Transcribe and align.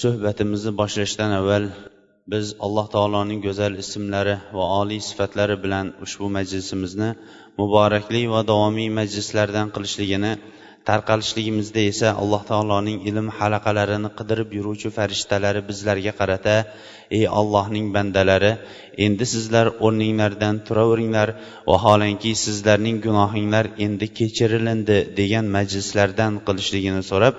suhbatimizni 0.00 0.72
boshlashdan 0.80 1.32
avval 1.40 1.64
biz 2.32 2.46
alloh 2.66 2.86
taoloning 2.94 3.40
go'zal 3.46 3.74
ismlari 3.82 4.36
va 4.56 4.64
oliy 4.80 5.00
sifatlari 5.08 5.56
bilan 5.64 5.86
ushbu 6.04 6.26
majlisimizni 6.36 7.10
muborakli 7.60 8.22
va 8.32 8.40
davomiy 8.50 8.88
majlislardan 8.98 9.68
qilishligini 9.74 10.32
tarqalishligimizda 10.88 11.82
esa 11.92 12.08
alloh 12.22 12.42
taoloning 12.50 12.98
ilm 13.10 13.28
halaqalarini 13.38 14.10
qidirib 14.18 14.56
yuruvchi 14.58 14.90
farishtalari 14.96 15.62
bizlarga 15.68 16.12
qarata 16.20 16.56
ey 17.18 17.24
allohning 17.40 17.86
bandalari 17.96 18.52
endi 19.06 19.24
sizlar 19.34 19.66
o'rninglardan 19.86 20.56
turaveringlar 20.70 21.28
vaholanki 21.72 22.32
sizlarning 22.44 22.98
gunohinglar 23.06 23.66
endi 23.86 24.06
kechirilindi 24.18 24.98
degan 25.20 25.46
majlislardan 25.56 26.32
qilishligini 26.46 27.02
so'rab 27.10 27.34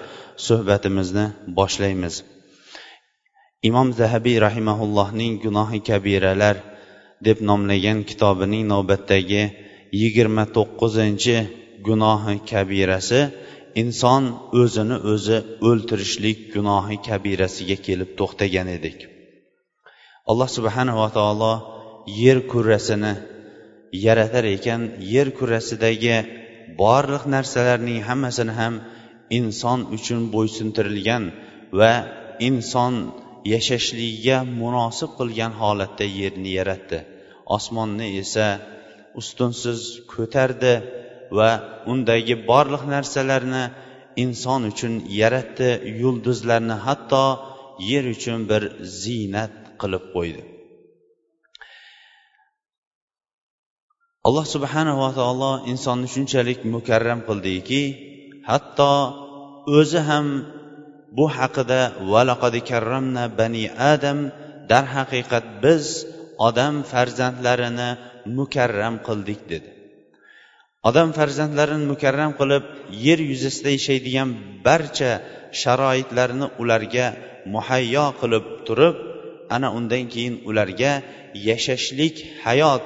suhbatimizni 0.47 1.25
boshlaymiz. 1.59 2.15
Imom 3.67 3.87
zahabiy 3.99 4.37
rahimaullohning 4.47 5.33
gunohi 5.43 5.79
kabiralar 5.89 6.55
deb 7.27 7.37
nomlagan 7.49 7.99
kitobining 8.09 8.63
navbatdagi 8.73 9.43
yigirma 10.01 10.43
to'qqizinchi 10.55 11.37
gunohi 11.87 12.35
kabirasi 12.51 13.21
inson 13.81 14.23
o'zini 14.61 14.97
o'zi 15.13 15.37
o'ltirishlik 15.69 16.39
gunohi 16.55 16.95
kabirasiga 17.07 17.77
kelib 17.87 18.09
to'xtagan 18.19 18.67
edik. 18.77 18.97
Alloh 20.31 20.49
subhanava 20.57 21.07
taolo 21.17 21.53
yer 22.21 22.37
kurrasini 22.51 23.13
yaratar 24.05 24.45
ekan. 24.55 24.81
Yer 25.13 25.27
kurrasidagi 25.37 26.15
borliq 26.81 27.23
narsalarning 27.35 27.99
hammasini 28.09 28.53
ham 28.59 28.73
inson 29.39 29.79
uchun 29.95 30.21
bo'ysuntirilgan 30.35 31.23
va 31.79 31.93
inson 32.49 32.93
yashashligiga 33.53 34.37
munosib 34.61 35.11
qilgan 35.19 35.53
holatda 35.61 36.05
yerni 36.19 36.51
yaratdi. 36.59 36.99
Osmonni 37.55 38.07
esa 38.21 38.47
ustunsiz 39.19 39.79
ko'tardi 40.13 40.73
va 41.37 41.49
undagi 41.91 42.35
barliq 42.49 42.83
narsalarni 42.95 43.63
inson 44.23 44.61
uchun 44.71 44.93
yaratdi 45.21 45.69
yulduzlarni 46.01 46.75
hatto 46.85 47.25
yer 47.91 48.05
uchun 48.15 48.39
bir 48.49 48.63
ziynat 49.01 49.53
qilib 49.81 50.05
qo'ydi. 50.15 50.41
Alloh 54.27 54.45
subhanava 54.55 55.09
taolo 55.19 55.51
insonni 55.71 56.07
shunchalik 56.15 56.59
mukarram 56.75 57.19
qildiki 57.29 57.81
hatto 58.49 58.93
o'zi 59.79 59.99
ham 60.09 60.25
bu 61.17 61.25
haqida 61.37 61.81
valaqad 62.13 62.55
karramna 62.69 63.23
bani 63.39 63.65
adam 63.93 64.19
darhaqiqat 64.71 65.45
biz 65.63 65.85
odam 66.47 66.75
farzandlarini 66.91 67.89
mukarram 68.37 68.95
qildik 69.07 69.41
dedi. 69.51 69.69
Odam 70.89 71.09
farzandlarini 71.17 71.85
mukarram 71.93 72.31
qilib 72.39 72.63
yer 73.05 73.19
yuzasida 73.31 73.69
yashaydigan 73.77 74.29
barcha 74.67 75.11
sharoitlarni 75.61 76.47
ularga 76.61 77.07
muhayyo 77.53 78.05
qilib 78.21 78.45
turib 78.67 78.95
ana 79.55 79.67
undan 79.77 80.03
keyin 80.13 80.35
ularga 80.49 80.93
yashashlik 81.49 82.15
hayot 82.45 82.83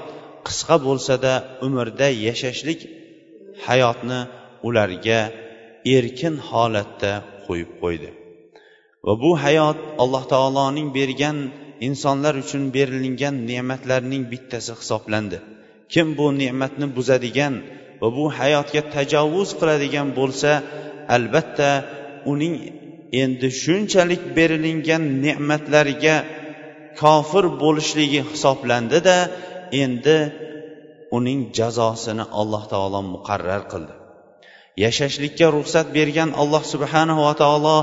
qisqa 0.48 0.76
bo'lsada 0.88 1.34
umrda 1.66 2.08
yashashlik 2.28 2.80
hayotni 3.68 4.20
ularga 4.68 5.20
erkin 5.96 6.36
holatda 6.50 7.12
qo'yib 7.48 7.72
qo'ydi. 7.82 8.10
Va 9.10 9.16
bu 9.24 9.32
hayot 9.44 9.78
alloh 10.04 10.24
taoloning 10.34 10.90
bergan 10.98 11.38
insonlar 11.88 12.34
uchun 12.44 12.64
berilingan 12.76 13.36
ne'matlarning 13.50 14.24
bittasi 14.32 14.74
hisoblandi. 14.80 15.38
Kim 15.94 16.08
bu 16.18 16.28
ne'matni 16.42 16.88
buzadigan 16.98 17.54
va 18.02 18.08
bu 18.18 18.26
hayotga 18.40 18.82
tajovuz 18.96 19.50
qiladigan 19.60 20.08
bo'lsa 20.20 20.52
albatta 21.16 21.70
uning 22.32 22.56
endi 23.24 23.48
shunchalik 23.62 24.24
berilingan 24.38 25.04
ne'matlarga 25.26 26.16
kofir 27.02 27.46
bo'lishligi 27.64 28.22
hisoblandida 28.32 29.18
endi 29.84 30.18
uning 31.18 31.40
jazosini 31.58 32.26
alloh 32.40 32.64
taolo 32.72 33.02
muqarrar 33.14 33.64
qildi. 33.72 33.94
Yashashlikka 34.84 35.48
ruxsat 35.58 35.88
bergan 35.98 36.30
alloh 36.42 36.64
subhanava 36.74 37.32
taolo 37.42 37.78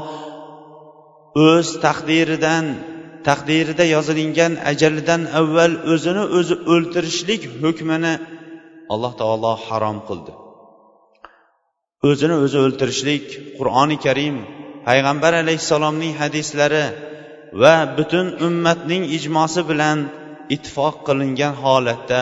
o'z 1.44 1.68
taqdiridan 1.84 2.66
taqdirida 3.28 3.84
yozilingan 3.94 4.52
ajalidan 4.70 5.22
avval 5.40 5.72
o'zini 5.92 6.24
o'zi 6.38 6.54
o'ltirishlik 6.72 7.42
hukmini 7.62 8.14
alloh 8.94 9.12
taolo 9.20 9.52
harom 9.66 9.98
qildi. 10.08 10.32
O'zini 12.10 12.36
o'zi 12.44 12.58
o'ltirishlik 12.66 13.24
qur'oni 13.58 13.96
karim 14.06 14.36
payg'ambar 14.86 15.32
alayhissalomning 15.42 16.12
hadislari 16.20 16.86
va 17.62 17.74
butun 17.98 18.26
ummatning 18.46 19.02
ijmosi 19.18 19.60
bilan 19.70 19.98
ittifoq 20.54 20.94
qilingan 21.08 21.54
holatda 21.62 22.20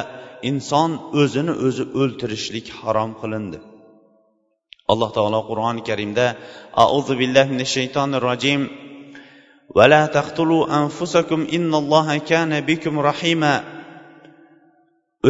inson 0.50 0.90
o'zini 1.20 1.54
o'zi 1.66 1.84
o'ltirishlik 2.00 2.66
harom 2.80 3.10
qilindi. 3.20 3.58
Alloh 4.92 5.10
taolo 5.16 5.40
qur'oni 5.50 5.82
karimda 5.88 6.26
auzu 6.86 7.14
billahi 7.20 7.48
minash 7.54 7.72
shaytonir 7.78 8.20
rojim 8.28 8.62
ولا 9.75 10.05
تقتلوا 10.05 10.83
أنفسكم 10.83 11.47
إن 11.53 11.71
الله 11.73 12.17
كان 12.17 12.61
بكم 12.61 12.99
رحيما 12.99 13.55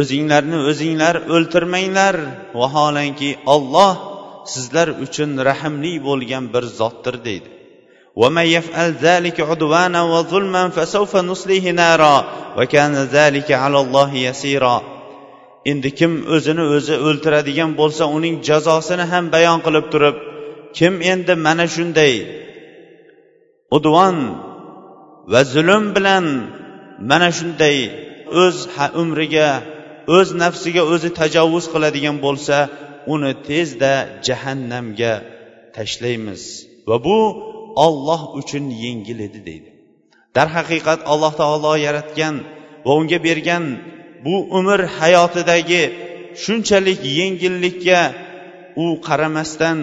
o'zinglarni 0.00 0.58
o'zinglar 0.70 1.16
o'ltirmanglar 1.34 2.16
vaholanki 2.60 3.30
olloh 3.54 3.92
sizlar 4.52 4.88
uchun 5.04 5.30
rahmli 5.48 5.94
bo'lgan 6.08 6.44
bir 6.54 6.64
zotdir 6.78 7.16
deydi 7.26 7.50
ومن 8.20 8.46
يفعل 8.56 8.90
ذلك 9.06 9.40
عدوانا 9.40 10.02
وظلما 10.02 10.68
فسوف 10.68 11.16
نصليه 11.16 11.70
نارا 11.70 12.16
وكان 12.58 12.94
ذلك 12.94 13.52
على 13.52 13.78
الله 13.80 14.10
يسيرا 14.14 14.82
endi 15.70 15.90
kim 15.98 16.12
o'zini 16.34 16.64
o'zi 16.76 16.94
o'ltiradigan 17.08 17.70
bo'lsa 17.80 18.04
uning 18.16 18.34
jazosini 18.48 19.04
ham 19.12 19.24
bayon 19.34 19.58
qilib 19.66 19.86
turib 19.92 20.16
kim 20.78 20.94
endi 21.12 21.34
mana 21.46 21.66
shunday 21.74 22.14
udvon 23.77 24.17
va 25.31 25.41
zulm 25.53 25.85
bilan 25.95 26.25
mana 27.09 27.29
shunday 27.37 27.77
o'z 28.43 28.57
umriga 29.01 29.49
o'z 30.17 30.29
nafsiga 30.43 30.83
o'zi 30.93 31.09
tajovuz 31.19 31.65
qiladigan 31.73 32.17
bo'lsa 32.25 32.57
uni 33.13 33.31
tezda 33.47 33.93
jahannamga 34.27 35.13
tashlaymiz. 35.75 36.41
Va 36.89 36.97
bu 37.05 37.17
olloh 37.85 38.21
uchun 38.39 38.65
yengil 38.83 39.19
edi 39.27 39.39
deydi. 39.47 39.69
Darhaqiqat 40.37 40.99
alloh 41.11 41.33
taolo 41.41 41.73
yaratgan 41.87 42.35
va 42.85 42.91
unga 42.99 43.19
bergan 43.27 43.63
bu 44.25 44.35
umr 44.59 44.79
hayotidagi 44.97 45.83
shunchalik 46.43 46.99
yengillikka 47.19 47.99
u 48.83 48.85
qaramasdan 49.07 49.79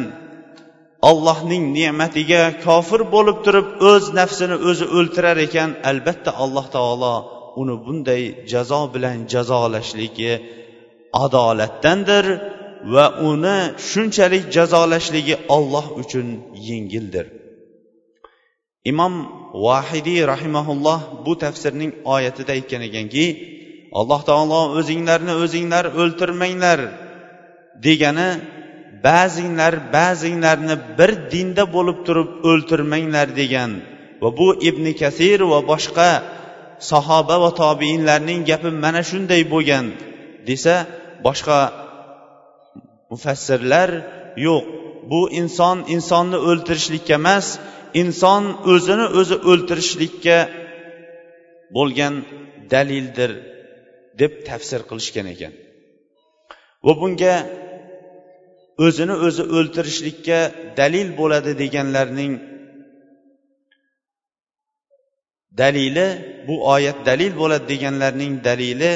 ollohning 1.10 1.64
ne'matiga 1.78 2.42
kofir 2.66 3.00
bo'lib 3.14 3.38
turib 3.46 3.68
o'z 3.90 4.04
nafsini 4.18 4.56
o'zi 4.68 4.86
o'ltirar 4.98 5.36
ekan 5.46 5.70
albatta 5.90 6.30
alloh 6.44 6.66
taolo 6.76 7.14
uni 7.60 7.76
bunday 7.84 8.22
jazo 8.52 8.82
bilan 8.94 9.16
jazolashligi 9.32 10.32
adolatdandir 11.24 12.26
va 12.94 13.06
uni 13.30 13.58
shunchalik 13.90 14.44
jazolashligi 14.56 15.34
olloh 15.56 15.86
uchun 16.02 16.26
yengildir. 16.68 17.26
Imom 18.90 19.14
vahidiy 19.66 20.20
rahimaulloh 20.32 21.00
bu 21.24 21.32
tafsirning 21.44 21.92
oyatida 22.14 22.50
aytgan 22.56 22.82
ekanki 22.88 23.24
alloh 24.00 24.20
taolo 24.28 24.60
o'zinglarni 24.78 25.34
o'zinglar 25.44 25.84
o'ltirmanglar 26.02 26.80
degani 27.86 28.28
ba'zinglar 29.06 29.74
ba'zinglarni 29.96 30.76
bir 30.98 31.10
dinda 31.32 31.64
bo'lib 31.76 31.98
turib 32.06 32.30
o'ltirmanglar 32.50 33.28
degan 33.40 33.70
va 34.22 34.28
bu 34.38 34.48
ibn 34.68 34.84
kasir 35.00 35.38
va 35.52 35.60
boshqa 35.72 36.10
sahoba 36.90 37.36
va 37.44 37.50
tobiinlarning 37.62 38.40
gapi 38.50 38.70
mana 38.84 39.02
shunday 39.10 39.42
bo'lgan 39.52 39.86
desa 40.48 40.74
boshqa 41.26 41.58
mufassirlar 43.10 43.90
yo'q 44.46 44.64
bu 45.10 45.20
inson 45.40 45.76
insonni 45.94 46.38
o'ltirishlikka 46.48 47.14
emas 47.20 47.46
inson 48.02 48.42
o'zini 48.72 49.06
o'zi 49.20 49.36
o'ltirishlikka 49.50 50.38
bo'lgan 51.76 52.14
dalildir 52.72 53.30
deb 54.20 54.32
tafsir 54.48 54.80
qilishgan 54.90 55.26
ekan. 55.34 55.52
Va 56.86 56.92
bunga 57.00 57.34
o'zini 58.84 59.14
o'zi 59.26 59.42
o'ltirishlikka 59.56 60.38
dalil 60.80 61.08
bo'ladi 61.20 61.52
deganlarning 61.62 62.32
dalili 65.60 66.06
bu 66.46 66.54
oyat 66.74 66.98
dalil 67.08 67.32
bo'ladi 67.40 67.64
deganlarning 67.72 68.32
dalili 68.48 68.92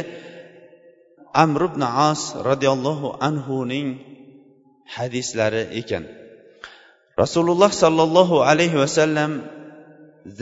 amr 1.45 1.61
ibn 1.71 1.83
as 2.11 2.21
roziyallohu 2.49 3.09
anhuning 3.29 3.89
hadislari 4.95 5.63
ekan. 5.81 6.05
Rasululloh 7.23 7.71
sollallohu 7.83 8.45
alayhi 8.51 8.77
vasallam 8.83 9.33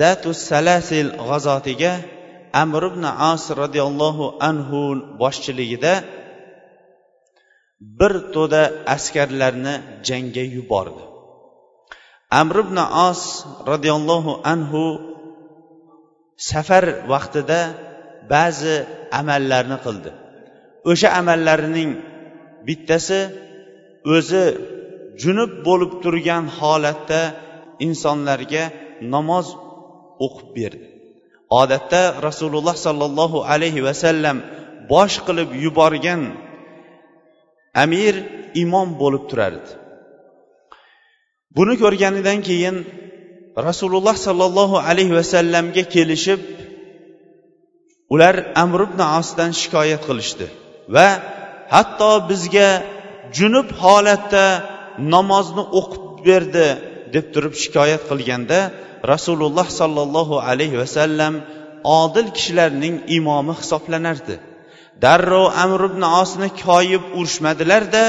zatu 0.01 0.31
salasil 0.35 1.11
g'azotiga 1.29 1.93
amr 2.63 2.83
ibn 2.91 3.05
as 3.33 3.45
roziyallohu 3.63 4.35
anhu 4.49 4.81
boshchiligida 5.21 5.95
bir 7.81 8.13
to'da 8.35 8.63
askarlarni 8.95 9.75
jangga 10.09 10.45
yubordi. 10.57 11.03
Amr 12.41 12.57
ibn 12.65 12.79
as 13.09 13.23
roziyallohu 13.71 14.33
anhu 14.53 14.83
safar 16.51 16.85
vaqtida 17.13 17.61
ba'zi 18.33 18.77
amallarni 19.21 19.79
qildi. 19.87 20.11
O'sha 20.91 21.09
amallarining 21.21 21.91
bittasi 22.67 23.21
o'zi 24.15 24.45
junub 25.23 25.53
bo'lib 25.67 25.93
turgan 26.03 26.45
holatda 26.59 27.21
insonlarga 27.87 28.65
namoz 29.15 29.47
o'qib 30.27 30.49
berdi. 30.59 30.87
Odatda 31.61 32.03
rasululloh 32.27 32.77
sollallohu 32.87 33.39
alayhi 33.53 33.85
vasallam 33.89 34.37
bosh 34.93 35.17
qilib 35.27 35.51
yuborgan 35.65 36.23
amir 37.83 38.15
imom 38.63 38.89
bo'lib 39.01 39.25
turardi. 39.31 39.71
Buni 41.57 41.75
ko'rganidan 41.83 42.39
keyin 42.49 42.77
rasululloh 43.69 44.17
sollallohu 44.27 44.77
alayhi 44.89 45.15
vasallamga 45.21 45.85
kelishib 45.95 46.41
ular 48.15 48.37
amr 48.65 48.81
ibn 48.89 49.01
osdan 49.19 49.51
shikoyat 49.61 50.03
qilishdi 50.09 50.47
va 50.95 51.09
hatto 51.75 52.13
bizga 52.31 52.71
junub 53.37 53.69
holatda 53.83 54.47
namozni 55.15 55.65
o'qib 55.81 56.05
berdi 56.29 56.69
deb 57.15 57.27
turib 57.35 57.55
shikoyat 57.63 58.03
qilganda 58.11 58.59
rasululloh 59.13 59.67
sollallohu 59.81 60.37
alayhi 60.51 60.77
vasallam 60.83 61.35
odil 62.03 62.29
kishilarning 62.37 62.97
imomi 63.19 63.53
hisoblanardi. 63.61 64.37
Darrov 65.03 65.47
amr 65.65 65.81
ibn 65.91 66.03
osni 66.21 66.49
koyib 66.65 67.03
urishmadilarda 67.19 68.05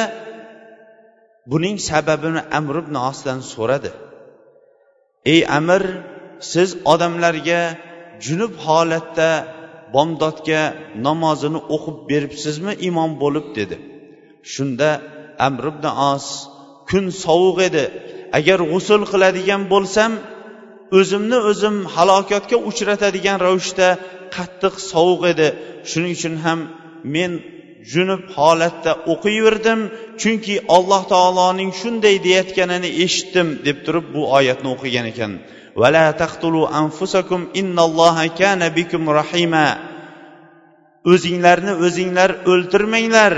buning 1.51 1.77
sababini 1.89 2.41
amr 2.57 2.75
ibn 2.83 2.95
osdan 3.09 3.39
so'radi. 3.53 3.91
Ey 5.33 5.41
amir 5.57 5.83
siz 6.51 6.69
odamlarga 6.93 7.61
junub 8.25 8.53
holatda 8.65 9.29
bomdodga 9.95 10.61
namozini 11.07 11.59
o'qib 11.75 11.97
beribsizmi 12.09 12.73
imom 12.89 13.11
bo'lib 13.23 13.47
dedi. 13.57 13.77
Shunda 14.53 14.89
amr 15.47 15.63
ibn 15.73 15.85
os 16.13 16.25
kun 16.89 17.05
sovuq 17.23 17.57
edi 17.69 17.85
agar 18.37 18.59
g'usul 18.71 19.01
qiladigan 19.11 19.61
bo'lsam 19.73 20.11
o'zimni 20.99 21.37
o'zim 21.49 21.75
halokatga 21.95 22.57
uchratadigan 22.69 23.37
ravishda 23.45 23.87
qattiq 24.35 24.75
sovuq 24.91 25.21
edi. 25.33 25.47
Shuning 25.89 26.13
uchun 26.17 26.35
ham 26.45 26.59
men 27.15 27.31
junub 27.93 28.21
holatda 28.35 28.91
o'qiyverdim 29.13 29.79
chunki 30.21 30.55
alloh 30.77 31.03
taoloning 31.13 31.71
shunday 31.81 32.15
deyayotganini 32.25 32.89
eshitdim 33.05 33.47
deb 33.67 33.77
turib 33.85 34.05
bu 34.15 34.21
oyatni 34.37 34.67
o'qigan 34.75 35.05
ekan. 35.13 35.31
Vala 35.81 36.05
taqtulu 36.21 36.61
anfusakum 36.81 37.41
innalloha 37.61 38.25
kana 38.39 38.67
bikum 38.77 39.03
rahima. 39.19 39.67
O'zinglarni 41.13 41.73
o'zinglar 41.85 42.29
o'ltirmanglar 42.51 43.33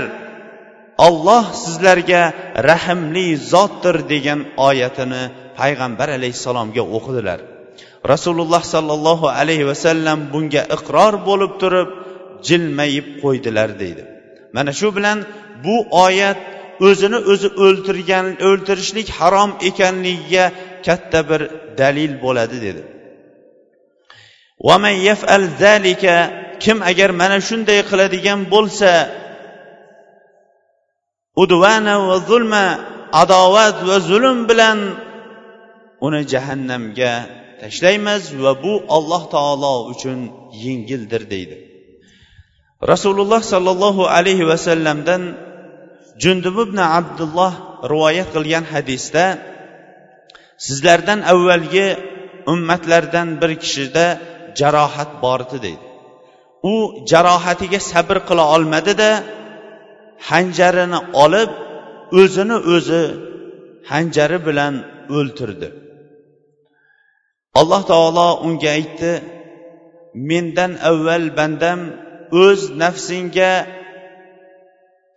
olloh 1.06 1.44
sizlarga 1.64 2.22
rahmli 2.70 3.26
zotdir 3.52 3.96
degan 4.12 4.40
oyatini 4.68 5.22
payg'ambar 5.58 6.08
alayhissalomga 6.18 6.82
o'qidilar. 6.96 7.40
Rasululloh 8.12 8.62
sollallohu 8.74 9.26
alayhi 9.38 9.66
vasallam 9.70 10.18
bunga 10.32 10.62
iqror 10.76 11.14
bo'lib 11.28 11.52
turib 11.62 11.88
jilmayib 12.48 13.06
qo'ydilar 13.22 13.68
deydi. 13.82 14.02
Mana 14.56 14.72
shu 14.80 14.88
bilan 14.96 15.18
bu 15.64 15.76
oyat 16.06 16.38
o'zini 16.88 17.18
o'zi 17.32 17.48
o'ltirgan 17.64 18.26
o'ltirishlik 18.48 19.08
harom 19.18 19.50
ekanligiga 19.68 20.44
katta 20.86 21.20
bir 21.30 21.40
dalil 21.80 22.12
bo'ladi 22.24 22.56
dedi. 22.66 22.82
Kim 26.64 26.78
agar 26.90 27.10
mana 27.22 27.38
shunday 27.48 27.80
qiladigan 27.90 28.40
bo'lsa 28.54 28.90
udvana 31.42 31.94
va 32.08 32.16
zulma 32.28 32.64
adovat 33.22 33.76
va 33.88 33.96
zulm 34.10 34.38
bilan 34.50 34.78
uni 36.06 36.20
jahannamga 36.32 37.12
tashlaymiz 37.62 38.22
va 38.44 38.52
bu 38.64 38.72
alloh 38.96 39.22
taolo 39.34 39.74
uchun 39.92 40.18
yengildir 40.64 41.22
deydi. 41.34 41.56
Rasululloh 42.92 43.42
sollallohu 43.52 44.02
alayhi 44.16 44.48
vasallamdan 44.50 45.22
jundub 46.22 46.56
ibn 46.66 46.78
abdulloh 46.98 47.52
rivoyat 47.92 48.28
qilgan 48.34 48.64
hadisda 48.72 49.24
sizlardan 50.66 51.20
avvalgi 51.32 51.86
ummatlardan 52.52 53.28
bir 53.40 53.50
kishida 53.62 54.06
jarohat 54.60 55.10
bor 55.24 55.40
edi 55.46 55.58
deydi. 55.66 55.84
U 56.72 56.74
jarohatiga 57.10 57.80
sabr 57.92 58.16
qila 58.28 58.44
olmadida 58.54 59.10
hanjarini 60.30 61.00
olib 61.24 61.50
o'zini 62.20 62.56
o'zi 62.74 63.02
hanjari 63.90 64.38
bilan 64.48 64.74
o'ltirdi. 65.16 65.68
Alloh 67.60 67.82
taolo 67.92 68.28
unga 68.46 68.70
aytdi 68.78 69.12
mendan 70.14 70.72
avval 70.90 71.26
bandam 71.38 71.80
o'z 72.44 72.60
nafsingga 72.82 73.52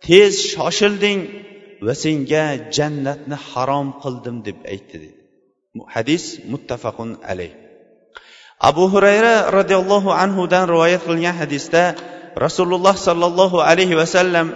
tez 0.06 0.34
shoshilding 0.52 1.20
va 1.86 1.94
senga 2.04 2.44
jannatni 2.76 3.36
harom 3.48 3.88
qildim 4.02 4.36
deb 4.46 4.58
aytdi 4.72 4.96
dedi. 5.02 5.10
Hadis 5.94 6.24
muttafaqun 6.52 7.10
alayh. 7.30 7.52
Abu 8.70 8.84
hurayra 8.92 9.34
roziyallohu 9.58 10.10
anhudan 10.24 10.64
rivoyat 10.72 11.02
qilingan 11.06 11.36
hadisda 11.42 11.84
rasululloh 12.44 12.94
sollallohu 13.06 13.58
alayhi 13.70 13.98
vasallam 14.02 14.46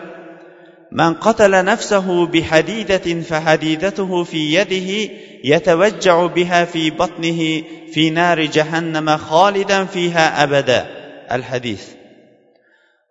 من 0.95 1.13
قتل 1.13 1.65
نفسه 1.65 2.25
بحديدة 2.25 3.21
فحديدته 3.21 4.23
في 4.23 4.53
يده 4.53 5.13
يتوجع 5.43 6.25
بها 6.25 6.65
في 6.65 6.89
بطنه 6.89 7.63
في 7.93 8.09
نار 8.09 8.41
جهنم 8.41 9.17
خالدا 9.17 9.85
فيها 9.85 10.43
أبدا 10.43 10.85
الحديث 11.31 11.83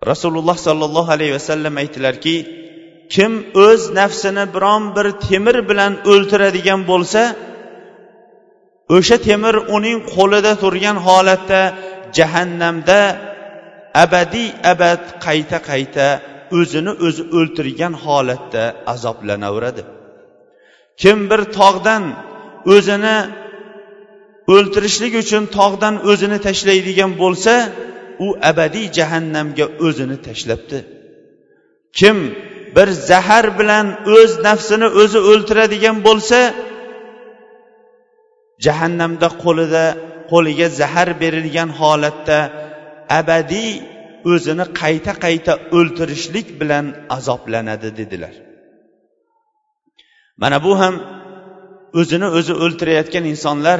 rasululloh 0.06 0.56
sollallohu 0.56 1.12
alayhi 1.12 1.36
vasallam 1.38 1.74
aytdilarki 1.82 2.36
kim 3.14 3.32
o'z 3.66 3.82
nafsini 3.98 4.44
biron 4.54 4.82
bir 4.96 5.06
temir 5.26 5.56
bilan 5.70 5.92
o'ltiradigan 6.12 6.80
bo'lsa 6.90 7.22
o'sha 8.96 9.16
temir 9.28 9.54
uning 9.76 9.98
qo'lida 10.14 10.52
turgan 10.62 10.96
holatda 11.06 11.60
jahannamda 12.16 13.00
abadiy 14.04 14.48
abad 14.72 15.02
qayta 15.26 15.58
qayta 15.70 16.06
o'zini 16.57 16.91
o'zi 17.07 17.23
o'ltirgan 17.37 17.93
holatda 18.05 18.63
azoblanaveradi. 18.93 19.83
Kim 21.01 21.17
bir 21.31 21.41
tog'dan 21.59 22.03
o'zini 22.75 23.17
o'ltirishlik 24.53 25.13
uchun 25.23 25.43
tog'dan 25.57 25.95
o'zini 26.11 26.37
tashlaydigan 26.47 27.11
bo'lsa 27.21 27.53
u 28.25 28.27
abadiy 28.51 28.87
jahannamga 28.97 29.65
o'zini 29.87 30.17
tashlabdi. 30.27 30.77
Kim 31.99 32.17
bir 32.75 32.87
zahar 33.09 33.45
bilan 33.59 33.87
o'z 34.17 34.31
nafsini 34.47 34.87
o'zi 35.01 35.19
o'ltiradigan 35.31 35.97
bo'lsa 36.07 36.39
jahannamda 38.65 39.27
qo'lida 39.43 39.85
qo'liga 40.31 40.67
zahar 40.79 41.09
berilgan 41.21 41.69
holatda 41.79 42.39
abadiy 43.19 43.69
o'zini 44.31 44.65
qayta 44.81 45.13
qayta 45.25 45.53
o'ltirishlik 45.77 46.47
bilan 46.59 46.85
azoblanadi 47.17 47.89
dedilar. 47.99 48.33
Mana 50.41 50.57
bu 50.65 50.73
ham 50.81 50.95
o'zini 51.99 52.27
o'zi 52.37 52.53
o'ltirayotgan 52.63 53.25
insonlar 53.33 53.79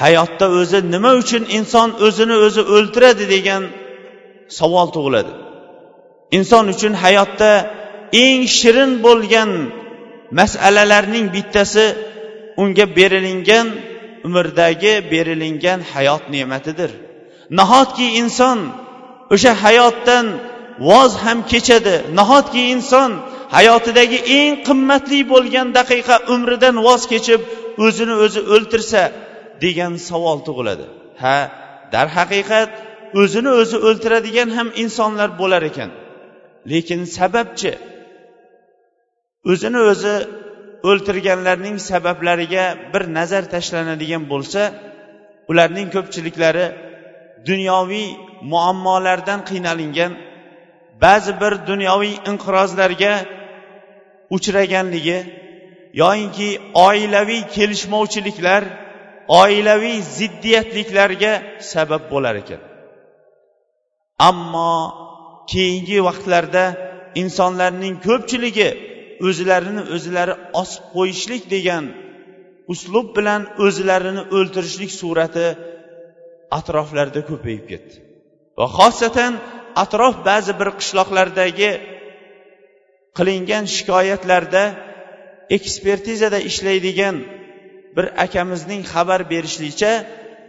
hayotda 0.00 0.46
o'zi 0.60 0.78
nima 0.94 1.10
uchun 1.22 1.42
inson 1.58 1.88
o'zini 2.06 2.36
o'zi 2.46 2.62
o'ltiradi 2.76 3.24
degan 3.34 3.62
savol 4.58 4.88
tug'iladi. 4.96 5.32
Inson 6.38 6.64
uchun 6.74 6.92
hayotda 7.04 7.50
eng 8.24 8.42
shirin 8.58 8.92
bo'lgan 9.06 9.50
masalalarning 10.38 11.26
bittasi 11.36 11.84
unga 12.62 12.86
berilingan 12.98 13.66
umrdagi 14.26 14.94
berilingan 15.12 15.80
hayot 15.92 16.22
ne'matidir. 16.34 16.90
Nahotki 17.58 18.06
inson 18.22 18.58
o'sha 19.34 19.52
hayotdan 19.64 20.26
voz 20.88 21.12
ham 21.24 21.38
kechadi. 21.52 21.96
Nahotki 22.18 22.62
inson 22.74 23.10
hayotidagi 23.56 24.18
eng 24.38 24.54
qimmatli 24.66 25.20
bo'lgan 25.32 25.68
daqiqa 25.78 26.16
umridan 26.34 26.76
voz 26.86 27.02
kechib 27.12 27.40
o'zini 27.84 28.14
o'zi 28.24 28.40
o'ltirsa 28.54 29.02
degan 29.64 29.92
savol 30.08 30.38
tug'iladi. 30.46 30.86
Ha 31.22 31.38
darhaqiqat 31.94 32.70
o'zini 33.22 33.50
o'zi 33.60 33.76
o'ltiradigan 33.88 34.48
ham 34.56 34.68
insonlar 34.82 35.30
bo'lar 35.40 35.62
ekan. 35.70 35.90
Lekin 36.70 37.00
sababchi? 37.16 37.72
O'zini 39.50 39.80
o'zi 39.92 40.14
o'ltirganlarning 40.90 41.76
sabablariga 41.90 42.64
bir 42.92 43.02
nazar 43.18 43.44
tashlanadigan 43.54 44.22
bo'lsa 44.32 44.62
ularning 45.50 45.88
ko'pchiliklari 45.94 46.66
dunyoviy 47.48 48.08
muammolardan 48.52 49.40
qiynalingan 49.48 50.12
ba'zi 51.02 51.32
bir 51.40 51.52
dunyoviy 51.70 52.14
inqirozlarga 52.30 53.12
uchraganligi 54.36 55.18
yoyinki 56.02 56.48
oilaviy 56.86 57.42
kelishmovchiliklar 57.56 58.62
oilaviy 59.42 59.98
ziddiyatliklarga 60.18 61.32
sabab 61.72 62.02
bo'lar 62.12 62.34
ekan. 62.42 62.60
Ammo 64.28 64.74
keyingi 65.52 65.98
vaqtlarda 66.08 66.64
insonlarning 67.22 67.94
ko'pchiligi 68.06 68.68
o'zlarini 69.28 69.82
o'zlari 69.96 70.34
osib 70.62 70.84
qo'yishlik 70.96 71.42
degan 71.54 71.84
uslub 72.72 73.08
bilan 73.16 73.42
o'zlarini 73.66 74.22
o'ltirishlik 74.36 74.90
surati 75.00 75.46
atroflarda 76.58 77.20
ko'payib 77.30 77.64
ketdi. 77.72 78.07
Va 78.58 78.66
xosatan 78.78 79.32
atrof 79.84 80.14
ba'zi 80.28 80.52
bir 80.60 80.68
qishloqlardagi 80.78 81.70
qilingan 83.18 83.64
shikoyatlarda 83.76 84.64
ekspertizada 85.56 86.38
ishlaydigan 86.50 87.16
bir 87.96 88.06
akamizning 88.24 88.82
xabar 88.92 89.20
berishligicha 89.32 89.92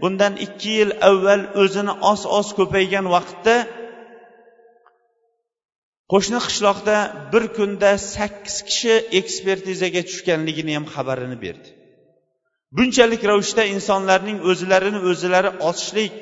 bundan 0.02 0.34
ikki 0.46 0.72
yil 0.80 0.92
avval 1.10 1.42
o'zini 1.62 1.94
oz 2.12 2.22
oz 2.40 2.48
ko'paygan 2.60 3.06
vaqtda 3.16 3.56
qo'shni 6.12 6.40
qishloqda 6.48 6.98
bir 7.34 7.44
kunda 7.58 7.92
sakkiz 8.16 8.58
kishi 8.70 8.94
ekspertizaga 9.20 10.02
tushganligini 10.10 10.72
ham 10.78 10.86
xabarini 10.96 11.38
berdi. 11.46 11.70
Bunchalik 12.78 13.22
ravishda 13.30 13.64
insonlarning 13.76 14.38
o'zlarini 14.50 15.00
o'zlari 15.10 15.52
osishlik 15.70 16.14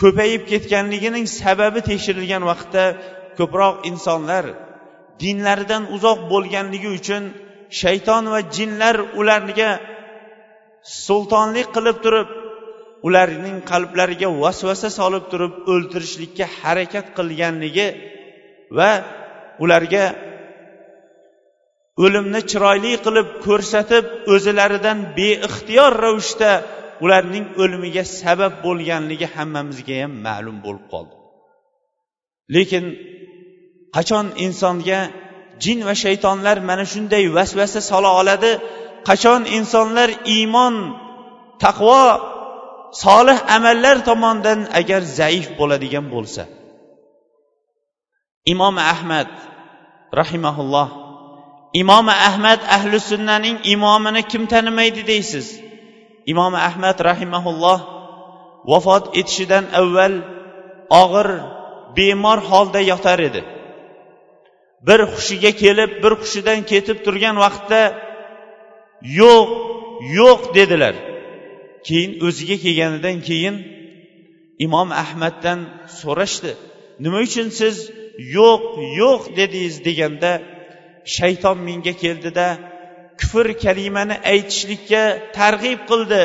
ko'payib 0.00 0.42
ketganligining 0.50 1.26
sababi 1.40 1.80
tekshirilgan 1.90 2.42
vaqtda 2.50 2.84
ko'proq 3.38 3.74
insonlar 3.90 4.44
dinlaridan 5.22 5.82
uzoq 5.96 6.18
bo'lganligi 6.32 6.90
uchun 6.98 7.22
shayton 7.80 8.24
va 8.32 8.40
jinlar 8.56 8.96
ularga 9.20 9.70
sultonlik 11.06 11.68
qilib 11.76 11.96
turib 12.04 12.28
ularning 13.08 13.56
qalblariga 13.70 14.28
vasvasa 14.42 14.88
solib 14.98 15.24
turib 15.32 15.52
o'ltirishlikka 15.72 16.46
harakat 16.60 17.06
qilganligi 17.16 17.88
va 18.78 18.90
ularga 19.64 20.04
o'limni 22.04 22.40
chiroyli 22.50 22.92
qilib 23.06 23.28
ko'rsatib 23.46 24.04
o'zilaridan 24.34 24.98
beixtiyor 25.18 25.92
ravishda 26.04 26.52
ularning 27.04 27.46
o'limiga 27.62 28.04
sabab 28.20 28.52
bo'lganligi 28.64 29.26
hammamizga 29.34 29.94
ham 30.02 30.12
ma'lum 30.26 30.56
bo'lib 30.64 30.84
qoldi. 30.92 31.14
Lekin 32.54 32.84
qachon 33.96 34.26
insonga 34.46 35.00
jin 35.64 35.78
va 35.88 35.94
shaytonlar 36.04 36.56
mana 36.68 36.84
shunday 36.92 37.24
vasvasa 37.36 37.80
sola 37.90 38.10
oladi? 38.20 38.52
Qachon 39.08 39.40
insonlar 39.58 40.10
iymon 40.36 40.74
taqvo 41.64 42.02
solih 43.04 43.38
amallar 43.56 43.96
tomonidan 44.08 44.60
agar 44.80 45.02
zaif 45.18 45.46
bo'ladigan 45.58 46.06
bo'lsa? 46.14 46.42
Imom 48.52 48.76
ahmad 48.94 49.30
rahimaulloh 50.20 50.88
imom 51.82 52.06
ahmad 52.28 52.60
ahli 52.76 52.96
sunnaning 53.10 53.56
imomini 53.74 54.22
kim 54.30 54.42
tanimaydi 54.52 55.02
deysiz? 55.12 55.46
Imom 56.32 56.54
ahmad 56.68 56.96
rahimaulloh 57.10 57.78
vafot 58.70 59.04
etishidan 59.20 59.64
avval 59.80 60.14
og'ir 61.02 61.28
bemor 61.96 62.38
holda 62.50 62.80
yotar 62.90 63.18
edi. 63.28 63.42
Bir 64.86 65.00
hushiga 65.12 65.52
kelib 65.62 65.90
bir 66.02 66.12
hushidan 66.20 66.60
ketib 66.70 66.98
turgan 67.04 67.36
vaqtda 67.44 67.80
yo'q 69.20 69.48
yo'q 70.18 70.40
dedilar. 70.58 70.94
Keyin 71.86 72.12
o'ziga 72.26 72.56
kelganidan 72.64 73.16
keyin 73.28 73.56
imom 74.66 74.88
ahmaddan 75.02 75.60
so'rashdi 76.00 76.52
nima 77.02 77.18
uchun 77.26 77.48
siz 77.60 77.76
yo'q 78.36 78.62
yo'q 79.00 79.22
dedingiz 79.38 79.76
deganda 79.86 80.32
shayton 81.16 81.58
menga 81.68 81.94
keldida 82.02 82.46
kufr 83.19 83.47
kalimani 83.63 84.15
aytishlikka 84.33 85.03
targ'ib 85.37 85.79
qildi 85.89 86.21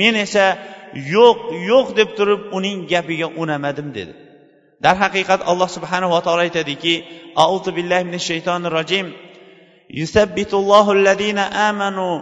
men 0.00 0.14
esa 0.24 0.46
yo'q 1.14 1.38
yo'q 1.70 1.86
deb 1.98 2.08
turib 2.18 2.40
uning 2.56 2.78
gapiga 2.92 3.28
unamadim 3.42 3.88
dedi 3.98 4.12
darhaqiqat 4.84 5.40
alloh 5.50 5.68
subhanava 5.76 6.18
taolo 6.26 6.42
aytadiki 6.48 6.94
auzu 7.44 7.70
billahi 7.76 8.04
minash 8.08 8.26
shaytonir 8.30 8.72
rojim 8.80 9.08
يثبت 10.00 10.54
الله 10.54 10.92
الذين 10.92 11.38
آمنوا 11.38 12.16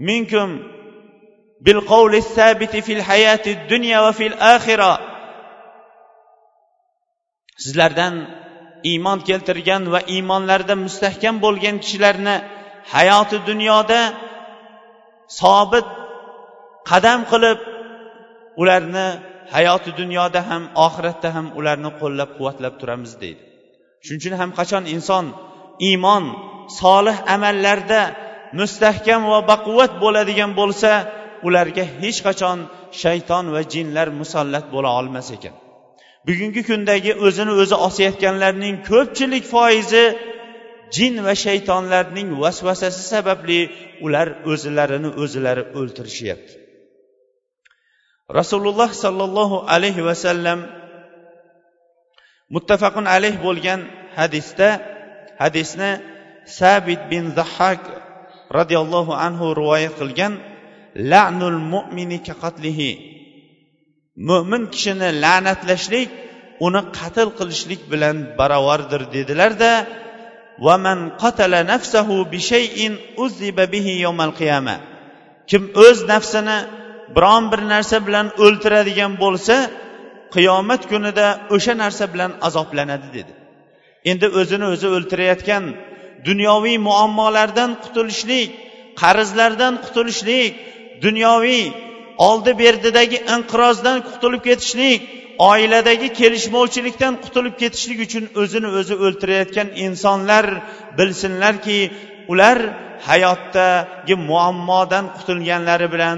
منكم 0.00 0.48
بالقول 1.60 2.14
الثابت 2.14 2.76
في 2.76 2.92
الحياة 2.92 3.44
الدنيا 3.46 3.98
وفي 4.00 4.26
الآخرة 4.26 4.92
sizlardan 7.64 8.14
iymon 8.90 9.18
keltirgan 9.28 9.82
va 9.92 10.00
iymonlarida 10.14 10.74
mustahkam 10.86 11.34
bo'lgan 11.44 11.76
kishilarni 11.82 12.36
hayoti 12.95 13.37
dunyoda 13.49 14.01
sobit 15.39 15.87
qadam 16.89 17.19
qilib 17.31 17.59
ularni 18.61 19.07
hayoti 19.55 19.91
dunyoda 20.01 20.39
ham 20.49 20.63
oxiratda 20.85 21.29
ham 21.35 21.47
ularni 21.59 21.91
qo'llab 22.01 22.29
quvvatlab 22.37 22.73
turamiz 22.81 23.13
deydi. 23.23 23.41
Shuning 24.03 24.19
uchun 24.21 24.33
ham 24.41 24.51
qachon 24.59 24.83
inson 24.95 25.25
iymon 25.89 26.23
solih 26.81 27.17
amallarda 27.35 28.01
mustahkam 28.59 29.21
va 29.31 29.39
baquvvat 29.51 29.91
bo'ladigan 30.03 30.51
bo'lsa 30.59 30.91
ularga 31.47 31.83
hech 32.01 32.19
qachon 32.27 32.57
shayton 33.01 33.45
va 33.55 33.61
jinlar 33.73 34.07
musallat 34.21 34.65
bo'la 34.73 34.89
olmas 34.99 35.27
ekan. 35.35 35.55
Bugungi 36.27 36.61
kundagi 36.69 37.11
o'zini 37.25 37.53
o'zi 37.61 37.75
osayotganlarning 37.87 38.75
ko'pchilik 38.89 39.43
foizi 39.53 40.05
jin 40.95 41.15
va 41.25 41.33
shaytonlarning 41.45 42.29
vasvasasi 42.43 43.01
sababli 43.13 43.59
ular 44.05 44.27
o'zlarini 44.51 45.09
o'zlari 45.23 45.63
o'ltirishyapti. 45.79 46.53
Rasululloh 48.39 48.89
sollallohu 49.03 49.57
alayhi 49.73 50.05
vasallam 50.09 50.59
muttafaqun 52.55 53.05
alayh 53.15 53.35
bo'lgan 53.45 53.79
hadisda 54.19 54.69
hadisni 55.41 55.91
sabit 56.59 57.01
bin 57.11 57.23
zahak 57.37 57.83
roziyallohu 58.57 59.13
anhu 59.25 59.45
rivoyat 59.59 59.93
qilgan 60.01 60.33
la'nul 61.11 61.59
mu'mini 61.73 62.17
qatlihi. 62.43 62.91
Mo'min 64.29 64.63
kishini 64.73 65.09
la'natlashlik 65.23 66.09
uni 66.65 66.81
qatl 66.97 67.27
qilishlik 67.39 67.81
bilan 67.91 68.15
barobardir 68.39 69.01
dedilarda 69.15 69.57
de, 69.61 70.03
qatala 71.21 71.59
nafsahu 71.73 72.31
bi 72.31 72.39
shay'in 72.51 72.93
uziba 73.23 73.65
bihi 73.73 73.93
yawmal 74.05 74.33
qiyama 74.39 74.75
kim 75.49 75.63
o'z 75.85 75.97
nafsini 76.11 76.57
biron 77.15 77.43
bir 77.51 77.61
narsa 77.73 77.97
bilan 78.07 78.27
o'ltiradigan 78.45 79.13
bo'lsa 79.23 79.55
qiyomat 80.35 80.81
kunida 80.91 81.27
o'sha 81.55 81.73
narsa 81.83 82.05
bilan 82.13 82.31
azoblanadi 82.47 83.07
dedi. 83.17 83.33
Endi 84.11 84.27
o'zini 84.39 84.65
o'zi 84.73 84.87
o'ltirayotgan 84.97 85.63
dunyoviy 86.27 86.77
muammolardan 86.87 87.71
qutulishlik 87.83 88.49
qarzlardan 89.01 89.73
qutulishlik 89.85 90.51
dunyoviy 91.05 91.63
oldi 92.27 92.51
berdidagi 92.61 93.17
inqirozdan 93.35 93.97
qutulib 94.09 94.41
ketishlik 94.47 94.99
oiladagi 95.39 96.07
kelishmovchilikdan 96.19 97.13
qutulib 97.23 97.55
ketishlik 97.61 97.99
uchun 98.07 98.25
o'zini 98.41 98.69
o'zi 98.79 98.95
o'ltirayotgan 99.05 99.67
insonlar 99.85 100.45
bilsinlarki 100.97 101.79
ular 102.31 102.57
hayotdagi 103.09 104.15
muammodan 104.29 105.05
qutulganlari 105.17 105.87
bilan 105.93 106.17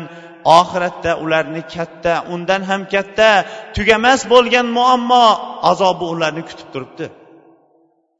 oxiratda 0.59 1.11
ularni 1.23 1.61
katta 1.75 2.13
undan 2.33 2.61
ham 2.69 2.81
katta 2.93 3.29
tugamas 3.75 4.21
bo'lgan 4.33 4.67
muammo 4.77 5.25
azobi 5.71 6.05
ularni 6.13 6.43
kutib 6.49 6.67
turibdi. 6.73 7.05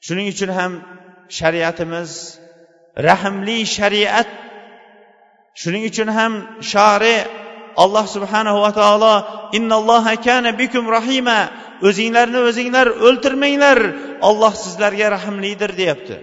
Shuning 0.05 0.27
uchun 0.33 0.51
ham 0.59 0.71
shariatimiz 1.37 2.11
rahmli 3.07 3.57
shariat 3.75 4.29
shuning 5.61 5.83
uchun 5.91 6.09
ham 6.17 6.33
shari 6.71 7.15
alloh 7.83 8.05
subhanahu 8.15 8.59
va 8.65 8.71
taolo 8.79 9.13
innalloha 9.57 10.13
kana 10.27 10.49
bikum 10.61 10.85
rahima. 10.97 11.39
O'zinglarni 11.87 12.39
o'zinglar 12.49 12.87
o'ltirmanglar 13.07 13.79
olloh 14.29 14.53
sizlarga 14.63 15.07
rahmlidir 15.15 15.71
deyapti. 15.79 16.15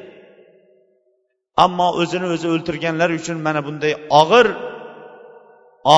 Ammo 1.65 1.89
o'zini 2.03 2.27
o'zi 2.35 2.49
o'ltirganlar 2.55 3.11
uchun 3.19 3.39
mana 3.47 3.61
bunday 3.67 3.93
og'ir 4.21 4.47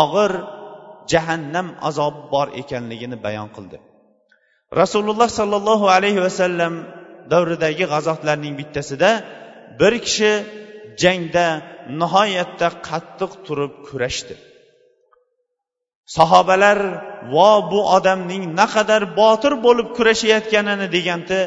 og'ir 0.01 0.33
jahannam 1.13 1.67
azobi 1.89 2.23
bor 2.35 2.49
ekanligini 2.63 3.17
bayon 3.27 3.49
qildi. 3.57 3.79
Rasululloh 4.81 5.29
sollallohu 5.39 5.87
alayhi 5.97 6.21
vasallam 6.27 6.75
davridagi 7.33 7.85
g'azotlarning 7.93 8.55
bittasida 8.61 9.11
bir 9.81 9.95
kishi 10.07 10.33
jangda 11.03 11.47
nihoyatda 12.01 12.69
qattiq 12.89 13.33
turib 13.47 13.73
kurashdi. 13.89 14.35
Sahobalar 16.07 16.79
vo 17.35 17.71
bu 17.71 17.81
odamning 17.97 18.45
naqadar 18.61 19.03
botir 19.21 19.53
bo'lib 19.67 19.89
kurashayotganini 19.97 20.87
deganda 20.97 21.39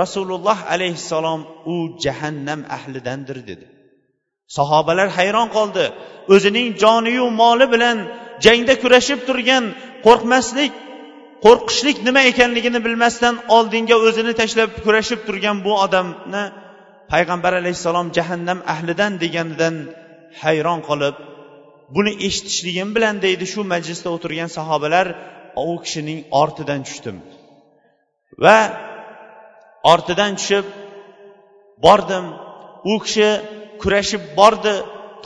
rasululloh 0.00 0.58
alayhissalom 0.74 1.40
u 1.72 1.76
jahannam 2.04 2.60
ahlidandir 2.76 3.38
dedi. 3.50 3.66
Sahobalar 4.58 5.08
hayron 5.18 5.48
qoldi. 5.56 5.84
O'zining 6.34 6.68
joniyu 6.82 7.26
moli 7.40 7.66
bilan 7.74 7.98
jangda 8.44 8.74
kurashib 8.82 9.20
turgan 9.28 9.64
qo'rqmaslik 10.06 10.72
qo'rqishlik 11.44 11.98
nima 12.06 12.22
ekanligini 12.30 12.80
bilmasdan 12.86 13.34
oldinga 13.56 13.96
o'zini 14.06 14.32
tashlab 14.40 14.70
kurashib 14.84 15.20
turgan 15.26 15.56
bu 15.66 15.72
odamni 15.84 16.44
payg'ambar 17.12 17.52
alayhissalom 17.60 18.06
jahannam 18.16 18.58
ahlidan 18.74 19.12
deganidan 19.22 19.74
hayron 20.42 20.80
qolib 20.88 21.16
buni 21.94 22.12
eshitishligim 22.26 22.88
bilan 22.96 23.16
deydi 23.24 23.44
shu 23.52 23.60
majlisda 23.72 24.08
o'tirgan 24.16 24.50
sahobalar 24.58 25.06
u 25.70 25.74
kishining 25.84 26.20
ortidan 26.42 26.80
tushdim. 26.88 27.16
Va 28.44 28.58
ortidan 29.92 30.32
tushib 30.38 30.66
bordim. 31.86 32.26
U 32.92 32.94
kishi 33.04 33.28
kurashib 33.82 34.22
bordi 34.38 34.74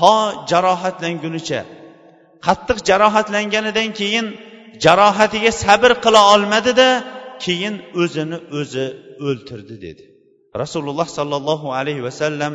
to 0.00 0.14
jarohatlangunicha. 0.50 1.61
Qattiq 2.47 2.78
jarohatlanganidan 2.88 3.88
keyin 4.00 4.26
jarohatiga 4.85 5.52
sabr 5.64 5.90
qila 6.04 6.21
olmadida 6.35 6.88
keyin 7.44 7.75
o'zini 8.02 8.38
o'zi 8.59 8.87
o'ltirdi 9.29 9.77
dedi. 9.87 10.05
Rasululloh 10.62 11.09
sollallohu 11.18 11.68
alayhi 11.79 12.03
vasallam 12.09 12.53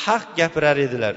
haq 0.00 0.24
gapirar 0.40 0.76
edilar. 0.86 1.14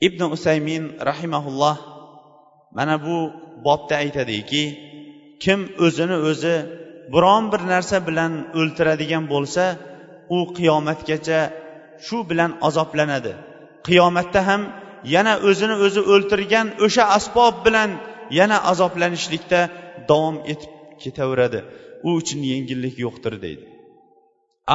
Ibn 0.00 0.20
usaymin 0.36 0.84
rahimaulloh 1.08 1.76
mana 2.76 2.96
bu 3.06 3.18
bobda 3.66 3.94
aytadiki 4.04 4.64
kim 5.44 5.60
o'zini 5.86 6.16
o'zi 6.30 6.56
biron 7.14 7.44
bir 7.52 7.62
narsa 7.72 7.96
bilan 8.08 8.32
o'ltiradigan 8.58 9.24
bo'lsa 9.32 9.64
u 10.36 10.38
qiyomatgacha 10.58 11.40
shu 12.06 12.16
bilan 12.30 12.50
azoblanadi. 12.68 13.32
Qiyomatda 13.86 14.40
ham 14.48 14.62
yana 15.14 15.34
o'zini 15.48 15.76
o'zi 15.86 16.00
o'ltirgan 16.12 16.66
o'sha 16.84 17.04
asbob 17.18 17.54
bilan 17.66 17.90
yana 18.38 18.56
azoblanishlikda 18.70 19.60
davom 20.10 20.36
etib 20.52 20.72
ketaveradi. 21.02 21.60
U 22.06 22.08
uchun 22.20 22.40
yengillik 22.52 22.96
yo'qdir 23.04 23.34
deydi. 23.44 23.64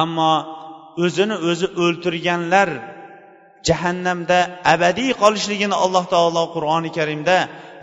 Ammo 0.02 0.32
o'zini 1.04 1.36
o'zi 1.50 1.66
o'ltirganlar 1.84 2.68
jahannamda 3.68 4.38
abadiy 4.74 5.10
qolishligini 5.22 5.76
alloh 5.84 6.04
taolo 6.14 6.42
qur'oni 6.54 6.90
karimda 6.98 7.36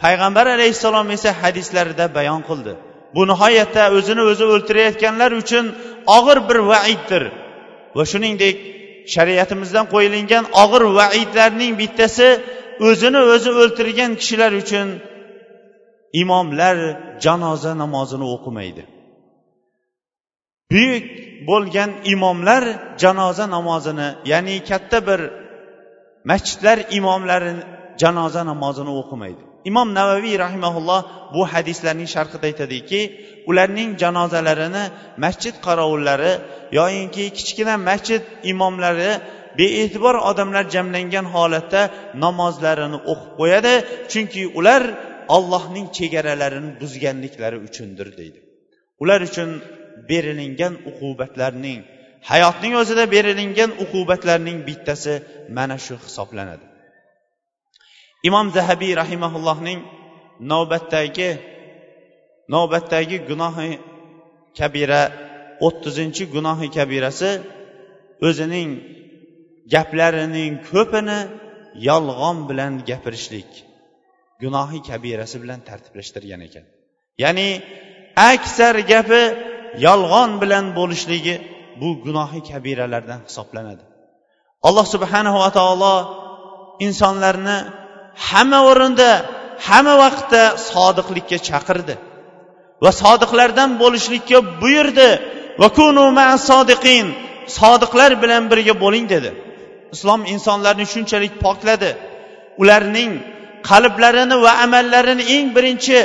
payg'ambar 0.04 0.46
alayhissalom 0.56 1.08
esa 1.15 1.30
hadislarida 1.42 2.06
bayon 2.18 2.42
qildi. 2.50 2.74
Bu 3.15 3.22
nihoyatda 3.32 3.84
o'zini 3.98 4.24
o'zi 4.32 4.46
o'ltirayotganlar 4.54 5.32
uchun 5.42 5.65
og'ir 6.18 6.38
bir 6.50 6.60
vaiddir. 6.72 7.24
Va 7.98 8.04
shuningdek 8.12 8.56
shariatimizdan 9.13 9.86
qo'yilgan 9.94 10.46
og'ir 10.63 10.84
vaidlarning 11.00 11.74
bittasi 11.82 12.28
o'zini 12.89 13.22
o'zi 13.34 13.52
o'ltirgan 13.62 14.12
kishilar 14.22 14.52
uchun 14.63 14.88
imomlar 16.22 16.78
janoza 17.26 17.72
namozini 17.82 18.26
o'qimaydi. 18.36 18.84
Buyuk 20.72 21.06
bo'lgan 21.50 21.89
imomlar 22.13 22.63
janoza 23.04 23.46
namozini 23.56 24.08
ya'ni 24.32 24.56
katta 24.70 24.98
bir 25.08 25.20
masjidlar 26.32 26.77
imomlari 26.99 27.51
janoza 28.01 28.41
namozini 28.51 28.91
o'qimaydi. 29.01 29.43
Imom 29.69 29.88
navaviy 29.99 30.36
rahimaulloh 30.45 31.01
bu 31.36 31.41
hadislarning 31.53 32.10
sharhida 32.15 32.45
aytadiki 32.51 33.01
ularning 33.49 33.89
janozalarini 34.01 34.84
masjid 35.23 35.55
qorovullari 35.65 36.32
yoyinki 36.79 37.23
kichkina 37.38 37.73
masjid 37.89 38.21
imomlari 38.51 39.12
bee'tibor 39.60 40.15
odamlar 40.29 40.63
jamlangan 40.75 41.25
holatda 41.36 41.82
namozlarini 42.25 42.99
o'qib 43.12 43.32
qo'yadi 43.39 43.73
chunki 44.12 44.41
ular 44.60 44.84
ollohning 45.36 45.88
chegaralarini 45.97 46.71
buzganliklari 46.82 47.58
uchundir 47.67 48.08
deydi. 48.19 48.39
Ular 49.03 49.19
uchun 49.29 49.49
berilingan 50.10 50.73
uqubatlarning 50.89 51.79
hayotning 52.32 52.73
o'zida 52.82 53.03
berilingan 53.15 53.71
uqubatlarning 53.84 54.58
bittasi 54.67 55.13
mana 55.58 55.77
shu 55.86 55.95
hisoblanadi. 56.05 56.65
Imom 58.27 58.47
zahabiy 58.58 58.93
rahimaullohning 59.01 59.79
navbatdagi 60.51 61.29
navbatdagi 62.53 63.17
gunohi 63.29 63.71
kabira 64.60 65.01
o'ttizinchi 65.67 66.23
gunohi 66.36 66.67
kabirasi 66.77 67.32
o'zining 68.27 68.69
gaplarining 69.73 70.53
ko'pini 70.71 71.19
yolg'on 71.89 72.38
bilan 72.49 72.73
gapirishlik 72.89 73.51
gunohi 74.43 74.79
kabirasi 74.89 75.36
bilan 75.43 75.60
tartiblashtirgan 75.69 76.41
ekan. 76.47 76.65
Ya'ni 77.23 77.49
aksar 78.32 78.75
gapi 78.93 79.23
yolg'on 79.88 80.32
bilan 80.41 80.65
bo'lishligi 80.79 81.36
bu 81.82 81.89
gunohi 82.06 82.39
kabiralardan 82.50 83.20
hisoblanadi. 83.28 83.84
Alloh 84.68 84.86
subhanahu 84.96 85.38
va 85.44 85.50
taolo 85.58 85.96
insonlarni 86.88 87.58
hamma 88.28 88.60
o'rinda 88.70 89.10
hamma 89.68 89.96
vaqtda 90.04 90.44
sodiqlikka 90.72 91.38
chaqirdi 91.50 91.96
va 92.84 92.92
sodiqlardan 93.04 93.70
bo'lishlikka 93.82 94.39
buyurdi. 94.62 95.10
Va 95.62 95.68
kunu 95.78 96.06
sodiqin 96.50 97.06
sodiqlar 97.60 98.12
bilan 98.24 98.44
birga 98.52 98.74
bo'ling 98.84 99.06
dedi. 99.13 99.32
Islom 99.96 100.22
insonlarni 100.34 100.86
shunchalik 100.94 101.34
pokladi. 101.46 101.92
Ularning 102.62 103.12
qalblarini 103.70 104.38
va 104.46 104.52
amallarini 104.65 105.24
eng 105.36 105.48
birinchi 105.56 105.98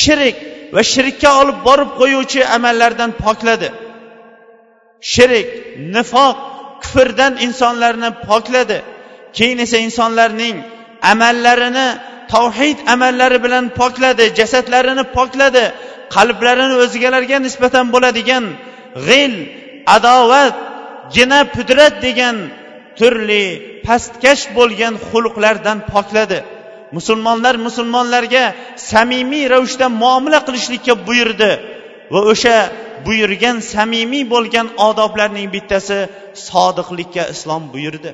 shirik 0.00 0.36
va 0.74 0.82
shirkka 0.92 1.30
olib 1.40 1.58
borib 1.68 1.90
qo'yuvchi 2.00 2.40
amallardan 2.56 3.10
pokladi. 3.24 3.68
Shirik 5.12 5.48
nifoq 5.94 6.36
kufrdan 6.82 7.32
insonlarni 7.46 8.10
pokladi. 8.28 8.78
Keyin 9.36 9.58
esa 9.64 9.78
insonlarning 9.86 10.56
amallarini 11.12 11.88
tavhid 12.34 12.78
amallari 12.94 13.38
bilan 13.44 13.64
pokladi 13.80 14.24
jasadlarini 14.38 15.04
pokladi 15.16 15.64
qalblarini 16.14 16.76
o'zgalarga 16.84 17.38
nisbatan 17.46 17.86
bo'ladigan 17.94 18.44
g'il 19.06 19.34
adovat 19.96 20.54
gina 21.16 21.40
pudrat 21.54 21.94
degan 22.06 22.36
turli 22.98 23.44
pastkash 23.86 24.42
bo'lgan 24.56 24.94
xulqlardan 25.08 25.78
pokladi. 25.92 26.38
Musulmonlar 26.96 27.54
musulmonlarga 27.66 28.44
samimiy 28.90 29.44
ravishda 29.54 29.86
muomala 30.02 30.40
qilishlikka 30.46 30.94
buyurdi 31.06 31.50
va 32.12 32.20
o'sha 32.32 32.56
buyurgan 33.06 33.56
samimiy 33.74 34.24
bo'lgan 34.34 34.68
odoblarning 34.88 35.48
bittasi 35.56 35.98
sodiqlikka 36.48 37.24
islom 37.34 37.62
buyurdi. 37.74 38.10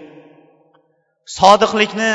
Sodiqlikni 1.38 2.12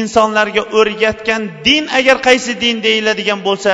insonlarga 0.00 0.62
o'rgatgan 0.78 1.42
din 1.66 1.84
agar 1.98 2.16
qaysi 2.28 2.52
din 2.64 2.76
deyiladigan 2.86 3.40
bo'lsa 3.48 3.72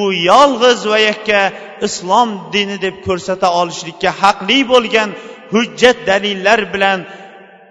u 0.00 0.02
yolg'iz 0.30 0.80
va 0.90 0.98
yakka 1.10 1.40
islom 1.86 2.28
dini 2.54 2.76
deb 2.84 2.96
ko'rsata 3.06 3.48
olishlikka 3.60 4.10
haqli 4.22 4.58
bo'lgan 4.72 5.08
hujjat 5.52 5.98
dalillar 6.10 6.60
bilan 6.74 6.98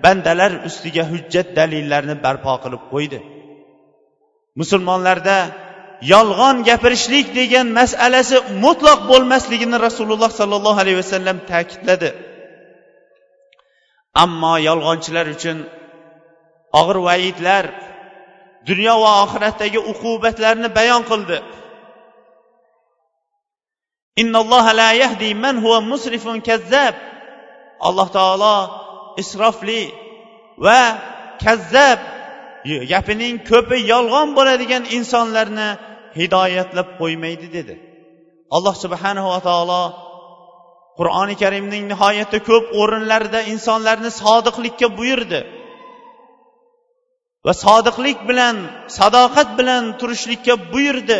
bandalar 0.04 0.52
ustiga 0.70 1.04
hujjat 1.12 1.48
dalillarni 1.60 2.16
barpo 2.26 2.54
qilib 2.64 2.84
qo'ydi. 2.94 3.20
Musulmonlarda 4.60 5.38
yolg'on 6.02 6.58
gapirishlik 6.68 7.28
degan 7.40 7.68
masalasi 7.80 8.38
mutlaq 8.66 9.00
bo'lmasligini 9.12 9.78
rasululloh 9.88 10.32
sollallohu 10.40 10.80
alayhi 10.84 11.00
vasallam 11.04 11.38
ta'kidladi. 11.52 12.10
Ammo 14.24 14.54
yolg'onchilar 14.68 15.28
uchun 15.36 15.58
og'ir 16.80 16.98
vaidlar 17.08 17.66
dunyo 18.70 18.96
va 19.04 19.12
oxiratdagi 19.26 19.80
uqubatlarni 19.92 20.70
bayon 20.80 21.04
qildi. 21.12 21.38
Alloh 27.88 28.08
taolo 28.18 28.58
isrofli 29.22 29.84
va 30.66 30.82
kazzab 31.44 32.00
gapining 32.94 33.36
ko'pi 33.52 33.78
yolg'on 33.94 34.30
bo'ladigan 34.38 34.84
insonlarni 34.98 35.70
hidoyatlab 36.20 36.90
qo'ymaydi 37.02 37.48
dedi. 37.58 37.76
Alloh 38.56 38.76
subhanava 38.84 39.40
taolo 39.48 39.84
qur'oni 41.00 41.36
karimning 41.44 41.84
nihoyatda 41.92 42.40
ko'p 42.50 42.66
o'rinlarida 42.82 43.40
insonlarni 43.54 44.12
sodiqlikka 44.24 44.88
buyurdi. 45.00 45.40
Va 47.46 47.54
sodiqlik 47.66 48.20
bilan 48.30 48.56
sadoqat 49.00 49.50
bilan 49.60 49.84
turishlikka 50.00 50.54
buyurdi. 50.74 51.20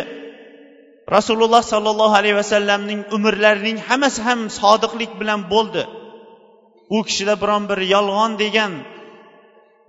Rasululloh 1.16 1.62
sollallohu 1.72 2.14
alayhi 2.20 2.36
vasallamning 2.42 3.00
umrlarining 3.16 3.78
hammasi 3.88 4.20
ham 4.26 4.40
sodiqlik 4.60 5.12
bilan 5.20 5.40
bo'ldi. 5.52 5.82
U 6.96 6.98
kishida 7.08 7.34
biron 7.42 7.62
bir 7.70 7.80
yolg'on 7.94 8.32
degan 8.42 8.72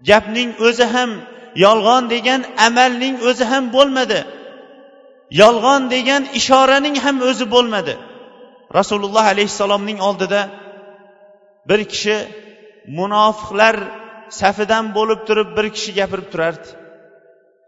gapning 0.10 0.50
o'zi 0.68 0.86
ham 0.96 1.12
yolg'on 1.56 2.04
degan 2.14 2.42
amalning 2.68 3.16
o'zi 3.30 3.46
ham 3.52 3.66
bo'lmadi. 3.76 4.20
Yolg'on 5.42 5.82
degan 5.96 6.24
ishoraning 6.40 6.96
ham 7.06 7.18
o'zi 7.30 7.46
bo'lmadi. 7.56 7.94
Rasululloh 8.78 9.26
alayhissalomning 9.34 10.00
oldida 10.08 10.42
bir 11.70 11.82
kishi 11.92 12.18
munofiqlar 13.00 13.76
safidan 14.42 14.86
bo'lib 14.98 15.20
turib 15.28 15.50
bir 15.58 15.68
kishi 15.76 15.92
gapirib 16.00 16.28
turardi. 16.34 16.68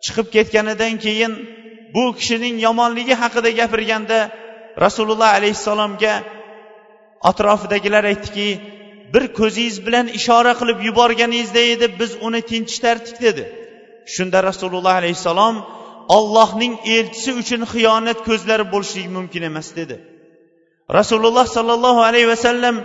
Chiqib 0.03 0.27
ketganidan 0.35 0.93
keyin 1.05 1.33
bu 1.95 2.03
kishining 2.19 2.55
yomonligi 2.67 3.15
haqida 3.21 3.49
gapirganda 3.59 4.19
rasululloh 4.85 5.31
alayhissalomga 5.39 6.13
atrofidagilar 7.29 8.03
aytdiki 8.11 8.47
bir 9.13 9.23
ko'zingiz 9.39 9.77
bilan 9.85 10.07
ishora 10.19 10.53
qilib 10.59 10.79
yuborganingizda 10.87 11.61
edi 11.73 11.85
biz 11.99 12.11
uni 12.27 12.41
tinchitardik 12.51 13.21
dedi. 13.21 13.60
Shunda 14.15 14.39
rasululloh 14.49 14.93
alayhissalom 15.01 15.55
ollohning 16.17 16.73
elchisi 16.97 17.31
uchun 17.41 17.61
xiyonat 17.73 18.19
ko'zlari 18.27 18.65
bo'lishligi 18.73 19.11
mumkin 19.17 19.43
emas 19.49 19.67
dedi. 19.79 19.95
Rasululloh 20.99 21.45
sollallohu 21.57 22.01
alayhi 22.09 22.27
vasallam 22.33 22.75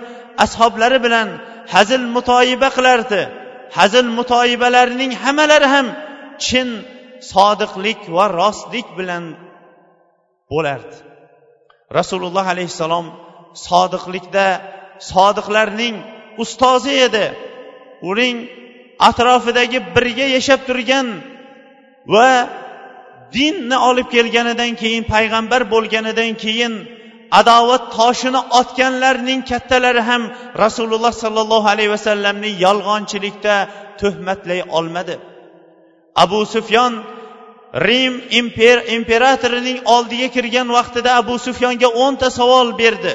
ashoblari 0.45 0.99
bilan 1.07 1.29
hazil 1.75 2.05
mutoyiba 2.17 2.69
qilardi. 2.77 3.23
Hazil 3.79 4.09
mutoyibalarining 4.19 5.13
hammalari 5.23 5.69
ham 5.75 5.87
chin 6.47 6.69
sodiqlik 7.33 8.01
va 8.17 8.25
rostlik 8.41 8.87
bilan 8.99 9.25
bo'lardi. 10.53 10.97
Rasululloh 11.99 12.47
alayhissalom 12.55 13.07
sodiqlikda 13.69 14.47
sodiqlarning 15.13 15.97
ustozi 16.43 16.93
edi. 17.07 17.27
Uning 18.11 18.37
atrofidagi 18.99 19.79
birga 19.95 20.27
yashab 20.37 20.61
turgan 20.69 21.07
va 22.15 22.31
dinni 23.37 23.77
olib 23.89 24.09
kelganidan 24.15 24.73
keyin 24.83 25.05
payg'ambar 25.13 25.63
bo'lganidan 25.73 26.33
keyin 26.45 26.73
adovat 27.41 27.85
toshini 27.97 28.41
otganlarning 28.61 29.41
kattalari 29.51 30.03
ham 30.11 30.23
rasululloh 30.65 31.13
sollallohu 31.23 31.69
alayhi 31.75 31.91
vasallamni 31.97 32.51
yolg'onchilikda 32.65 33.55
tuhmatlay 34.01 34.61
olmadi. 34.79 35.17
Abu 36.25 36.41
sufyon 36.55 36.93
rim 37.89 38.15
imper 38.41 38.79
imperatorining 38.97 39.79
oldiga 39.95 40.29
kirgan 40.37 40.69
vaqtida 40.77 41.11
abu 41.21 41.35
sufyonga 41.47 41.89
o'nta 42.05 42.29
savol 42.39 42.69
berdi. 42.81 43.13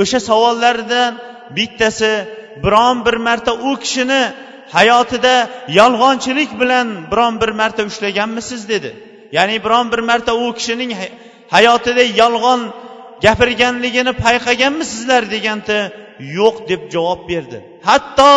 O'sha 0.00 0.20
savollardan 0.28 1.12
bittasi 1.56 2.12
biron 2.64 2.96
bir 3.06 3.16
marta 3.26 3.52
u 3.68 3.70
kishini 3.82 4.22
hayotida 4.76 5.34
yolg'onchilik 5.68 6.50
bilan 6.60 6.88
biron 7.10 7.40
bir 7.40 7.48
marta 7.60 7.82
ushlaganmisiz 7.90 8.68
dedi. 8.68 8.90
Ya'ni 9.32 9.64
biron 9.64 9.92
bir 9.92 9.98
marta 9.98 10.32
u 10.34 10.54
kishining 10.58 10.92
hayotida 11.54 12.02
yolg'on 12.22 12.60
gapirganligini 13.24 14.12
payqaganmisizlar 14.24 15.22
deganda 15.34 15.78
yo'q 16.38 16.56
deb 16.70 16.82
javob 16.94 17.20
berdi. 17.30 17.58
Hatto 17.88 18.32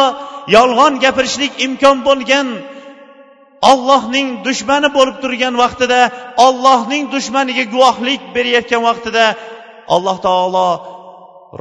yolg'on 0.55 0.93
gapirishlik 1.03 1.53
imkon 1.65 1.97
bo'lgan 2.07 2.47
ollohning 3.71 4.27
dushmani 4.45 4.89
bo'lib 4.97 5.17
turgan 5.23 5.55
vaqtida 5.63 5.99
ollohning 6.45 7.03
dushmaniga 7.15 7.63
guvohlik 7.73 8.21
berayotgan 8.35 8.81
vaqtida 8.89 9.25
alloh 9.95 10.17
taolo 10.27 10.69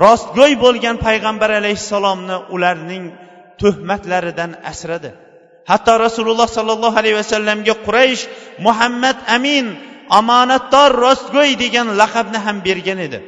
rostgo'y 0.04 0.54
bo'lgan 0.64 0.96
payg'ambar 1.06 1.50
alayhissalomni 1.60 2.36
ularning 2.54 3.04
tuhmatlaridan 3.60 4.50
asradi. 4.72 5.10
Hatto 5.70 5.92
rasululloh 6.06 6.48
sollallohu 6.48 6.96
alayhi 7.00 7.16
vasallamga 7.22 7.74
quraysh 7.86 8.22
muhammad 8.66 9.16
amin 9.36 9.66
omonatdor 10.20 10.90
rostgo'y 11.06 11.50
degan 11.62 11.88
laqabni 12.00 12.38
ham 12.46 12.56
bergan 12.66 12.98
edi. 13.06 13.20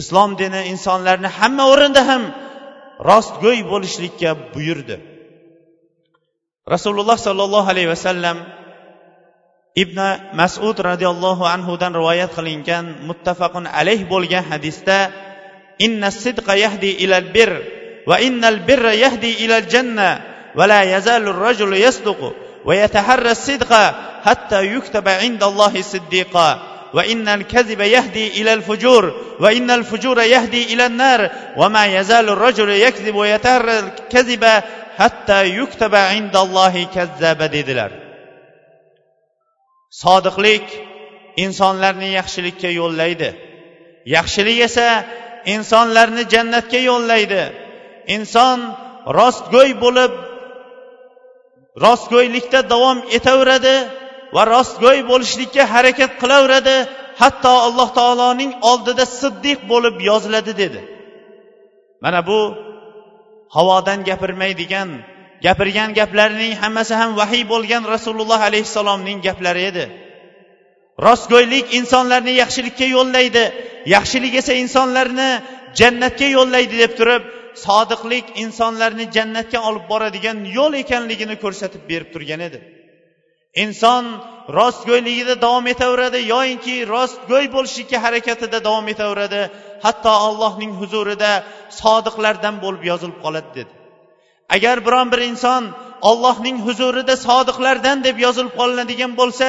Islom 0.00 0.30
dini 0.40 0.60
insonlarni 0.72 1.28
hamma 1.38 1.64
o'rinda 1.72 2.02
ham 2.10 2.22
rostgo'y 3.10 3.60
bo'lishlikka 3.70 4.30
buyurdi. 4.54 4.96
Rasululloh 6.74 7.18
sollallohu 7.26 7.68
alayhi 7.72 7.90
vasallam 7.94 8.36
ibn 9.82 9.98
masud 10.40 10.76
roziyallohu 10.90 11.44
anhudan 11.54 11.92
rivoyat 11.98 12.30
qilingan 12.36 12.84
muttafaqun 13.08 13.64
alayh 13.78 14.00
bo'lgan 14.12 14.44
hadisda 14.52 14.98
inna 15.86 16.10
sidqa 16.22 16.52
yahdi 16.64 16.90
ilal 17.04 17.28
bir 17.36 17.50
innal 18.16 18.64
birra 18.68 18.94
yahdi 18.94 19.44
ilal 19.44 19.68
janna 19.68 20.10
ولا 20.54 20.82
يزال 20.96 21.28
الرجل 21.28 21.72
يصدق 21.76 22.34
ويتحرى 22.64 23.30
الصدق 23.30 23.72
حتى 24.24 24.60
يكتب 24.74 25.08
عند 25.08 25.42
الله 25.42 25.82
صديقا. 25.82 26.78
وإن 26.94 27.28
الكذب 27.28 27.80
يهدي 27.80 28.42
إلى 28.42 28.52
الفجور 28.52 29.14
وإن 29.40 29.70
الفجور 29.70 30.22
يهدي 30.22 30.74
إلى 30.74 30.86
النار 30.86 31.30
وما 31.56 31.86
يزال 31.86 32.28
الرجل 32.28 32.68
يكذب 32.68 33.14
ويتحرى 33.14 33.78
الكذب 33.78 34.62
حتى 34.98 35.44
يكتب 35.44 35.94
عند 35.94 36.36
الله 36.36 36.86
كذاب 36.94 37.50
dedilar. 37.52 37.90
sodiqlik 39.90 40.64
insonlarni 41.36 42.08
yaxshilikka 42.18 42.68
yo'llaydi. 42.68 43.34
yaxshilik 44.06 44.58
esa 44.60 45.04
insonlarni 45.44 46.22
jannatga 46.34 46.78
yo'llaydi. 46.90 47.67
Inson 48.16 48.58
rostgo'y 49.18 49.70
bo'lib 49.84 50.12
rostgo'ylikda 51.84 52.60
davom 52.72 52.98
etaveradi 53.18 53.76
va 54.34 54.42
rostgo'y 54.54 55.00
bo'lishlikka 55.10 55.62
harakat 55.74 56.10
qilaveradi 56.22 56.76
hatto 57.20 57.54
alloh 57.66 57.88
taoloning 57.98 58.52
oldida 58.70 59.04
siddiq 59.20 59.58
bo'lib 59.72 59.96
yoziladi 60.08 60.52
dedi. 60.62 60.80
Mana 62.04 62.20
bu 62.28 62.40
havodan 63.56 63.98
gapirmaydigan 64.08 64.88
gapirgan 65.46 65.90
gaplarining 65.98 66.54
hammasi 66.62 66.94
ham 67.00 67.10
vahiy 67.20 67.44
bo'lgan 67.52 67.82
rasululloh 67.94 68.40
alayhissalomning 68.48 69.18
gaplari 69.26 69.62
edi. 69.70 69.84
Rostgo'ylik 71.06 71.66
insonlarni 71.78 72.32
yaxshilikka 72.42 72.86
yo'llaydi 72.96 73.44
yaxshilik 73.94 74.34
esa 74.40 74.52
insonlarni 74.62 75.30
jannatga 75.80 76.28
yo'llaydi 76.36 76.74
deb 76.84 76.92
turib 76.98 77.22
sodiqlik 77.64 78.26
insonlarni 78.44 79.06
jannatga 79.16 79.58
olib 79.68 79.84
boradigan 79.92 80.38
yo'l 80.56 80.72
ekanligini 80.82 81.36
ko'rsatib 81.44 81.82
berib 81.90 82.08
turgan 82.14 82.40
edi. 82.48 82.58
Inson 83.64 84.04
rostgo'yligida 84.58 85.34
davom 85.44 85.66
etaveradi 85.74 86.20
yoyinki 86.34 86.74
rostgo'y 86.94 87.46
bo'lishlikka 87.54 87.98
harakatida 88.04 88.58
davom 88.68 88.86
etaveradi. 88.94 89.40
Hatto 89.84 90.12
allohning 90.26 90.72
huzurida 90.80 91.32
sodiqlardan 91.80 92.54
bo'lib 92.64 92.82
yozilib 92.90 93.18
qoladi 93.24 93.50
dedi. 93.58 93.72
Agar 94.56 94.76
biron 94.86 95.08
bir 95.12 95.20
inson 95.30 95.62
ollohning 96.10 96.58
huzurida 96.66 97.14
sodiqlardan 97.26 97.98
deb 98.06 98.16
yozilib 98.26 98.54
qolinadigan 98.60 99.12
bo'lsa 99.20 99.48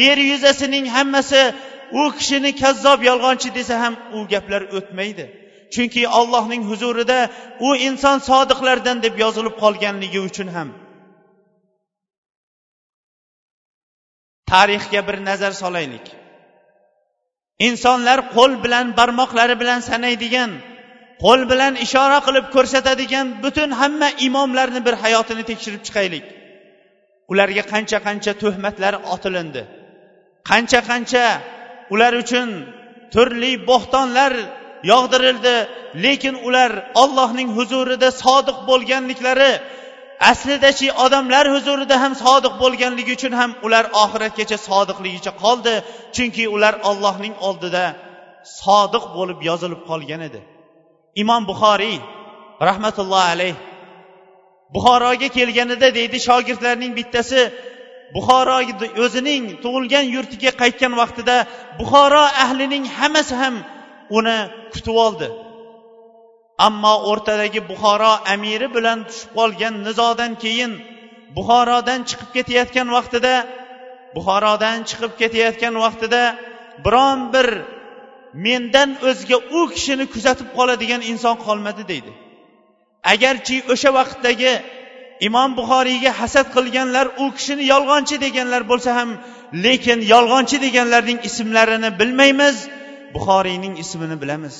yer 0.00 0.18
yuzasining 0.30 0.84
hammasi 0.96 1.42
u 2.00 2.02
kishini 2.18 2.52
kazzob 2.62 3.00
yolg'onchi 3.10 3.48
desa 3.58 3.74
ham 3.82 3.94
u 4.16 4.18
gaplar 4.32 4.62
o'tmaydi. 4.78 5.24
Chunki 5.74 6.02
allohning 6.18 6.62
huzurida 6.70 7.18
u 7.66 7.68
inson 7.88 8.18
sodiqlardan 8.28 8.98
deb 9.04 9.14
yozilib 9.24 9.54
qolganligi 9.62 10.20
uchun 10.28 10.48
ham. 10.56 10.68
Tarixga 14.50 15.00
bir 15.08 15.16
nazar 15.28 15.52
solaylik. 15.62 16.06
Insonlar 17.68 18.18
qo'l 18.34 18.52
bilan 18.64 18.86
barmoqlari 18.98 19.54
bilan 19.62 19.80
sanaydigan 19.90 20.50
qo'l 21.24 21.40
bilan 21.52 21.72
ishora 21.86 22.18
qilib 22.26 22.46
ko'rsatadigan 22.54 23.26
butun 23.44 23.70
hamma 23.80 24.08
imomlarni 24.26 24.80
bir 24.86 24.94
hayotini 25.02 25.44
tekshirib 25.50 25.82
chiqaylik. 25.86 26.24
Ularga 27.32 27.62
qancha 27.72 27.98
qancha 28.06 28.32
tuhmatlar 28.42 28.94
otilindi. 29.14 29.62
Qancha 30.50 30.80
qancha 30.90 31.24
ular 31.94 32.12
uchun 32.22 32.48
turli 33.14 33.52
bo'xtonlar 33.70 34.32
yog'dirildi. 34.92 35.56
Lekin 36.04 36.34
ular 36.46 36.72
ollohning 37.02 37.48
huzurida 37.58 38.08
sodiq 38.24 38.58
bo'lganliklari 38.70 39.52
aslidachi 40.30 40.88
odamlar 41.04 41.44
huzurida 41.54 41.96
ham 42.02 42.12
sodiq 42.24 42.54
bo'lganligi 42.62 43.12
uchun 43.18 43.32
ham 43.40 43.50
ular 43.66 43.84
oxiratgacha 44.02 44.58
sodiqligicha 44.68 45.32
qoldi. 45.42 45.74
Chunki 46.16 46.44
ular 46.54 46.74
ollohning 46.90 47.34
oldida 47.48 47.84
sodiq 48.62 49.04
bo'lib 49.16 49.38
yozilib 49.48 49.82
qolgan 49.90 50.20
edi. 50.28 50.40
Imom 51.22 51.42
buxoriy 51.50 51.96
rahmatullohi 52.68 53.28
alayh 53.34 53.56
buxoroga 54.74 55.28
kelganida 55.36 55.88
deydi 55.98 56.18
shogirdlarning 56.28 56.92
bittasi 56.98 57.40
buxoro 58.16 58.58
o'zining 59.04 59.42
tug'ilgan 59.64 60.06
yurtiga 60.14 60.50
qaytgan 60.62 60.92
vaqtida 61.00 61.36
buxoro 61.80 62.24
ahlining 62.44 62.84
hammasi 62.98 63.34
ham 63.42 63.54
uni 64.18 64.38
kutib 64.72 64.96
oldi. 65.06 65.28
Ammo 66.66 66.94
o'rtadagi 67.10 67.60
buxoro 67.70 68.12
amiri 68.34 68.68
bilan 68.76 68.98
tushib 69.08 69.30
qolgan 69.38 69.74
nizodan 69.86 70.32
keyin 70.42 70.72
buxorodan 71.36 72.00
chiqib 72.08 72.30
ketayotgan 72.36 72.88
vaqtida 72.96 73.34
buxorodan 74.16 74.76
chiqib 74.88 75.12
ketayotgan 75.20 75.74
vaqtida 75.84 76.22
biron 76.84 77.18
bir 77.34 77.48
mendan 78.46 78.90
o'zga 79.08 79.38
u 79.58 79.60
kishini 79.74 80.06
kuzatib 80.14 80.48
qoladigan 80.56 81.02
inson 81.12 81.36
qolmadi 81.46 81.82
deydi. 81.92 82.12
Agarchi 83.12 83.56
o'sha 83.72 83.90
vaqtdagi 83.98 84.52
imom 85.28 85.50
buxoriyga 85.58 86.12
hasad 86.20 86.46
qilganlar 86.56 87.06
u 87.22 87.24
kishini 87.36 87.64
yolg'onchi 87.72 88.16
deganlar 88.24 88.62
bo'lsa 88.70 88.90
ham 88.98 89.10
lekin 89.64 89.98
yolg'onchi 90.12 90.56
deganlarning 90.66 91.18
ismlarini 91.28 91.90
bilmaymiz. 92.00 92.56
Buxoriyning 93.14 93.74
ismini 93.82 94.16
bilamiz. 94.22 94.56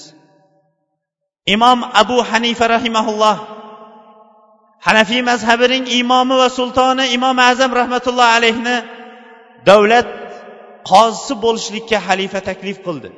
Imom 1.55 1.79
abu 2.03 2.19
hanifa 2.31 2.67
rahimaulloh 2.75 3.37
hanafiy 4.87 5.23
mazhabining 5.31 5.85
imomi 6.01 6.35
va 6.43 6.49
sultoni 6.59 7.05
imom 7.17 7.37
azam 7.51 7.71
rahmatullohi 7.81 8.35
alayhni 8.39 8.77
davlat 9.69 10.09
qozisi 10.91 11.35
bo'lishlikka 11.45 11.99
xalifa 12.07 12.41
taklif 12.49 12.79
qildi. 12.87 13.09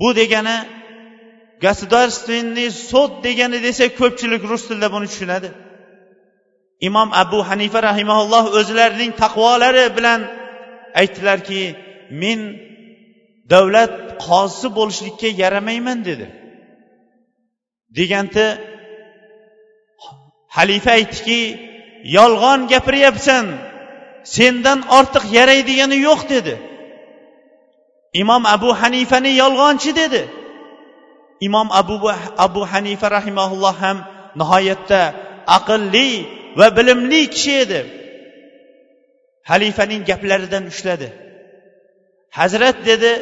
Bu 0.00 0.08
degani 0.20 0.56
государственный 1.66 2.68
sud 2.90 3.12
degani 3.26 3.58
desak 3.66 3.90
ko'pchilik 4.00 4.42
rus 4.50 4.62
tilida 4.68 4.88
buni 4.94 5.06
tushunadi. 5.12 5.48
Imom 6.88 7.08
abu 7.22 7.38
hanifa 7.48 7.78
rahimaulloh 7.88 8.44
o'zlarining 8.58 9.12
taqvolari 9.22 9.84
bilan 9.96 10.20
aytdilarki 11.00 11.62
men 12.22 12.40
davlat 13.52 13.92
qozisi 14.26 14.68
bo'lishlikka 14.78 15.28
yaramayman 15.42 15.98
dedi. 16.08 16.26
Deganda 17.96 18.46
halifa 20.56 20.90
aytdiki 20.98 21.40
yolg'on 22.16 22.60
gapiryapsan 22.72 23.46
sendan 24.36 24.78
ortiq 24.98 25.24
yaraydigani 25.38 25.98
yo'q 26.08 26.20
dedi. 26.34 26.54
Imom 28.22 28.42
abu 28.54 28.70
hanifani 28.80 29.32
yolg'onchi 29.42 29.90
dedi. 30.00 30.22
Imom 31.46 31.68
abu 31.80 31.96
abu 32.46 32.62
hanifa 32.72 33.06
rahimaulloh 33.16 33.74
ham 33.84 33.98
nihoyatda 34.40 35.02
aqlli 35.58 36.10
va 36.58 36.66
bilimli 36.76 37.22
kishi 37.34 37.52
edi. 37.64 37.80
Halifaning 39.50 40.02
gaplaridan 40.10 40.64
ushladi. 40.72 41.08
Hazrat 42.38 42.76
dedi 42.90 43.12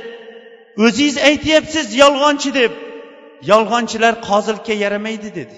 o'zingiz 0.85 1.17
aytyapsiz 1.29 1.87
yolg'onchi 2.03 2.51
deb. 2.61 2.73
Yolg'onchilar 3.51 4.15
qozilikka 4.29 4.75
yaramaydi 4.85 5.31
dedi. 5.39 5.57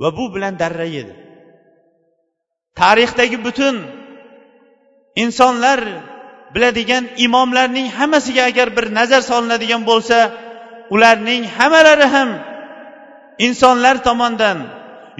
Va 0.00 0.08
bu 0.18 0.24
bilan 0.34 0.54
darra 0.62 0.88
yedi. 0.96 1.14
Tarixdagi 2.80 3.38
butun 3.46 3.76
insonlar 5.24 5.80
biladigan 6.54 7.04
imomlarning 7.26 7.88
hammasiga 7.98 8.42
agar 8.50 8.68
bir 8.76 8.86
nazar 8.98 9.22
solinadigan 9.30 9.82
bo'lsa 9.90 10.18
ularning 10.94 11.42
hammalari 11.56 12.06
ham 12.14 12.30
insonlar 13.46 13.96
tomonidan 14.08 14.58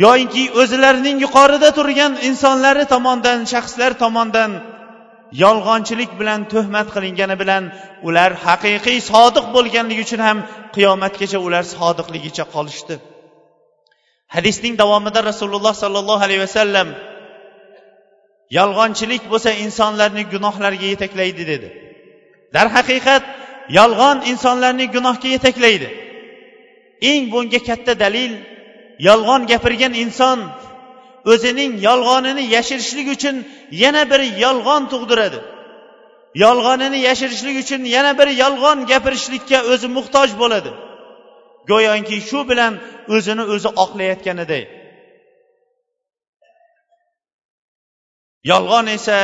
yoyinki 0.04 0.44
o'zlarining 0.60 1.16
yuqorida 1.24 1.70
turgan 1.78 2.12
insonlari 2.28 2.84
tomonidan 2.94 3.38
shaxslar 3.52 3.92
tomonidan 4.02 4.50
yolg'onchilik 5.42 6.10
bilan 6.20 6.40
tuhmat 6.52 6.88
qilingani 6.94 7.36
bilan 7.42 7.64
ular 8.08 8.30
haqiqiy 8.46 8.98
sodiq 9.12 9.46
bo'lganligi 9.56 10.02
uchun 10.06 10.20
ham 10.28 10.38
qiyomatgacha 10.74 11.38
ular 11.46 11.64
sodiqligicha 11.76 12.44
qolishdi. 12.54 12.94
Hadisning 14.34 14.74
davomida 14.82 15.20
rasululloh 15.30 15.74
sollallohu 15.82 16.22
alayhi 16.26 16.42
vasallam 16.46 16.88
yolg'onchilik 18.58 19.22
bo'lsa 19.32 19.50
insonlarni 19.64 20.22
gunohlarga 20.32 20.86
yetaklaydi 20.92 21.42
dedi. 21.52 21.68
Darhaqiqat 22.56 23.24
yolg'on 23.78 24.18
insonlarni 24.32 24.86
gunohga 24.96 25.28
yetaklaydi. 25.36 25.88
Eng 27.10 27.22
bunga 27.32 27.60
katta 27.68 27.92
dalil 28.04 28.32
yolg'on 29.08 29.42
gapirgan 29.50 29.92
inson 30.04 30.38
o'zining 31.30 31.72
yolg'onini 31.88 32.44
yashirishlik 32.56 33.08
uchun 33.16 33.36
yana 33.82 34.02
bir 34.10 34.20
yolg'on 34.44 34.82
tug'diradi. 34.92 35.40
Yolg'onini 36.44 36.98
yashirishlik 37.08 37.56
uchun 37.64 37.82
yana 37.96 38.12
bir 38.18 38.28
yolg'on 38.42 38.78
gapirishlikka 38.90 39.58
o'zi 39.72 39.88
muhtoj 39.96 40.30
bo'ladi. 40.42 40.70
Go'yoki 41.70 42.18
shu 42.28 42.40
bilan 42.50 42.72
o'zini 43.14 43.44
o'zi 43.54 43.68
oqlayotganiday. 43.84 44.62
Yolg'on 48.50 48.86
esa 48.96 49.18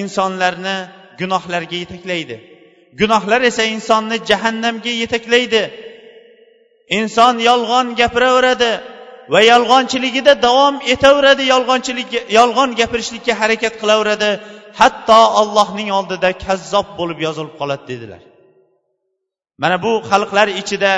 insonlarni 0.00 0.76
gunohlarga 1.20 1.76
yetaklaydi. 1.82 2.36
Gunohlar 3.00 3.40
esa 3.50 3.62
insonni 3.74 4.16
jahannamga 4.30 4.92
yetaklaydi. 5.02 5.62
Inson 6.98 7.34
yolg'on 7.48 7.86
gapiraveradi. 8.00 8.72
Va 9.32 9.40
yolg'onchiligida 9.52 10.32
davom 10.46 10.74
etaveradi 10.94 11.44
yolg'onchilik 11.52 12.10
yolg'on 12.38 12.70
gapirishlikka 12.80 13.32
harakat 13.40 13.74
qilaveradi. 13.82 14.30
Hatto 14.80 15.20
allohning 15.40 15.90
oldida 15.98 16.30
kazzob 16.44 16.86
bo'lib 16.98 17.18
yozilib 17.26 17.54
qoladi 17.60 17.84
dedilar. 17.92 18.22
Mana 19.62 19.76
bu 19.84 19.92
xalqlar 20.10 20.48
ichida 20.60 20.92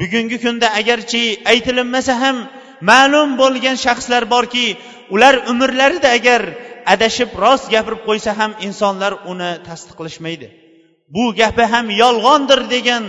bugungi 0.00 0.38
kunda 0.44 0.66
agarchi 0.80 1.22
aytilinmasa 1.52 2.14
ham 2.22 2.36
ma'lum 2.90 3.28
bo'lgan 3.42 3.76
shaxslar 3.84 4.22
borki 4.34 4.66
ular 5.14 5.34
umrlarida 5.52 6.08
agar 6.18 6.42
adashib 6.94 7.30
rost 7.44 7.66
gapirib 7.74 8.00
qo'ysa 8.08 8.30
ham 8.40 8.50
insonlar 8.66 9.12
uni 9.32 9.50
tasdiqlashmaydi. 9.68 10.48
Bu 11.14 11.24
gapi 11.40 11.64
ham 11.72 11.86
yolg'ondir 12.02 12.60
degan 12.74 13.04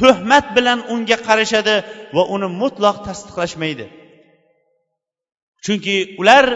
tuhmat 0.00 0.46
bilan 0.56 0.78
unga 0.94 1.16
qarashadi 1.28 1.76
va 2.16 2.22
uni 2.34 2.48
mutloq 2.60 2.96
tasdiqlashmaydi. 3.08 3.84
Chunki 5.64 5.96
ular 6.20 6.46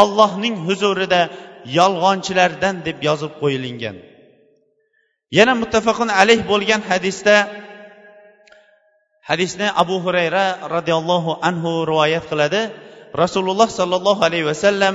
ollohning 0.00 0.54
huzurida 0.66 1.20
yolg'onchilardan 1.78 2.74
deb 2.86 2.98
yozib 3.08 3.32
qo'yilgan 3.42 3.96
yana 5.36 5.52
muttafaqun 5.62 6.08
alayh 6.20 6.40
bo'lgan 6.50 6.80
hadisda 6.90 7.36
hadisni 9.30 9.68
abu 9.82 9.96
hurayra 10.04 10.44
roziyallohu 10.76 11.38
anhu 11.48 11.70
rivoyat 11.90 12.24
qiladi. 12.30 12.62
Rasululloh 13.22 13.68
sollallohu 13.78 14.22
alayhi 14.28 14.46
vasallam 14.52 14.94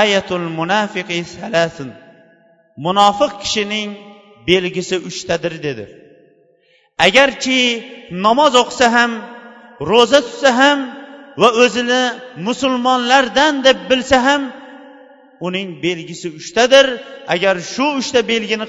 ayatul 0.00 0.46
munafiqi 0.58 1.18
salasun 1.36 1.88
munofiq 2.86 3.32
kishining 3.42 3.88
belgisi 4.48 4.96
uchtadir 5.08 5.54
dedi. 5.66 5.84
Agarchi 7.06 7.60
namoz 8.26 8.52
o'qisa 8.62 8.86
ham 8.96 9.12
ro'za 9.90 10.20
tutsa 10.26 10.50
ham 10.60 10.78
va 11.40 11.48
o'zini 11.62 12.02
musulmonlardan 12.46 13.54
deb 13.66 13.78
bilsa 13.90 14.16
ham 14.26 14.42
uning 15.46 15.68
belgisi 15.84 16.28
uchtadir. 16.38 16.86
Agar 17.34 17.56
shu 17.72 17.86
uchta 18.00 18.20
belgini 18.32 18.66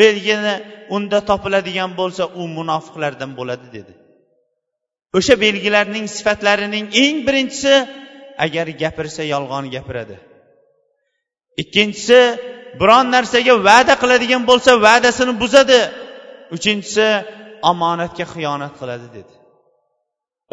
belgini 0.00 0.54
unda 0.96 1.18
topiladigan 1.30 1.90
bo'lsa 2.00 2.24
u 2.40 2.42
munofiqlardan 2.58 3.30
bo'ladi 3.38 3.66
dedi. 3.76 3.92
O'sha 5.18 5.34
belgilarning 5.44 6.06
sifatlarining 6.16 6.86
eng 7.02 7.16
birinchisi 7.26 7.74
agar 8.44 8.66
gapirsa 8.82 9.22
yolg'on 9.34 9.64
gapiradi. 9.74 10.16
Ikkinchisi 11.62 12.20
biron 12.80 13.06
narsaga 13.14 13.54
va'da 13.68 13.94
qiladigan 14.02 14.42
bo'lsa 14.50 14.70
va'dasini 14.86 15.32
buzadi. 15.42 15.80
Uchinchisi 16.56 17.06
omonatga 17.70 18.24
xiyonat 18.32 18.74
qiladi 18.80 19.08
dedi. 19.16 19.32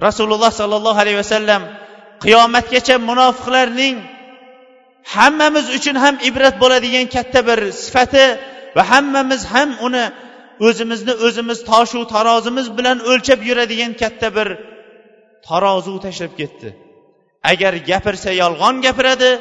Rasululloh 0.05 0.51
sollallohu 0.61 0.99
alayhi 1.03 1.19
vasallam 1.23 1.61
qiyomatgacha 2.23 2.95
munofiqlarning 3.09 3.95
hammamiz 5.15 5.65
uchun 5.77 5.95
ham 6.03 6.15
ibrat 6.29 6.55
bo'ladigan 6.63 7.05
katta 7.15 7.39
bir 7.47 7.59
sifati 7.83 8.25
va 8.75 8.83
hammamiz 8.91 9.41
ham 9.53 9.69
uni 9.87 10.05
o'zimizni 10.67 11.13
o'zimiz 11.25 11.59
toshu 11.71 11.99
tarozimiz 12.13 12.67
bilan 12.77 12.97
o'lchab 13.11 13.39
yuradigan 13.49 13.91
katta 14.01 14.27
bir 14.37 14.47
tarozu 15.47 15.93
tashlab 16.05 16.33
ketdi. 16.41 16.69
Agar 17.51 17.73
gapirsa 17.89 18.31
yolg'on 18.43 18.75
gapiradi 18.85 19.31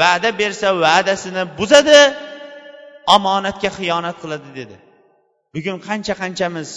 va'da 0.00 0.30
bersa 0.40 0.68
va'dasini 0.84 1.42
buzadi 1.58 2.00
omonatga 3.16 3.70
xiyonat 3.78 4.16
qiladi 4.22 4.48
dedi. 4.58 4.76
Bugun 5.54 5.76
qancha 5.88 6.14
qanchamiz 6.22 6.70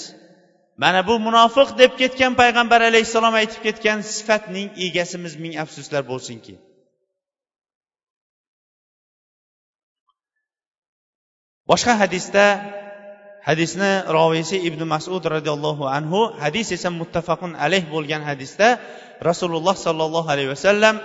mana 0.82 1.00
bu 1.08 1.16
munofiq 1.28 1.70
deb 1.82 1.92
ketgan 2.02 2.34
payg'ambar 2.42 2.82
alayhissalom 2.90 3.34
aytib 3.42 3.62
ketgan 3.68 4.00
sifatning 4.16 4.68
egasimiz 4.86 5.34
ming 5.44 5.54
afsuslar 5.64 6.04
bo'lsinki. 6.12 6.54
Boshqa 11.70 11.94
hadisda 12.04 12.46
hadisni 13.48 13.92
roviysi 14.18 14.58
ibn 14.68 14.82
masud 14.94 15.24
roziyallohu 15.36 15.84
anhu 15.98 16.20
hadis 16.44 16.68
esa 16.78 16.90
muttafaqun 17.02 17.52
alayh 17.66 17.84
bo'lgan 17.94 18.22
hadisda 18.30 18.68
rasululloh 19.30 19.76
sollallohu 19.86 20.28
alayhi 20.34 20.52
vasallam 20.56 20.96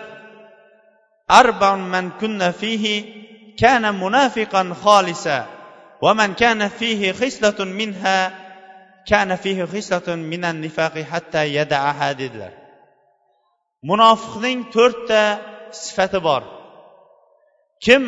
arbaun 1.41 1.81
man 1.95 2.05
kunna 2.21 2.49
fihi 2.61 2.97
kana 3.61 3.89
munafiqan 4.03 4.69
xolisa 4.85 5.39
va 6.05 6.13
man 6.21 6.31
kana 6.43 6.67
fihi 6.79 7.09
xislatun 7.21 7.69
minha 7.81 8.46
kana 9.11 9.37
fihi 9.45 9.65
xislatun 9.73 10.19
minan 10.33 10.57
nifaqi 10.65 11.03
hatta 11.13 11.43
yada'aha 11.59 12.09
dedilar. 12.21 12.53
Munofiqning 13.89 14.61
to'rtta 14.75 15.23
sifati 15.83 16.19
bor. 16.29 16.43
Kim 17.85 18.03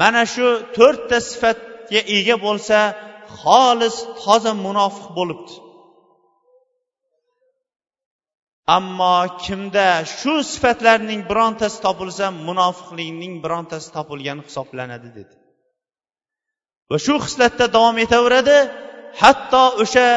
mana 0.00 0.22
shu 0.34 0.46
to'rtta 0.76 1.18
sifatga 1.30 2.00
ega 2.18 2.36
bo'lsa 2.46 2.78
xolis 3.40 3.96
toza 4.22 4.52
munofiq 4.66 5.08
bo'libdi. 5.18 5.54
Ammo 8.76 9.16
kimda 9.44 9.88
shu 10.18 10.34
sifatlarning 10.52 11.20
birontasi 11.30 11.78
topilsa 11.86 12.26
munofiqlikning 12.48 13.34
birontasi 13.44 13.88
topilgan 13.96 14.38
hisoblanadi 14.46 15.08
dedi. 15.18 15.34
Va 16.90 16.96
shu 17.06 17.14
xislatda 17.24 17.66
davom 17.76 17.96
etaveradi 18.06 18.58
hatto 19.22 19.62
o'sha 19.82 20.08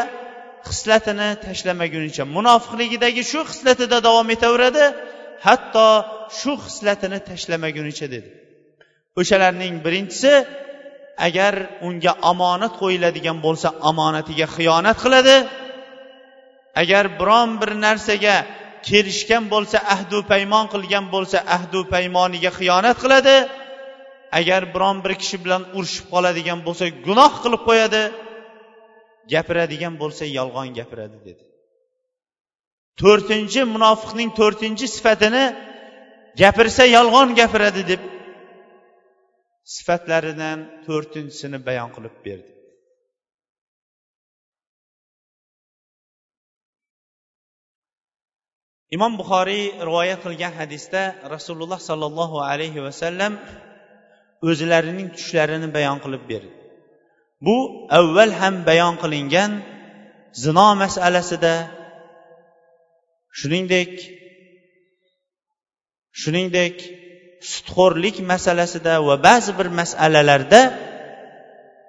xislatini 0.69 1.29
tashlamagunicha 1.45 2.23
munofiqligidagi 2.37 3.23
shu 3.31 3.39
xislatida 3.49 3.97
davom 4.07 4.27
etaveradi 4.35 4.85
hatto 5.47 5.87
shu 6.39 6.51
xislatini 6.65 7.19
tashlamagunicha 7.29 8.07
dedi. 8.13 8.29
O'shalarning 9.19 9.75
birinchisi 9.85 10.33
agar 11.27 11.53
unga 11.87 12.13
omonat 12.31 12.73
qo'yiladigan 12.81 13.37
bo'lsa 13.45 13.67
omonatiga 13.89 14.47
xiyonat 14.55 14.97
qiladi. 15.03 15.37
Agar 16.81 17.05
biron 17.19 17.49
bir 17.61 17.71
narsaga 17.85 18.37
kelishgan 18.87 19.43
bo'lsa 19.53 19.77
ahdu 19.95 20.17
paymon 20.31 20.65
qilgan 20.73 21.05
bo'lsa 21.13 21.37
ahdu 21.55 21.79
paymoniga 21.93 22.51
xiyonat 22.59 22.97
qiladi. 23.03 23.35
Agar 24.39 24.61
biron 24.73 24.97
bir 25.03 25.13
kishi 25.21 25.37
bilan 25.43 25.63
urushib 25.77 26.05
qoladigan 26.13 26.59
bo'lsa 26.67 26.85
gunoh 27.05 27.33
qilib 27.43 27.61
qo'yadi. 27.69 28.03
Gapiradigan 29.33 29.93
bo'lsa 30.01 30.23
yolg'on 30.37 30.69
gapiradi 30.79 31.17
dedi. 31.27 31.43
To'rtinchi 33.01 33.61
munofiqning 33.75 34.29
to'rtinchi 34.39 34.85
sifatini 34.95 35.43
gapirsa 36.41 36.83
yolg'on 36.97 37.29
gapiradi 37.39 37.83
deb 37.91 38.01
sifatlaridan 39.75 40.59
to'rtinchisini 40.85 41.59
bayon 41.67 41.89
qilib 41.95 42.15
berdi. 42.27 42.51
Imom 48.95 49.13
buxoriy 49.19 49.65
rivoyat 49.87 50.19
qilgan 50.25 50.53
hadisda 50.61 51.01
rasululloh 51.35 51.79
sollallohu 51.89 52.37
alayhi 52.51 52.79
vasallam 52.87 53.33
o'zlarining 54.49 55.07
tushlarini 55.17 55.67
bayon 55.77 55.97
qilib 56.03 56.23
berdi. 56.31 56.56
Bu 57.45 57.87
avval 57.99 58.31
ham 58.39 58.55
bayon 58.69 58.95
qilingan 59.03 59.51
zino 60.43 60.67
masalasida 60.83 61.55
shuningdek 63.39 63.91
shuningdek 66.21 66.75
sutxo'rlik 67.51 68.17
masalasida 68.31 68.93
va 69.07 69.15
ba'zi 69.27 69.51
bir 69.59 69.67
masalalarda 69.79 70.61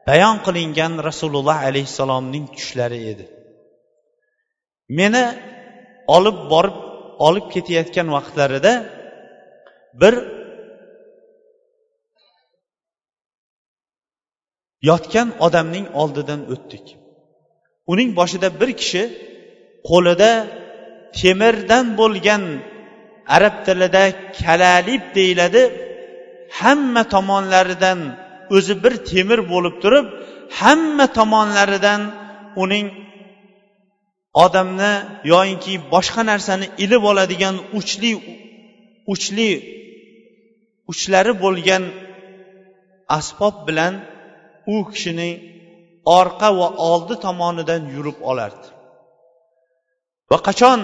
bayon 0.08 0.37
qilingan 0.46 0.92
rasululloh 1.08 1.58
alayhissalomning 1.68 2.44
tushlari 2.56 3.00
edi. 3.12 3.26
Meni 4.98 5.24
olib 6.16 6.38
borib 6.52 6.76
olib 7.26 7.46
ketayotgan 7.54 8.08
vaqtlarida 8.16 8.72
bir 10.00 10.14
yotgan 14.88 15.28
odamning 15.46 15.86
oldidan 16.00 16.40
o'tdik. 16.54 16.86
Uning 17.92 18.10
boshida 18.18 18.48
bir 18.60 18.70
kishi 18.80 19.02
qo'lida 19.88 20.30
temirdan 21.18 21.86
bo'lgan 22.00 22.42
arab 23.36 23.56
tilida 23.66 24.04
kalalib 24.40 25.02
deyiladi 25.16 25.62
hamma 26.60 27.02
tomonlaridan 27.14 27.98
o'zi 28.56 28.74
bir 28.84 28.94
temir 29.10 29.40
bo'lib 29.52 29.74
turib 29.82 30.06
hamma 30.60 31.06
tomonlaridan 31.18 32.00
uning 32.62 32.86
odamni 34.44 34.92
yoyinki 35.32 35.72
boshqa 35.94 36.22
narsani 36.30 36.66
ilib 36.84 37.02
oladigan 37.10 37.56
uchli 37.78 38.12
uchli 39.12 39.50
uchlari 40.90 41.32
bo'lgan 41.44 41.84
asbob 43.18 43.56
bilan 43.68 43.94
u 44.74 44.76
kishining 44.92 45.35
orqa 46.20 46.48
va 46.59 46.68
oldi 46.90 47.14
tomonidan 47.24 47.83
yurib 47.94 48.18
olardi. 48.31 48.68
Va 50.31 50.38
qachon 50.48 50.81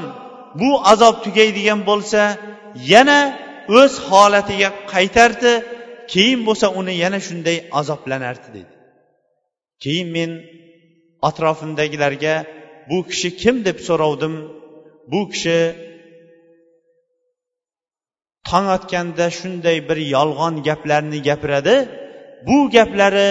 bu 0.60 0.70
azob 0.92 1.16
tugaydigan 1.24 1.80
bo'lsa 1.90 2.22
yana 2.92 3.20
o'z 3.80 3.92
holatiga 4.08 4.70
qaytardi 4.92 5.52
keyin 6.12 6.40
bo'lsa 6.48 6.66
uni 6.80 6.94
yana 7.04 7.18
shunday 7.26 7.58
azoblanardi 7.80 8.48
dedi. 8.56 8.72
Keyin 9.82 10.08
men 10.16 10.30
atrofimdagilarga 11.28 12.34
bu 12.90 12.98
kishi 13.10 13.28
kim? 13.42 13.56
deb 13.66 13.78
so'rovdim. 13.88 14.34
Bu 15.12 15.20
kishi 15.32 15.58
tong 18.48 18.66
otganda 18.76 19.26
shunday 19.38 19.78
bir 19.88 19.98
yolg'on 20.16 20.54
gaplarni 20.68 21.18
gapiradi. 21.28 21.76
Bu 22.46 22.56
gaplari 22.76 23.28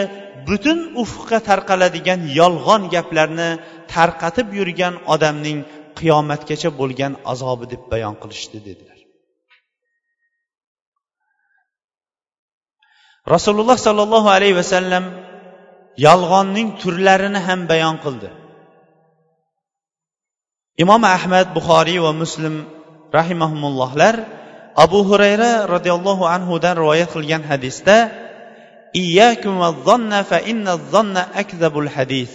butun 0.47 0.79
ufqqa 1.03 1.37
tarqaladigan 1.49 2.21
yolg'on 2.39 2.81
gaplarni 2.95 3.49
tarqatib 3.93 4.47
yurgan 4.59 4.95
odamning 5.13 5.59
qiyomatgacha 5.99 6.69
bo'lgan 6.79 7.13
azobi 7.31 7.65
deb 7.73 7.83
bayon 7.91 8.15
qilishdi 8.21 8.59
dedilar. 8.67 8.99
Rasululloh 13.35 13.77
sollallohu 13.87 14.29
alayhi 14.37 14.55
vasallam 14.61 15.05
yolg'onning 16.07 16.67
turlarini 16.81 17.39
ham 17.47 17.59
bayon 17.71 17.95
qildi. 18.05 18.29
Imom 20.83 21.03
ahmad 21.17 21.47
buxoriy 21.57 21.99
va 22.05 22.11
muslim 22.21 22.55
rahimahumullohlar 23.17 24.15
abu 24.85 24.99
hurayra 25.09 25.51
roziyallohu 25.73 26.23
anhudan 26.35 26.75
rivoyat 26.81 27.09
qilgan 27.15 27.43
hadisda 27.51 27.95
hadis 31.95 32.33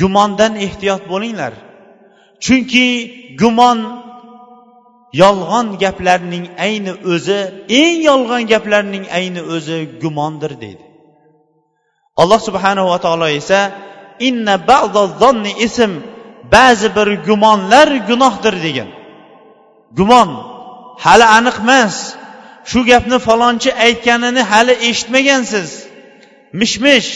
gumondan 0.00 0.52
ehtiyot 0.66 1.02
bo'linglar. 1.12 1.52
Chunki 2.44 2.88
gumon 3.40 3.78
yolg'on 5.22 5.66
gaplarning 5.82 6.44
ayni 6.66 6.92
o'zi 7.12 7.40
eng 7.80 7.96
yolg'on 8.10 8.42
gaplarning 8.52 9.04
ayni 9.18 9.42
o'zi 9.54 9.78
gumondir 10.02 10.52
deydi. 10.62 10.84
Alloh 12.20 12.40
subhanahu 12.48 12.88
va 12.92 12.98
taolo 13.04 13.26
esa 13.40 13.60
inna 14.28 14.54
zonni 15.20 15.52
ism 15.66 15.92
ba'zi 16.54 16.88
bir 16.96 17.08
gumonlar 17.28 17.88
gunohdir 18.08 18.54
degan. 18.66 18.90
Gumon 19.98 20.30
hali 21.04 21.26
aniq 21.38 21.56
emas. 21.64 21.96
Shu 22.70 22.80
gapni 22.90 23.18
falonchi 23.26 23.70
aytganini 23.86 24.42
hali 24.52 24.74
eshitmagansiz. 24.88 25.68
Mish 26.60 26.76
mish 26.84 27.10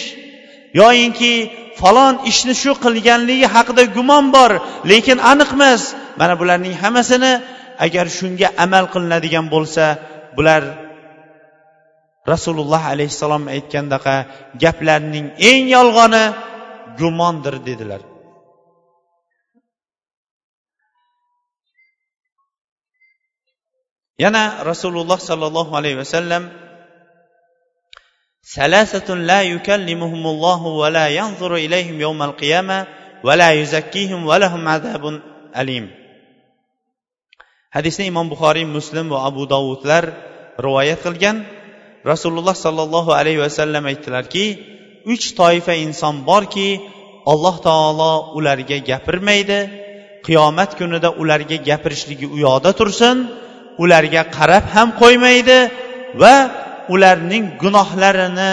yoyinki 0.81 1.33
falon 1.81 2.15
ishni 2.31 2.55
shu 2.63 2.73
qilganligi 2.85 3.47
haqida 3.55 3.83
gumon 3.97 4.25
bor 4.37 4.53
lekin 4.91 5.19
aniq 5.33 5.51
emas. 5.57 5.83
Mana 6.21 6.35
bularning 6.41 6.75
hammasini 6.83 7.33
agar 7.87 8.07
shunga 8.19 8.49
amal 8.65 8.85
qilinadigan 8.93 9.47
bo'lsa 9.55 9.85
bular 10.37 10.63
rasululloh 12.33 12.83
alayhissalom 12.93 13.45
aytgandaqa 13.55 14.15
gaplarning 14.63 15.27
eng 15.51 15.65
yolg'oni 15.77 16.25
gumondir 17.01 17.55
dedilar. 17.69 18.14
yana 24.19 24.65
rasululloh 24.65 25.19
sollallohu 25.19 25.75
alayhi 25.75 25.99
vasallam 25.99 26.51
salasatun 28.43 29.27
la 29.27 29.43
yukallimuhumullohu 29.43 30.79
va 30.81 30.89
la 30.91 31.07
yanzuru 31.09 31.59
ilayhim 31.59 31.99
yawmal 32.01 32.35
qiyama 32.41 32.87
va 33.27 33.35
la 33.37 33.51
yuzakkihim 33.59 34.27
va 34.29 34.39
lahum 34.39 34.63
azabun 34.67 35.23
alim. 35.55 35.91
Hadisni 37.75 38.07
imom 38.13 38.31
buxoriy 38.31 38.67
muslim 38.77 39.11
va 39.11 39.27
abu 39.29 39.43
dovudlar 39.51 40.05
rivoyat 40.67 41.01
qilgan. 41.07 41.37
Rasululloh 42.07 42.55
sollallohu 42.55 43.11
alayhi 43.21 43.41
vasallam 43.47 43.85
aytdilarki 43.91 44.47
uch 45.13 45.35
toifa 45.41 45.75
inson 45.75 46.23
borki 46.29 46.69
alloh 47.33 47.57
taolo 47.69 48.13
ularga 48.39 48.79
gapirmaydi 48.91 49.59
qiyomat 50.27 50.71
kunida 50.79 51.09
ularga 51.23 51.57
gapirishligi 51.69 52.27
u 52.35 52.37
yoqda 52.47 52.71
tursin 52.79 53.17
ularga 53.83 54.23
qarab 54.37 54.65
ham 54.75 54.89
qo'ymaydi 55.03 55.59
va 56.23 56.35
ularning 56.95 57.45
gunohlarini 57.63 58.53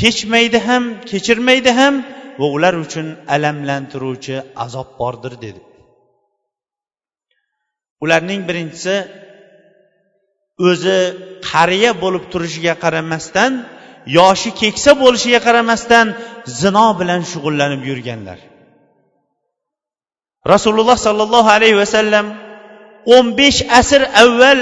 kechmaydi 0.00 0.58
ham 0.68 0.82
kechirmaydi 1.10 1.70
ham 1.80 1.94
va 2.40 2.46
ular 2.56 2.74
uchun 2.84 3.06
alamlantiruvchi 3.34 4.36
azob 4.64 4.88
bordir 5.00 5.34
dedi. 5.44 5.60
Ularning 8.04 8.40
birinchisi 8.48 8.96
o'zi 10.68 10.98
qariya 11.50 11.90
bo'lib 12.02 12.24
turishiga 12.32 12.74
qaramasdan 12.84 13.52
yoshi 14.18 14.50
keksa 14.60 14.90
bo'lishiga 15.02 15.40
qaramasdan 15.46 16.06
zino 16.60 16.86
bilan 17.00 17.20
shug'ullanib 17.30 17.82
yurganlar. 17.90 18.38
Rasululloh 20.52 20.98
sollallohu 21.06 21.50
alayhi 21.56 21.76
vasallam 21.82 22.26
o'n 23.14 23.26
besh 23.38 23.60
asr 23.80 24.02
avval 24.22 24.60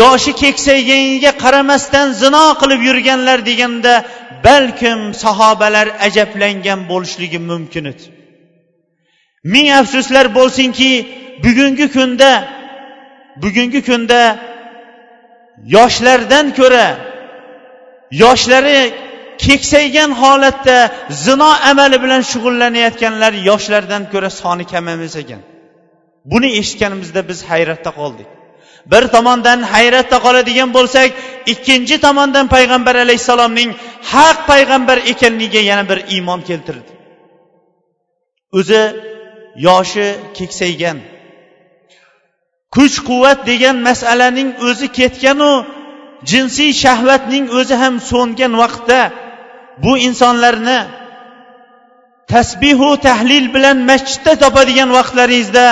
yoshi 0.00 0.32
keksayganiga 0.42 1.32
qaramasdan 1.42 2.06
zino 2.22 2.44
qilib 2.60 2.80
yurganlar 2.88 3.38
deganda 3.50 3.94
balkim 4.46 5.00
sahobalar 5.22 5.86
ajablangan 6.06 6.80
bo'lishligi 6.90 7.38
mumkin 7.50 7.84
edi. 7.92 8.04
Ming 9.52 9.68
afsuslar 9.80 10.26
bo'lsinki 10.38 10.90
bugungi 11.44 11.86
kunda 11.96 12.32
bugungi 13.42 13.80
kunda 13.88 14.20
yoshlardan 15.76 16.46
ko'ra 16.58 16.86
yoshlari 18.22 18.80
keksaygan 19.44 20.10
holatda 20.22 20.78
zino 21.10 21.50
amali 21.70 22.02
bilan 22.04 22.22
shug'ullanayotganlar 22.30 23.32
yoshlardan 23.48 24.02
ko'ra 24.12 24.30
soni 24.40 24.64
kam 24.72 24.84
emas 24.94 25.16
ekan. 25.22 25.42
Buni 26.30 26.48
eshitganimizda 26.60 27.20
biz 27.28 27.38
hayratda 27.50 27.90
qoldik. 28.00 28.28
Bir 28.92 29.04
tomondan 29.14 29.60
hayratda 29.74 30.18
qoladigan 30.26 30.70
bo'lsak 30.76 31.08
ikkinchi 31.52 31.96
tomondan 32.06 32.46
payg'ambar 32.54 32.94
alayhissalomning 33.04 33.70
haq 34.12 34.38
payg'ambar 34.50 34.98
ekanligiga 35.12 35.62
yana 35.70 35.84
bir 35.90 35.98
iymon 36.14 36.40
keltirdi. 36.48 36.90
O'zi 38.58 38.82
yoshi 39.68 40.08
keksaygan 40.36 40.98
kuch 42.74 42.96
quvvat 43.08 43.40
degan 43.50 43.76
masalaning 43.88 44.50
o'zi 44.68 44.86
ketganu 44.98 45.52
jinsiy 46.30 46.72
shahvatning 46.84 47.44
o'zi 47.58 47.74
ham 47.82 47.94
so'ngan 48.10 48.52
vaqtda 48.62 49.00
bu 49.84 49.92
insonlarni 50.08 50.78
tasbihu 52.32 52.90
tahlil 53.06 53.46
bilan 53.54 53.78
masjidda 53.90 54.32
topadigan 54.42 54.90
vaqtlaringizda 54.98 55.66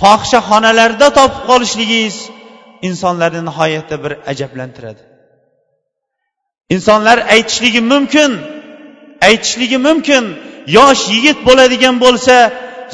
fohishaxonalarda 0.00 1.08
topib 1.18 1.42
qolishligingiz 1.50 2.16
insonlarni 2.88 3.42
nihoyatda 3.48 3.96
bir 4.04 4.12
ajablantiradi. 4.32 5.02
Insonlar 6.74 7.18
aytishligi 7.34 7.82
mumkin 7.92 8.30
aytishligi 9.28 9.78
mumkin 9.86 10.24
yosh 10.78 11.02
yigit 11.14 11.38
bo'ladigan 11.48 11.96
bo'lsa 12.04 12.36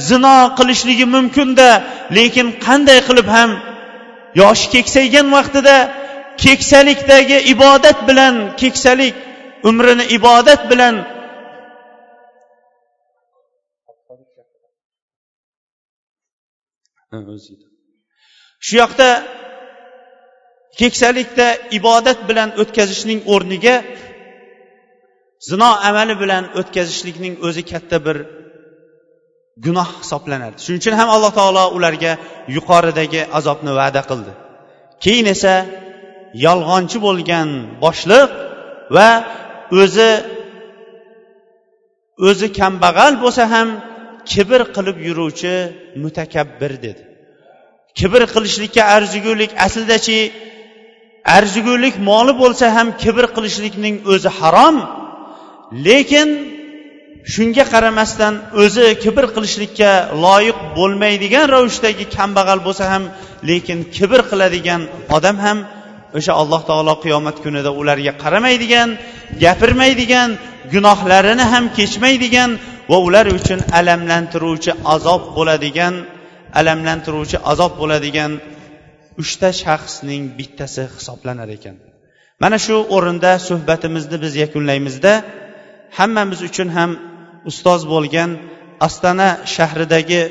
zino 0.09 0.37
qilishligi 0.59 1.07
mumkinda 1.15 1.69
lekin 2.17 2.49
qanday 2.67 2.99
qilib 3.09 3.29
ham 3.37 3.51
yoshi 4.41 4.67
keksaygan 4.75 5.27
vaqtida 5.37 5.77
keksalikdagi 6.45 7.39
ibodat 7.55 7.99
bilan 8.09 8.35
keksalik 8.61 9.15
umrini 9.69 10.05
ibodat 10.19 10.63
bilan 10.71 10.95
shu 18.67 18.75
yoqda 18.83 19.09
keksalikda 20.81 21.47
ibodat 21.79 22.19
bilan 22.29 22.49
o'tkazishning 22.61 23.21
o'rniga 23.33 23.77
zino 25.51 25.71
amali 25.89 26.15
bilan 26.23 26.45
o'tkazishlikning 26.61 27.35
o'zi 27.47 27.63
katta 27.73 27.97
bir 28.07 28.17
gunoh 29.65 29.89
hisoblanadi 30.03 30.57
shuning 30.65 30.81
uchun 30.83 30.95
ham 31.01 31.09
alloh 31.17 31.33
taolo 31.39 31.65
ularga 31.77 32.13
yuqoridagi 32.57 33.21
azobni 33.39 33.73
va'da 33.81 34.03
qildi. 34.11 34.33
Keyin 35.05 35.27
esa 35.35 35.55
yolg'onchi 36.47 36.99
bo'lgan 37.07 37.49
boshliq 37.85 38.31
va 38.97 39.09
o'zi 39.83 40.11
o'zi 42.29 42.47
kambag'al 42.59 43.15
bo'lsa 43.25 43.43
ham 43.55 43.69
kibr 44.33 44.61
qilib 44.77 44.97
yuruvchi 45.09 45.55
mutakabbir 46.05 46.73
dedi. 46.87 47.03
Kibr 47.99 48.23
qilishlikka 48.35 48.83
arzigulik 48.97 49.51
aslidachi 49.67 50.19
arzigulik 51.37 51.95
moli 52.11 52.33
bo'lsa 52.43 52.67
ham 52.77 52.89
kibr 53.03 53.25
qilishlikning 53.37 53.95
o'zi 54.13 54.31
harom. 54.39 54.77
Lekin 55.87 56.29
shunga 57.35 57.65
qaramasdan 57.73 58.35
o'zi 58.63 58.87
kibr 59.05 59.25
qilishlikka 59.35 59.91
loyiq 60.25 60.59
bo'lmaydigan 60.79 61.45
ravishdagi 61.55 62.05
kambag'al 62.17 62.61
bo'lsa 62.67 62.85
ham 62.93 63.03
lekin 63.49 63.79
kibr 63.97 64.21
qiladigan 64.31 64.81
odam 65.17 65.37
ham 65.45 65.59
o'sha 66.19 66.33
alloh 66.43 66.61
taolo 66.71 66.95
qiyomat 67.05 67.37
kunida 67.45 67.71
ularga 67.81 68.13
qaramaydigan 68.23 68.89
gapirmaydigan 69.45 70.31
gunohlarini 70.73 71.45
ham 71.53 71.65
kechmaydigan 71.79 72.51
va 72.91 72.99
ular 73.07 73.27
uchun 73.39 73.61
alamlantiruvchi 73.81 74.73
azob 74.95 75.23
bo'ladigan 75.37 75.95
alamlantiruvchi 76.61 77.39
azob 77.53 77.73
bo'ladigan 77.81 78.33
uchta 79.23 79.49
shaxsning 79.63 80.23
bittasi 80.39 80.83
hisoblanar 80.97 81.49
ekan. 81.57 81.77
Mana 82.43 82.59
shu 82.65 82.77
o'rinda 82.97 83.33
suhbatimizni 83.49 84.17
biz 84.25 84.33
yakunlaymizda 84.45 85.13
hammamiz 85.99 86.41
uchun 86.49 86.69
ham 86.77 86.91
ustoz 87.51 87.81
bo'lgan 87.93 88.31
astana 88.87 89.29
shahridagi 89.55 90.23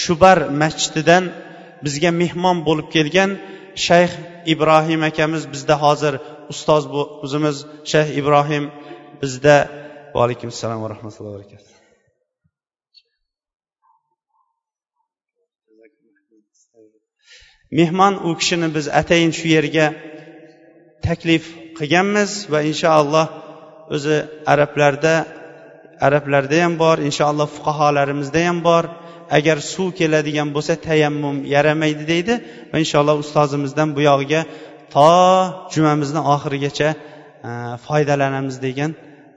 shubar 0.00 0.38
masjididan 0.60 1.24
bizga 1.84 2.10
mehmon 2.22 2.56
bo'lib 2.68 2.88
kelgan 2.96 3.30
shayx 3.86 4.12
ibrohim 4.52 5.00
akamiz 5.10 5.42
bizda 5.54 5.74
hozir 5.84 6.14
ustoz 6.52 6.82
o'zimiz 7.24 7.56
shayx 7.90 8.08
ibrohim 8.20 8.64
bizda. 9.22 9.56
Va 10.14 10.20
alaykum 10.26 10.48
assalom 10.54 10.78
va 10.84 10.88
rahmatullohi 10.94 11.34
va 11.34 11.38
barakatuh. 11.38 11.75
Mehmon 17.78 18.14
u 18.28 18.30
kishini 18.40 18.68
biz 18.76 18.86
atayin 19.00 19.32
shu 19.38 19.46
yerga 19.56 19.86
taklif 21.06 21.44
qilganmiz 21.78 22.30
va 22.52 22.60
inshaalloh 22.70 23.26
o'zi 23.94 24.16
arablarda 24.52 25.14
arablarda 26.06 26.56
ham 26.64 26.74
bor 26.84 26.96
inshaalloh 27.08 27.48
fuqaholarimizda 27.56 28.40
ham 28.48 28.58
bor. 28.68 28.84
Agar 29.38 29.58
suv 29.72 29.88
keladigan 30.00 30.48
bo'lsa 30.56 30.74
tayammum 30.88 31.36
yaramaydi 31.54 32.04
deydi 32.12 32.34
va 32.72 32.76
inshaalloh 32.84 33.16
ustozimizdan 33.24 33.88
bu 33.96 34.00
yog'iga 34.10 34.40
to 34.94 35.10
jumamizni 35.74 36.20
oxirigacha 36.34 36.88
e, 37.48 37.50
foydalanamiz 37.86 38.56
degan 38.66 38.90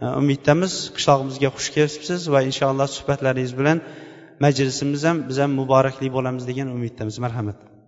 e, 0.03 0.05
umiddamiz. 0.21 0.73
Qishlog'imizga 0.95 1.49
xush 1.55 1.69
kelibsiz 1.75 2.21
va 2.33 2.39
inshaalloh 2.49 2.87
suhbatlaringiz 2.97 3.53
bilan 3.59 3.77
majlisimiz 4.45 5.01
ham 5.09 5.17
biz 5.29 5.37
ham 5.43 5.51
muborakli 5.61 6.07
bo'lamiz 6.15 6.43
degan 6.49 6.67
umiddamiz. 6.77 7.15
Marhamat. 7.25 7.78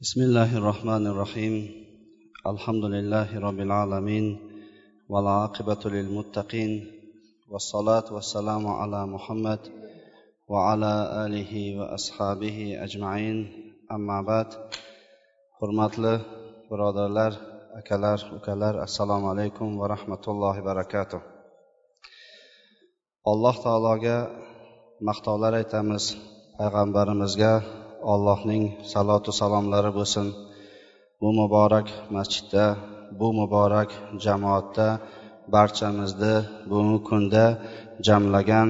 بسم 0.00 0.20
الله 0.20 0.56
الرحمن 0.58 1.06
الرحيم 1.06 1.54
الحمد 2.46 2.84
لله 2.84 3.38
رب 3.38 3.60
العالمين 3.60 4.26
والعاقبة 5.08 5.82
للمتقين 5.84 6.72
والصلاة 7.50 8.04
والسلام 8.12 8.66
على 8.66 9.06
محمد 9.06 9.58
وعلى 10.48 10.92
آله 11.26 11.80
وأصحابه 11.80 12.84
أجمعين 12.84 13.36
أما 13.92 14.22
بعد 14.22 14.46
حرمات 15.60 15.96
برادر 16.70 17.08
لر 17.08 17.34
أكلر 17.80 18.18
أكلر 18.36 18.82
السلام 18.82 19.26
عليكم 19.26 19.78
ورحمة 19.78 20.24
الله 20.28 20.60
وبركاته 20.60 21.20
الله 23.26 23.54
تعالى 23.64 24.14
مختالر 25.00 25.62
تمز 25.62 26.16
پیغمبرمزگه 26.58 27.87
allohning 28.12 28.64
salotu 28.92 29.30
salomlari 29.40 29.90
bo'lsin. 29.98 30.26
Bu 31.20 31.28
muborak 31.38 31.88
masjidda 32.14 32.64
bu 33.20 33.28
muborak 33.38 33.90
jamoatda 34.24 34.88
barchamizni 35.54 36.34
bugungi 36.68 37.00
kunda 37.08 37.44
jamlagan 38.06 38.68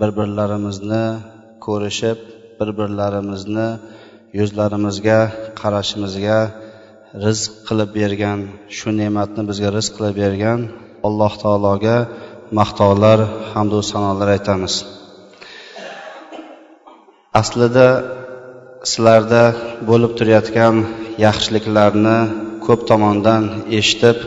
bir 0.00 0.10
birlarimizni 0.18 1.04
ko'rishib 1.66 2.18
bir 2.58 2.68
birlarimizni 2.78 3.68
yuzlarimizga 4.38 5.20
qarashimizga 5.60 6.38
rizq 7.24 7.52
qilib 7.68 7.90
bergan 7.98 8.38
shu 8.76 8.88
ne'matni 9.00 9.42
bizga 9.50 9.68
rizq 9.76 9.92
qilib 9.96 10.16
bergan 10.22 10.60
alloh 11.08 11.32
taologa 11.42 11.96
maqtovlar 12.58 13.18
hamdu 13.52 13.78
sanolar 13.90 14.28
aytamiz. 14.36 14.74
Aslida 17.40 17.86
sizlarda 18.90 19.42
bo'lib 19.88 20.12
turayotgan 20.18 20.76
yaxshiliklarni 21.26 22.18
ko'p 22.66 22.80
tomondan 22.90 23.42
eshitib 23.78 24.18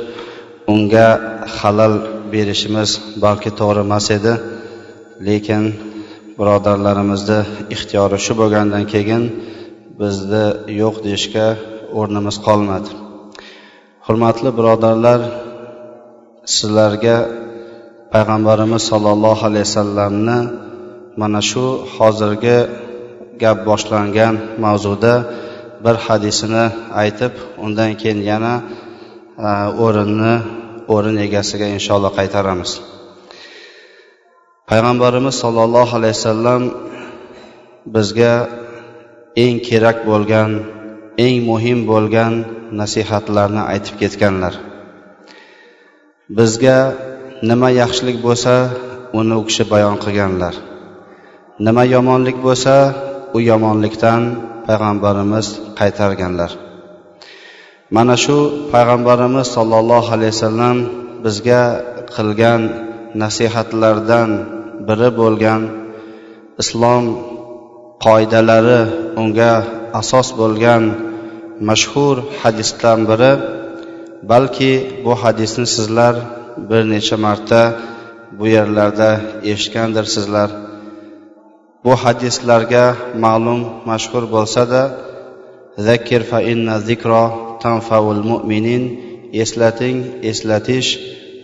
unga 0.73 1.09
xalal 1.57 1.93
berishimiz 2.33 2.89
balki 3.23 3.51
to'g'ri 3.59 3.81
emas 3.87 4.05
edi. 4.17 4.33
Lekin 5.27 5.63
birodarlarimizni 6.37 7.39
ixtiyori 7.75 8.17
shu 8.25 8.33
bo'lgandan 8.41 8.83
keyin 8.93 9.23
bizni 9.99 10.45
yo'q 10.81 10.95
deyishga 11.05 11.47
o'rnimiz 11.99 12.37
qolmadi. 12.47 12.89
Hurmatli 14.05 14.49
birodarlar 14.57 15.19
sizlarga 16.55 17.17
payg'ambarimiz 18.13 18.83
sollallohu 18.91 19.43
alayhi 19.49 19.67
vasallamni 19.69 20.39
mana 21.21 21.41
shu 21.49 21.65
hozirgi 21.95 22.57
gap 23.41 23.57
boshlangan 23.69 24.35
mavzuda 24.63 25.13
bir 25.85 25.95
hadisini 26.05 26.65
aytib 27.01 27.33
undan 27.65 27.91
keyin 28.01 28.19
yana 28.31 28.53
e, 29.47 29.49
o'rinni 29.85 30.35
o'rin 30.93 31.17
egasiga 31.25 31.67
inshaalloh 31.77 32.11
qaytaramiz. 32.19 32.71
Payg'ambarimiz 34.69 35.35
sollallohu 35.43 35.93
alayhi 35.99 36.15
vasallam 36.19 36.61
bizga 37.95 38.33
eng 39.43 39.57
kerak 39.67 39.97
bo'lgan 40.09 40.51
eng 41.25 41.37
muhim 41.49 41.79
bo'lgan 41.91 42.33
nasihatlarni 42.79 43.61
aytib 43.71 43.95
ketganlar. 44.01 44.53
Bizga 46.37 46.77
nima 47.49 47.69
yaxshilik 47.81 48.17
bo'lsa 48.27 48.53
uni 49.19 49.35
u 49.41 49.43
kishi 49.49 49.63
bayon 49.73 49.95
qilganlar. 50.03 50.55
Nima 51.65 51.83
yomonlik 51.95 52.37
bo'lsa 52.45 52.75
u 53.35 53.37
yomonlikdan 53.49 54.21
payg'ambarimiz 54.67 55.47
qaytarganlar. 55.79 56.51
Mana 57.95 58.15
shu 58.23 58.37
payg'ambarimiz 58.73 59.47
sollallohu 59.55 60.09
alayhi 60.15 60.33
vasallam 60.35 60.77
bizga 61.25 61.63
qilgan 62.15 62.61
nasihatlardan 63.21 64.29
biri 64.87 65.09
bo'lgan 65.19 65.61
islom 66.61 67.05
qoidalari 68.05 68.81
unga 69.21 69.53
asos 70.01 70.27
bo'lgan 70.39 70.83
mashhur 71.69 72.15
hadisdan 72.41 72.99
biri. 73.09 73.33
Balki 74.31 74.73
bu 75.05 75.13
hadisni 75.23 75.67
sizlar 75.75 76.15
bir 76.69 76.83
necha 76.93 77.17
marta 77.25 77.61
bu 78.37 78.45
yerlarda 78.55 79.09
eshitgandirsizlar. 79.51 80.49
Bu 81.85 81.93
hadislarga 82.03 82.85
ma'lum 83.25 83.61
mashhur 83.89 84.23
bo'lsada 84.35 84.81
zakir 85.87 86.21
fa 86.31 86.39
inna 86.51 86.75
zikro 86.87 87.23
tanfaul 87.63 88.21
mu'minin 88.31 88.83
eslating 89.43 89.97
eslatish 90.31 90.89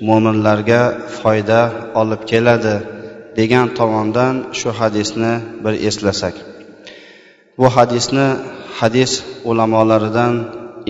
mo'minlarga 0.07 0.81
foyda 1.19 1.61
olib 2.01 2.21
keladi 2.31 2.75
degan 3.39 3.67
tomondan 3.77 4.33
shu 4.59 4.69
hadisni 4.79 5.33
bir 5.63 5.73
eslasak. 5.89 6.35
Bu 7.59 7.67
hadisni 7.75 8.27
hadis 8.79 9.11
ulamolaridan 9.49 10.33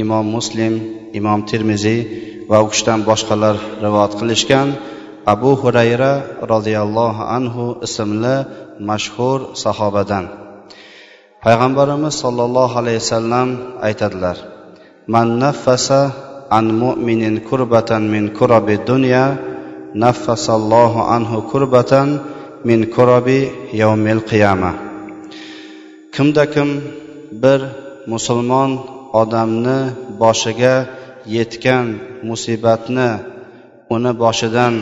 imom 0.03 0.25
muslim 0.35 0.73
imom 1.19 1.39
termiziy 1.51 1.99
va 2.49 2.57
u 2.63 2.67
kishidan 2.71 2.99
boshqalar 3.09 3.55
rivoyat 3.83 4.13
qilishgan 4.19 4.67
abu 5.33 5.51
hurayra 5.61 6.13
roziyallohu 6.53 7.23
anhu 7.37 7.65
ismli 7.87 8.35
mashhur 8.89 9.39
sahobadan. 9.63 10.25
Payg'ambarimiz 11.43 12.13
sollallohu 12.23 12.75
alayhi 12.81 13.01
vasallam 13.03 13.47
aytadilar 13.87 14.37
man 15.13 15.27
naffasa 15.43 16.01
an 16.57 16.65
mu'minin 16.83 17.35
kurbatan 17.47 18.03
min 18.13 18.23
kurabi 18.37 18.75
dunya 18.89 19.25
naffasallohu 20.03 20.99
anhu 21.15 21.37
kurbatan 21.51 22.07
min 22.67 22.79
kurabi 22.95 23.39
yawmil 23.81 24.21
qiyama 24.29 24.71
kimda 26.13 26.43
kim 26.53 26.69
bir 27.43 27.59
musulmon 28.11 28.71
odamni 29.21 29.79
boshiga 30.21 30.75
yetgan 31.35 31.85
musibatni 32.29 33.09
uni 33.95 34.11
boshidan 34.23 34.73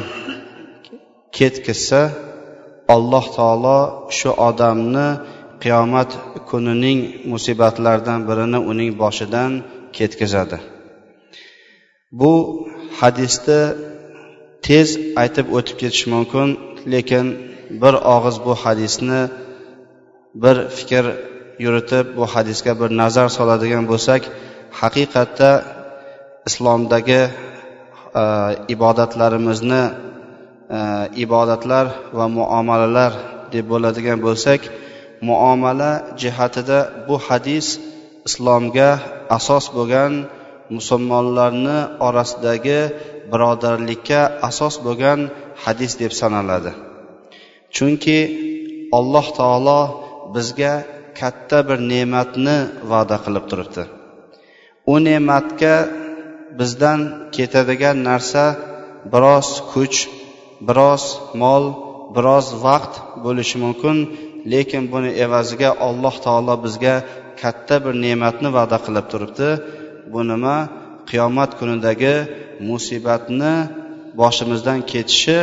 ketkizsa 1.36 2.02
alloh 2.96 3.26
taolo 3.38 3.80
shu 4.18 4.30
odamni 4.50 5.08
qiyomat 5.64 6.10
kunining 6.50 7.00
musibatlaridan 7.32 8.20
birini 8.30 8.60
uning 8.72 8.92
boshidan 9.02 9.52
ketkazadi. 9.98 10.58
Bu 12.20 12.34
hadisni 13.00 13.62
tez 14.68 14.88
aytib 15.22 15.46
o'tib 15.58 15.76
ketish 15.82 16.06
mumkin 16.14 16.48
lekin 16.94 17.26
bir 17.82 17.94
og'iz 18.16 18.38
bu 18.46 18.54
hadisni 18.64 19.22
bir 20.44 20.56
fikr 20.78 21.06
yuritib 21.66 22.06
bu 22.18 22.26
hadisga 22.34 22.74
bir 22.82 22.90
nazar 23.02 23.28
soladigan 23.38 23.86
bo'lsak 23.92 24.22
haqiqatda 24.82 25.52
islomdagi 26.50 27.22
e, 28.22 28.24
ibodatlarimizni 28.76 29.84
Э, 30.70 31.10
ibodatlar 31.26 31.86
va 32.18 32.26
muomalalar 32.38 33.12
deb 33.54 33.66
bo'ladigan 33.72 34.20
bo'lsak 34.26 34.62
muomala 35.28 35.92
jihatida 36.22 36.80
bu 37.08 37.16
hadis 37.28 37.68
islomga 38.28 38.92
asos 39.38 39.66
bo'lgan 39.78 40.14
musulmonlarni 40.76 41.78
orasidagi 42.08 42.80
birodarlikka 43.32 44.22
asos 44.50 44.76
bo'lgan 44.86 45.20
hadis 45.64 45.92
deb 46.02 46.14
sanaladi. 46.22 46.72
Chunki 47.76 48.20
alloh 48.98 49.28
taolo 49.40 49.82
bizga 50.36 50.74
katta 51.20 51.60
bir 51.68 51.80
ne'matni 51.92 52.58
va'da 52.92 53.18
qilib 53.26 53.46
turibdi. 53.52 53.84
U 54.94 54.96
ne'matga 55.08 55.76
bizdan 56.60 57.00
ketadigan 57.36 57.98
narsa 58.10 58.46
biroz 59.14 59.50
kuch 59.74 59.98
biroz 60.68 61.04
mol 61.42 61.66
biroz 62.16 62.48
vaqt 62.66 62.94
bo'lishi 63.26 63.58
mumkin 63.66 63.98
lekin 64.52 64.84
buni 64.94 65.12
evaziga 65.26 65.70
alloh 65.88 66.16
taolo 66.26 66.56
bizga 66.66 66.96
katta 67.42 67.76
bir 67.86 67.94
ne'matni 68.06 68.50
va'da 68.58 68.78
qilib 68.86 69.06
turibdi. 69.12 69.50
Bu 70.14 70.22
nima? 70.32 70.58
Qiyomat 71.10 71.52
kunidagi 71.60 72.16
musibatni 72.70 73.54
boshimizdan 74.22 74.80
ketishi 74.92 75.40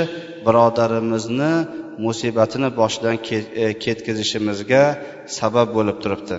birodarimizni 0.47 1.53
musibatini 2.05 2.69
boshidan 2.81 3.17
e, 3.63 3.67
ketkazishimizga 3.85 4.85
sabab 5.39 5.69
bo'lib 5.77 5.97
turibdi. 6.03 6.37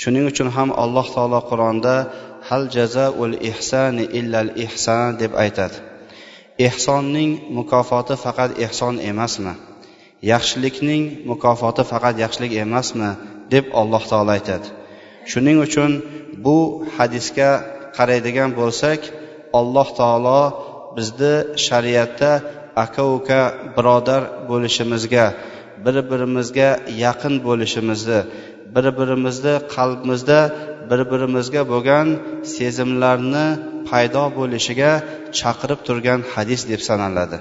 Shuning 0.00 0.24
uchun 0.32 0.48
ham 0.56 0.68
alloh 0.82 1.06
taolo 1.16 1.40
qur'onda 1.50 1.94
hal 2.48 2.62
jazaul 2.76 3.34
ihsani 3.50 4.04
illal 4.18 4.50
ihsan 4.64 5.06
deb 5.22 5.32
aytadi. 5.44 5.87
Ehsonning 6.66 7.30
mukofoti 7.58 8.14
faqat 8.24 8.50
ehson 8.64 8.94
emasmi? 9.10 9.54
Yaxshilikning 10.32 11.02
mukofoti 11.30 11.82
faqat 11.90 12.14
yaxshilik 12.24 12.52
emasmi? 12.64 13.10
deb 13.52 13.64
alloh 13.80 14.02
taolo 14.10 14.30
aytadi. 14.38 14.68
Shuning 15.30 15.58
uchun 15.66 15.90
bu 16.44 16.56
hadisga 16.96 17.50
qaraydigan 17.96 18.50
bo'lsak 18.60 19.00
alloh 19.60 19.88
taolo 20.00 20.40
bizni 20.96 21.34
shariatda 21.66 22.30
aka 22.84 23.02
uka 23.16 23.40
birodar 23.76 24.22
bo'lishimizga 24.50 25.26
bir 25.84 25.96
birimizga 26.10 26.70
yaqin 27.04 27.34
bo'lishimizni 27.46 28.20
bir 28.74 28.86
birimizni 28.98 29.54
qalbimizda 29.74 30.40
bir 30.90 31.00
birimizga 31.12 31.62
bo'lgan 31.72 32.06
sezimlarni 32.56 33.46
paydo 33.88 34.24
bo'lishiga 34.38 34.92
chaqirib 35.38 35.80
turgan 35.86 36.20
hadis 36.32 36.60
deb 36.70 36.80
sanaladi. 36.88 37.38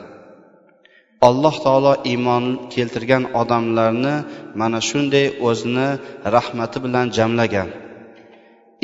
Alloh 1.29 1.55
taolo 1.65 1.93
iymon 2.11 2.43
keltirgan 2.73 3.23
odamlarni 3.41 4.15
mana 4.59 4.79
shunday 4.89 5.25
o'zini 5.49 5.89
rahmati 6.35 6.77
bilan 6.85 7.05
jamlagan. 7.17 7.69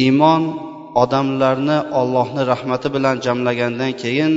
Iymon 0.06 0.44
odamlarni 1.04 1.78
ollohni 2.00 2.44
rahmati 2.52 2.88
bilan 2.96 3.16
jamlagandan 3.26 3.92
keyin 4.04 4.34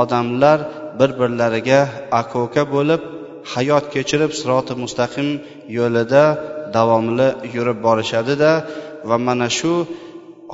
odamlar 0.00 0.58
bir 0.98 1.10
birlariga 1.20 1.80
akoka 2.20 2.62
bo'lib 2.74 3.02
hayot 3.52 3.84
kechirib 3.94 4.32
siroti 4.40 4.74
mustaqim 4.82 5.28
yo'lida 5.78 6.24
davomli 6.76 7.28
yurib 7.54 7.78
borishadida 7.86 8.50
va 9.08 9.16
mana 9.26 9.48
shu 9.58 9.72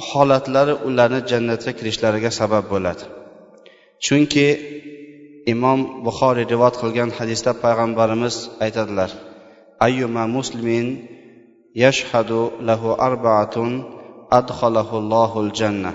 holatlari 0.08 0.74
ularni 0.88 1.20
jannatga 1.30 1.72
kirishlariga 1.78 2.30
sabab 2.40 2.64
bo'ladi. 2.72 3.04
Chunki 4.04 4.46
imom 5.52 5.80
buxoriy 6.06 6.46
rivoyat 6.52 6.76
qilgan 6.82 7.10
hadisda 7.18 7.52
payg'ambarimiz 7.64 8.34
aytadilar 8.64 9.10
ayyuma 9.86 10.24
muslimin 10.36 10.86
yashhadu 11.84 12.40
lahu 12.68 12.88
arbaatun 13.08 13.70
adxalahullohul 14.38 15.50
janna. 15.60 15.92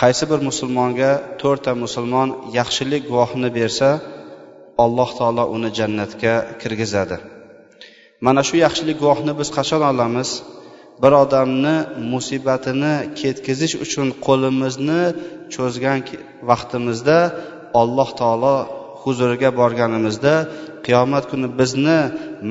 Qaysi 0.00 0.24
bir 0.30 0.40
musulmonga 0.48 1.10
to'rtta 1.40 1.72
musulmon 1.84 2.28
yaxshilik 2.58 3.02
guvohini 3.10 3.50
bersa 3.58 3.88
alloh 4.84 5.10
taolo 5.18 5.44
uni 5.56 5.70
jannatga 5.78 6.34
kirgizadi. 6.60 7.16
Mana 8.26 8.42
shu 8.48 8.56
yaxshilik 8.64 8.96
guvohni 9.02 9.32
biz 9.40 9.48
qachon 9.56 9.82
olamiz? 9.92 10.30
Bir 11.02 11.12
odamni 11.24 11.76
musibatini 12.12 12.94
ketkazish 13.20 13.74
uchun 13.84 14.08
qo'limizni 14.26 15.02
cho'zgan 15.54 15.98
vaqtimizda 16.50 17.18
alloh 17.80 18.08
taolo 18.20 18.56
huzuriga 19.02 19.50
borganimizda 19.60 20.34
qiyomat 20.86 21.24
kuni 21.30 21.48
bizni 21.60 21.98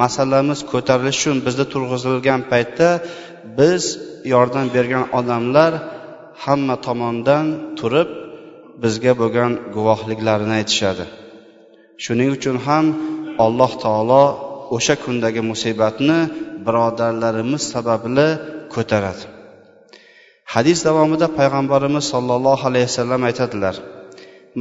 masalamiz 0.02 0.60
ko'tarilishi 0.72 1.20
uchun 1.24 1.38
bizni 1.48 1.66
turg'izilgan 1.74 2.42
paytda 2.52 2.90
biz 3.60 3.84
yordam 4.34 4.68
bergan 4.76 5.06
odamlar 5.20 5.72
hamma 6.46 6.76
tomondan 6.88 7.46
turib 7.80 8.10
bizga 8.84 9.14
bo'lgan 9.22 9.52
guvohliklarini 9.76 10.54
aytishadi. 10.60 11.06
Shuning 12.04 12.30
uchun 12.38 12.58
ham 12.68 12.86
alloh 13.46 13.72
taolo 13.84 14.24
o'sha 14.76 14.96
kundagi 15.04 15.42
musibatni 15.52 16.20
birodarlarimiz 16.66 17.64
sababli 17.74 18.28
ko'taradi. 18.74 19.24
Hadis 20.54 20.80
davomida 20.88 21.28
payg'ambarimiz 21.40 22.06
sollallohu 22.14 22.64
alayhi 22.70 22.88
vasallam 22.90 23.22
aytadilar 23.30 23.76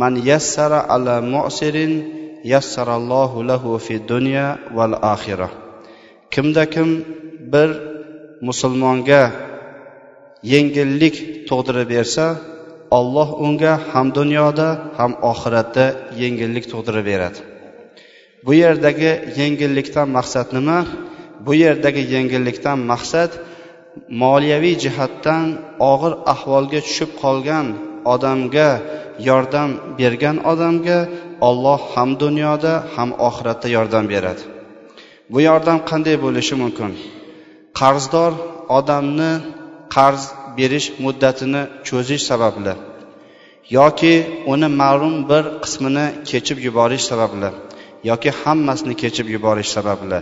man 0.00 0.12
yassara 0.30 0.80
ala 0.94 1.16
musirin 1.34 1.92
yassarallohu 2.52 3.38
lahu 3.50 3.70
fi 3.86 3.94
dunya 4.12 4.46
val 4.76 4.94
axira 5.14 5.48
kimda 6.32 6.64
kim 6.74 6.88
bir 7.52 7.70
musulmonga 8.48 9.22
yengillik 10.52 11.16
tug'dirib 11.48 11.88
bersa 11.94 12.26
olloh 12.98 13.28
unga 13.46 13.72
ham 13.92 14.06
dunyoda 14.18 14.68
ham 14.98 15.12
oxiratda 15.30 15.84
yengillik 16.22 16.64
tug'dirib 16.72 17.04
beradi. 17.12 17.51
Bu 18.46 18.52
yerdagi 18.62 19.12
yengillikdan 19.40 20.08
maqsad 20.18 20.48
nima? 20.56 20.78
Bu 21.46 21.52
yerdagi 21.64 22.02
yengillikdan 22.14 22.78
maqsad 22.92 23.30
moliyaviy 24.22 24.76
jihatdan 24.84 25.46
og'ir 25.92 26.12
ahvolga 26.32 26.80
tushib 26.86 27.10
qolgan 27.22 27.66
odamga 28.14 28.70
yordam 29.28 29.70
bergan 29.98 30.36
odamga 30.52 30.98
olloh 31.48 31.80
ham 31.94 32.10
dunyoda 32.22 32.74
ham 32.94 33.10
oxiratda 33.28 33.68
yordam 33.76 34.04
beradi. 34.12 34.42
Bu 35.32 35.38
yordam 35.48 35.78
qanday 35.90 36.16
bo'lishi 36.24 36.54
mumkin? 36.62 36.90
Qarzdor 37.80 38.32
odamni 38.78 39.32
qarz 39.96 40.22
berish 40.58 40.88
muddatini 41.04 41.62
cho'zish 41.88 42.24
sababli 42.30 42.74
yoki 43.78 44.14
uni 44.52 44.68
ma'lum 44.82 45.14
bir 45.30 45.44
qismini 45.64 46.06
kechib 46.30 46.58
yuborish 46.66 47.04
sababli. 47.10 47.50
Yoki 48.10 48.30
hammasini 48.42 48.94
kechib 49.02 49.26
yuborish 49.34 49.70
sababli. 49.76 50.18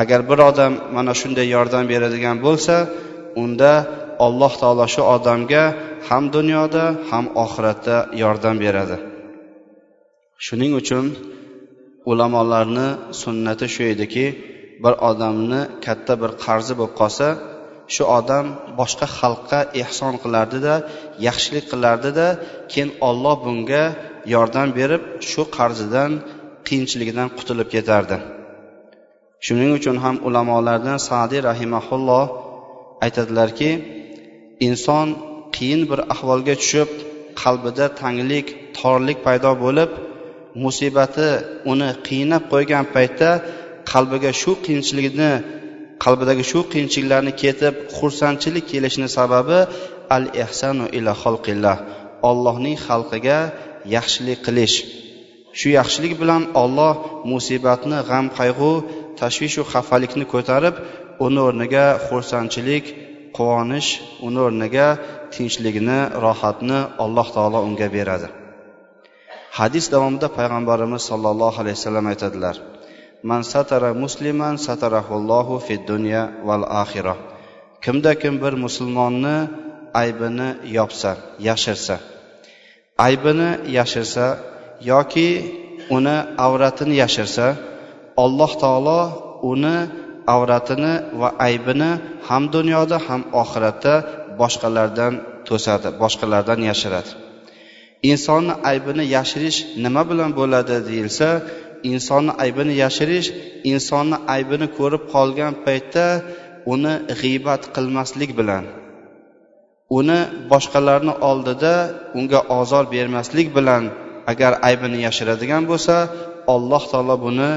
Agar 0.00 0.20
bir 0.30 0.38
odam 0.50 0.72
mana 0.96 1.12
shunday 1.20 1.46
yordam 1.56 1.84
beradigan 1.92 2.36
bo'lsa 2.46 2.74
unda 3.42 3.72
alloh 4.26 4.52
taolo 4.60 4.86
shu 4.94 5.02
odamga 5.16 5.64
ham 6.08 6.24
dunyoda 6.36 6.84
ham 7.10 7.24
oxiratda 7.44 7.96
yordam 8.22 8.56
beradi. 8.64 8.96
Shuning 10.46 10.72
uchun 10.80 11.04
ulamolarni 12.10 12.88
sunnati 13.22 13.66
shu 13.74 13.82
ediki 13.92 14.26
bir 14.84 14.94
odamni 15.10 15.60
katta 15.84 16.14
bir 16.22 16.30
qarzi 16.44 16.72
bo'lib 16.78 16.94
qolsa 17.00 17.28
shu 17.94 18.04
odam 18.18 18.46
boshqa 18.80 19.06
xalqqa 19.18 19.60
ehson 19.82 20.14
qilardida 20.22 20.74
yaxshilik 21.26 21.64
qilardida 21.72 22.26
keyin 22.72 22.90
olloh 23.08 23.36
bunga 23.46 23.84
yordam 24.34 24.68
berib 24.78 25.02
shu 25.30 25.42
qarzidan 25.56 26.12
qiyinchiligidan 26.68 27.28
qutulib 27.38 27.68
ketardi. 27.74 28.16
Shuning 29.46 29.70
uchun 29.78 29.96
ham 30.04 30.16
ulamolardan 30.28 30.98
sadiy 31.08 31.40
rahimaulloh 31.50 32.24
aytadilarki 33.04 33.70
inson 34.68 35.08
qiyin 35.56 35.82
bir 35.90 36.00
ahvolga 36.14 36.54
tushib 36.62 36.90
qalbida 37.42 37.86
tanglik 38.00 38.46
torlik 38.78 39.18
paydo 39.26 39.50
bo'lib 39.64 39.90
musibati 40.64 41.28
uni 41.72 41.90
qiynab 42.08 42.44
qo'ygan 42.52 42.84
paytda 42.94 43.30
qalbiga 43.92 44.30
shu 44.40 44.52
qiyinchilikni 44.64 45.32
qalbidagi 46.04 46.44
shu 46.50 46.60
qiyinchiliklarni 46.72 47.32
ketib 47.42 47.74
xursandchilik 47.96 48.64
kelishini 48.72 49.08
sababi 49.18 49.58
al 50.16 50.24
ehsanu 50.44 50.84
ila 50.98 51.12
xalqillah 51.22 51.76
ollohning 52.30 52.76
xalqiga 52.86 53.38
yaxshilik 53.94 54.38
qilish. 54.46 54.76
Shu 55.58 55.68
yaxshilik 55.78 56.14
bilan 56.22 56.42
olloh 56.62 56.94
musibatni 57.32 57.98
g'am 58.10 58.26
qayg'u 58.38 58.72
tashvishu 59.20 59.62
xafalikni 59.72 60.24
ko'tarib 60.32 60.74
uni 61.26 61.40
o'rniga 61.48 61.86
xursandchilik 62.06 62.84
quvonish 63.36 63.90
uni 64.26 64.40
o'rniga 64.46 64.88
tinchlikni 65.34 66.00
rohatni 66.24 66.78
alloh 67.04 67.26
taolo 67.36 67.58
unga 67.68 67.88
beradi. 67.96 68.28
Hadis 69.58 69.84
davomida 69.94 70.28
payg'ambarimiz 70.38 71.02
sollallohu 71.10 71.56
alayhi 71.62 71.78
vasallam 71.78 72.06
aytadilar 72.12 72.56
man 73.30 73.42
satara 73.52 73.90
musliman 74.04 74.54
satarahullohu 74.66 75.54
fid 75.66 75.82
dunya 75.92 76.22
val 76.48 76.64
axira 76.82 77.14
kimda 77.84 78.12
kim 78.22 78.34
bir 78.42 78.54
musulmonni 78.64 79.36
aybini 80.02 80.48
yopsa 80.78 81.10
yashirsa 81.48 81.96
aybini 83.06 83.50
yashirsa 83.78 84.24
yoki 84.90 85.28
uni 85.96 86.16
avratini 86.46 86.94
yashirsa 87.02 87.46
alloh 88.24 88.52
taolo 88.62 89.00
uni 89.52 89.76
avratini 90.34 90.92
va 91.20 91.28
aybini 91.48 91.90
ham 92.28 92.42
dunyoda 92.54 92.98
ham 93.06 93.22
oxiratda 93.42 93.94
boshqalardan 94.40 95.12
to'sadi 95.48 95.88
boshqalardan 96.02 96.60
yashiradi. 96.70 97.10
Insonni 98.10 98.54
aybini 98.70 99.04
yashirish 99.16 99.58
nima 99.84 100.02
bilan 100.10 100.30
bo'ladi 100.38 100.76
deyilsa 100.88 101.28
insonni 101.92 102.32
aybini 102.44 102.74
yashirish 102.84 103.28
insonni 103.72 104.16
aybini 104.34 104.66
ko'rib 104.78 105.02
qolgan 105.14 105.54
paytda 105.66 106.06
uni 106.72 106.94
g'iybat 107.20 107.62
qilmaslik 107.74 108.30
bilan 108.40 108.64
uni 109.98 110.18
boshqalarni 110.52 111.14
oldida 111.30 111.74
unga 112.18 112.40
ozor 112.60 112.84
bermaslik 112.94 113.48
bilan 113.58 113.84
agar 114.32 114.52
aybini 114.68 114.98
yashiradigan 115.06 115.62
bo'lsa 115.70 115.96
alloh 116.54 116.82
taolo 116.92 117.16
buni 117.26 117.50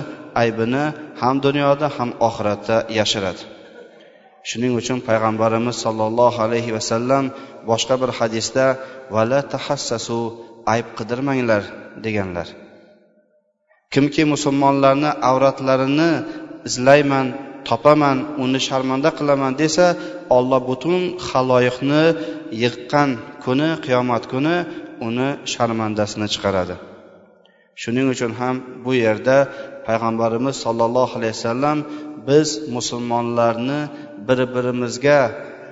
aybini 0.43 0.83
ham 1.21 1.35
dunyoda 1.45 1.87
ham 1.97 2.09
oxiratda 2.27 2.77
yashiradi. 2.99 3.43
Shuning 4.49 4.73
uchun 4.81 4.99
payg'ambarimiz 5.07 5.75
sollallohu 5.85 6.37
alayhi 6.45 6.71
vasallam 6.77 7.23
boshqa 7.69 7.95
bir 8.01 8.11
hadisda 8.19 8.65
vala 9.15 9.39
tahassasu 9.53 10.19
ayb 10.73 10.87
qidirmanglar 10.97 11.63
deganlar. 12.05 12.47
Kimki 13.93 14.23
musulmonlarni 14.33 15.11
avratlarini 15.29 16.11
izlayman 16.69 17.27
topaman 17.69 18.17
uni 18.43 18.59
sharmanda 18.67 19.09
qilaman 19.17 19.53
desa 19.61 19.87
olloh 20.37 20.61
butun 20.69 21.01
haloyiqni 21.27 22.03
yiqqan 22.63 23.09
kuni 23.43 23.69
qiyomat 23.85 24.23
kuni 24.33 24.55
uni 25.07 25.29
sharmandasini 25.53 26.27
chiqaradi. 26.33 26.75
Shuning 27.81 28.07
uchun 28.13 28.31
ham 28.39 28.55
bu 28.85 28.91
yerda 29.05 29.37
payg'ambarimiz 29.87 30.55
sollallohu 30.65 31.13
alayhi 31.19 31.35
vasallam 31.37 31.77
biz 32.29 32.47
musulmonlarni 32.75 33.81
bir 34.27 34.39
birimizga 34.55 35.19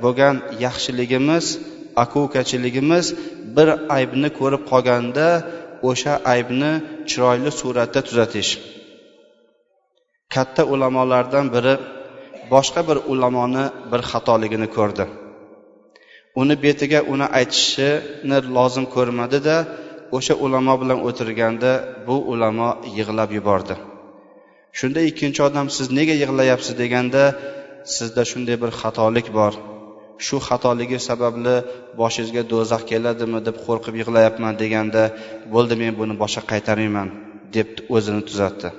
bo'lgan 0.04 0.36
yaxshiligimiz 0.66 1.46
akukachiligimiz 2.04 3.06
bir 3.56 3.68
aybni 3.98 4.30
ko'rib 4.40 4.64
qolganda 4.72 5.28
o'sha 5.90 6.14
aybni 6.34 6.72
chiroyli 7.10 7.52
suratda 7.60 8.00
tuzatish. 8.08 8.52
Katta 10.36 10.64
ulamolardan 10.74 11.46
biri 11.56 11.74
boshqa 12.54 12.82
bir 12.90 12.98
ulamoni 13.12 13.66
bir 13.92 14.02
xatoligini 14.12 14.68
ko'rdi. 14.78 15.06
Uni 16.42 16.56
betiga 16.64 17.00
uni 17.14 17.28
aytishini 17.40 18.38
lozim 18.58 18.86
ko'rmadida 18.96 19.56
o'sha 20.18 20.34
ulamo 20.46 20.74
bilan 20.82 21.00
o'tirganda 21.08 21.72
bu 22.08 22.16
ulamo 22.34 22.70
yig'lab 22.98 23.30
yubordi. 23.38 23.76
Shunda 24.80 25.02
ikkinchi 25.10 25.42
odam 25.48 25.68
siz 25.78 25.88
nega 25.98 26.16
yig'layapsiz? 26.24 26.74
deganda 26.82 27.24
sizda 27.96 28.24
shunday 28.32 28.58
bir 28.64 28.72
xatolik 28.82 29.28
bor. 29.38 29.54
Shu 30.26 30.38
xatoligi 30.48 31.00
sababli 31.10 31.56
boshingizga 32.00 32.44
do'zax 32.52 32.82
keladimi 32.92 33.40
deb 33.48 33.56
qo'rqib 33.66 33.96
yig'layapman 34.02 34.54
deganda 34.62 35.04
bo'ldi 35.54 35.76
men 35.82 35.94
buni 36.00 36.14
boshqa 36.22 36.44
qaytarmayman 36.52 37.10
deb 37.56 37.70
o'zini 37.96 38.22
tuzatdi. 38.30 38.70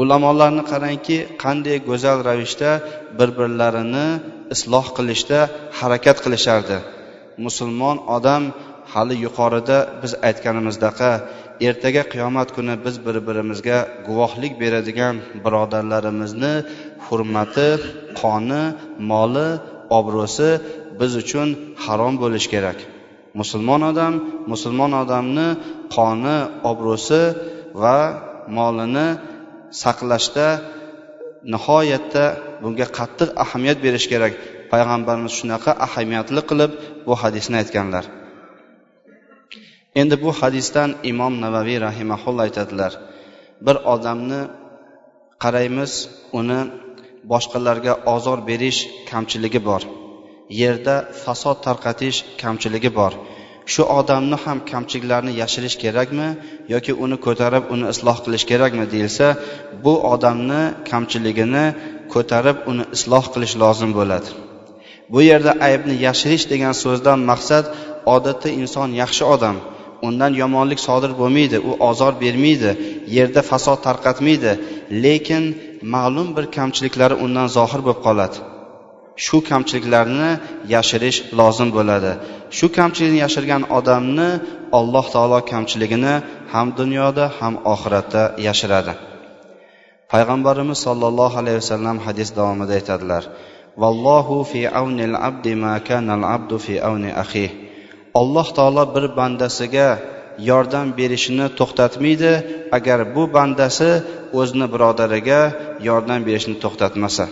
Ulamolarni 0.00 0.62
qarangki 0.72 1.18
qanday 1.42 1.78
go'zal 1.88 2.18
ravishda 2.28 2.70
bir 3.18 3.28
birlarini 3.38 4.06
isloh 4.54 4.86
qilishda 4.96 5.40
harakat 5.78 6.18
qilishardi. 6.24 6.78
Musulmon 7.46 7.96
odam 8.16 8.42
hali 8.92 9.16
yuqorida 9.24 9.78
biz 10.02 10.12
aytganimizdaqa 10.28 11.10
ertaga 11.68 12.02
qiyomat 12.12 12.48
kuni 12.56 12.74
biz 12.84 12.96
bir 13.06 13.16
birimizga 13.28 13.78
guvohlik 14.08 14.52
beradigan 14.62 15.14
birodarlarimizni 15.44 16.54
hurmati 17.06 17.68
qoni 18.20 18.64
moli 19.10 19.48
obro'si 19.98 20.50
biz 21.00 21.12
uchun 21.22 21.48
harom 21.84 22.14
bo'lishi 22.22 22.48
kerak. 22.54 22.78
Musulmon 23.40 23.82
odam 23.90 24.14
musulmon 24.52 24.92
odamni 25.02 25.48
qoni 25.96 26.36
obro'si 26.70 27.22
va 27.82 27.98
molini 28.58 29.08
saqlashda 29.82 30.46
nihoyatda 31.54 32.24
bunga 32.62 32.86
qattiq 32.98 33.30
ahamiyat 33.44 33.78
berish 33.84 34.06
kerak. 34.12 34.32
Payg'ambarimiz 34.72 35.32
shunaqa 35.40 35.72
ahamiyatli 35.86 36.42
qilib 36.50 36.72
bu 37.06 37.14
hadisni 37.22 37.56
aytganlar. 37.62 38.04
Endi 40.00 40.16
bu 40.24 40.30
hadisdan 40.40 40.90
imom 41.10 41.34
navaviy 41.44 41.78
rahimaulloh 41.88 42.42
aytadilar 42.48 42.92
bir 43.66 43.76
odamni 43.94 44.40
qaraymiz 45.42 45.92
uni 46.38 46.60
boshqalarga 47.32 47.94
ozor 48.14 48.38
berish 48.50 48.80
kamchiligi 49.10 49.60
bor. 49.68 49.82
Yerda 50.62 50.96
fasod 51.24 51.58
tarqatish 51.66 52.18
kamchiligi 52.42 52.90
bor. 53.00 53.12
Shu 53.72 53.82
odamni 53.98 54.36
ham 54.44 54.58
kamchiliklarini 54.70 55.32
yashirish 55.42 55.76
kerakmi 55.82 56.28
yoki 56.74 56.92
uni 57.04 57.16
ko'tarib 57.26 57.64
uni 57.74 57.86
isloh 57.92 58.16
qilish 58.24 58.44
kerakmi 58.50 58.84
deyilsa 58.94 59.26
bu 59.84 59.94
odamni 60.14 60.62
kamchiligini 60.90 61.66
ko'tarib 62.14 62.56
uni 62.70 62.84
isloh 62.96 63.24
qilish 63.34 63.54
lozim 63.62 63.90
bo'ladi. 63.98 64.28
Bu 65.12 65.20
yerda 65.30 65.52
aybni 65.66 65.94
yashirish 66.06 66.44
degan 66.52 66.74
so'zdan 66.84 67.18
maqsad 67.30 67.64
odatda 68.14 68.48
inson 68.60 68.88
yaxshi 69.02 69.24
odam. 69.34 69.56
Undan 70.08 70.32
yomonlik 70.42 70.80
sodir 70.86 71.12
bo'lmaydi 71.20 71.58
u 71.68 71.72
ozor 71.88 72.12
bermaydi 72.22 72.70
yerda 73.16 73.42
fasod 73.50 73.78
tarqatmaydi 73.86 74.52
lekin 75.04 75.44
ma'lum 75.94 76.28
bir 76.36 76.44
kamchiliklari 76.56 77.14
undan 77.24 77.48
zohir 77.56 77.80
bo'lib 77.86 78.00
qoladi. 78.06 78.38
Shu 79.24 79.38
kamchiliklarni 79.50 80.30
yashirish 80.74 81.18
lozim 81.38 81.68
bo'ladi. 81.76 82.12
Shu 82.56 82.66
kamchilikni 82.76 83.18
yashirgan 83.24 83.62
odamni 83.78 84.28
alloh 84.78 85.06
taolo 85.14 85.38
kamchiligini 85.52 86.14
ham 86.52 86.68
dunyoda 86.80 87.24
ham 87.38 87.54
oxiratda 87.74 88.22
yashiradi. 88.46 88.92
Payg'ambarimiz 90.12 90.78
sollallohu 90.86 91.36
alayhi 91.42 91.58
vasallam 91.62 91.96
hadis 92.06 92.28
davomida 92.38 92.72
aytadilar 92.78 93.22
vallohu 93.82 94.44
fi 94.50 94.60
avnil 94.80 95.14
abdi 95.28 95.54
ma 95.62 95.74
kanal 95.88 96.24
abdu 96.36 96.56
fi 96.64 96.74
avni 96.88 97.10
axih 97.22 97.50
alloh 98.20 98.46
taolo 98.56 98.84
bir 98.94 99.04
bandasiga 99.18 99.88
yordam 100.50 100.86
berishini 100.98 101.46
to'xtatmaydi 101.58 102.32
agar 102.76 102.98
bu 103.14 103.22
bandasi 103.36 103.90
o'zini 104.40 104.66
birodariga 104.74 105.40
yordam 105.88 106.20
berishni 106.28 106.56
to'xtatmasa. 106.64 107.24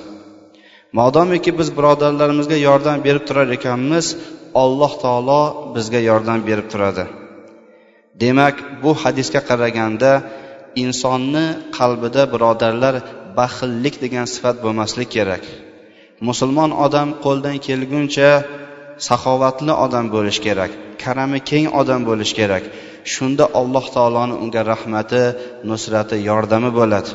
Modomiki 0.98 1.50
biz 1.58 1.68
birodarlarimizga 1.78 2.58
yordam 2.68 2.98
berib 3.06 3.24
turar 3.28 3.48
ekanmiz 3.58 4.06
alloh 4.62 4.92
taolo 5.04 5.42
bizga 5.74 6.00
yordam 6.10 6.40
berib 6.48 6.66
turadi. 6.72 7.04
Demak 8.22 8.56
bu 8.82 8.90
hadisga 9.02 9.40
qaraganda 9.50 10.12
insonni 10.84 11.46
qalbida 11.78 12.22
birodarlar 12.34 12.94
baxillik 13.38 13.94
degan 14.04 14.26
sifat 14.34 14.56
bo'lmaslik 14.64 15.08
kerak. 15.16 15.42
Musulmon 16.28 16.70
odam 16.86 17.08
qo'ldan 17.24 17.56
kelguncha 17.66 18.30
saxovatli 19.08 19.72
odam 19.84 20.06
bo'lishi 20.14 20.42
kerak 20.46 20.72
karami 21.02 21.38
keng 21.50 21.66
odam 21.80 22.00
bo'lishi 22.08 22.34
kerak. 22.40 22.64
Shunda 23.12 23.44
alloh 23.60 23.84
taoloni 23.94 24.34
unga 24.44 24.62
rahmati 24.72 25.22
nusrati 25.70 26.16
yordami 26.28 26.70
bo'ladi. 26.78 27.10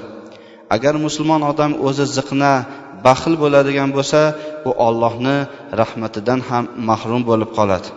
Agar 0.75 0.93
musulmon 1.05 1.41
odam 1.51 1.71
o'zi 1.87 2.05
ziqna 2.17 2.53
baxil 3.05 3.33
bo'ladigan 3.43 3.89
bo'lsa 3.97 4.21
u 4.69 4.71
ollohni 4.87 5.37
rahmatidan 5.81 6.39
ham 6.49 6.63
mahrum 6.89 7.21
bo'lib 7.29 7.51
qoladi. 7.57 7.89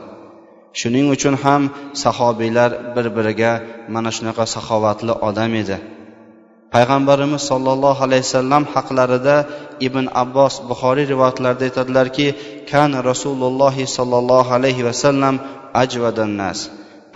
Shuning 0.80 1.06
uchun 1.14 1.34
ham 1.44 1.62
sahobiylar 2.02 2.70
bir 2.94 3.06
biriga 3.16 3.52
mana 3.94 4.10
shunaqa 4.16 4.44
saxovatli 4.54 5.12
odam 5.28 5.52
edi. 5.62 5.78
Payg'ambarimiz 6.74 7.42
sollallohu 7.50 8.00
alayhi 8.06 8.24
vasallam 8.28 8.64
haqlarida 8.74 9.36
ibn 9.86 10.04
abbos 10.22 10.54
buxoriy 10.68 11.06
rivoyatlarida 11.12 11.64
aytadilarki 11.68 12.26
kan 12.70 12.90
rasululloh 13.10 13.74
sollallohu 13.96 14.50
alayhi 14.58 14.82
vasallam 14.88 15.34
ajvadannas 15.82 16.58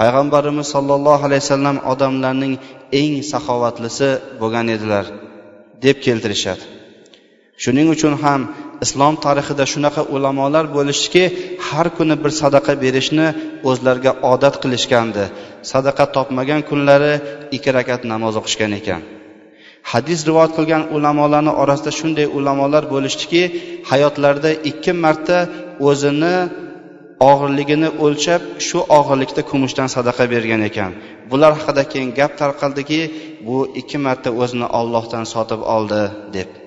payg'ambarimiz 0.00 0.66
sollallohu 0.74 1.22
alayhi 1.28 1.44
vasallam 1.46 1.76
odamlarning 1.92 2.54
eng 3.00 3.14
saxovatlisi 3.32 4.08
bo'lgan 4.40 4.66
edilar 4.76 5.04
deb 5.84 5.96
keltirishadi. 6.06 6.81
Shuning 7.62 7.88
uchun 7.94 8.14
ham 8.22 8.40
islom 8.84 9.14
tarixida 9.24 9.64
shunaqa 9.72 10.02
ulamolar 10.14 10.64
bo'lishdiki 10.76 11.24
har 11.68 11.86
kuni 11.96 12.16
bir 12.22 12.32
sadaqa 12.40 12.72
berishni 12.84 13.26
o'zlariga 13.70 14.12
odat 14.32 14.54
qilishgandi. 14.62 15.24
Sadaqa 15.72 16.04
topmagan 16.16 16.60
kunlari 16.68 17.12
ikki 17.56 17.70
rakat 17.78 18.00
namoz 18.12 18.34
o'qishgan 18.40 18.72
ekan. 18.80 19.00
Hadis 19.92 20.20
rivoyat 20.28 20.52
qilgan 20.58 20.82
ulamolarni 20.96 21.52
orasida 21.62 21.92
shunday 21.98 22.26
ulamolar 22.38 22.84
bo'lishdiki 22.94 23.42
hayotlarida 23.90 24.50
ikki 24.70 24.92
marta 25.04 25.38
o'zini 25.88 26.34
og'irligini 27.30 27.88
o'lchab 28.04 28.42
shu 28.66 28.78
og'irlikda 28.98 29.42
kumushdan 29.50 29.88
sadaqa 29.96 30.24
bergan 30.34 30.62
ekan. 30.70 30.90
Bular 31.30 31.52
haqida 31.58 31.82
keyin 31.92 32.10
gap 32.18 32.32
tarqaldiki 32.40 33.00
bu 33.46 33.58
ikki 33.80 33.98
marta 34.06 34.30
o'zini 34.42 34.66
ollohdan 34.80 35.24
sotib 35.34 35.60
oldi 35.76 36.02
deb. 36.36 36.61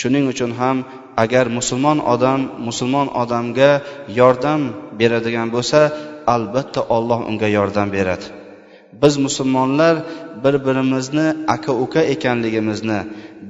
Shuning 0.00 0.24
uchun 0.32 0.50
ham 0.60 0.76
agar 1.24 1.46
musulmon 1.58 1.98
odam 2.14 2.40
musulmon 2.68 3.08
odamga 3.22 3.70
yordam 4.20 4.60
beradigan 5.00 5.48
bo'lsa 5.54 5.80
albatta 6.34 6.80
olloh 6.96 7.20
unga 7.30 7.48
yordam 7.58 7.88
beradi. 7.96 8.26
Biz 9.02 9.14
musulmonlar 9.26 9.94
bir 10.44 10.54
birimizni 10.66 11.26
aka 11.54 11.72
uka 11.84 12.00
ekanligimizni 12.14 13.00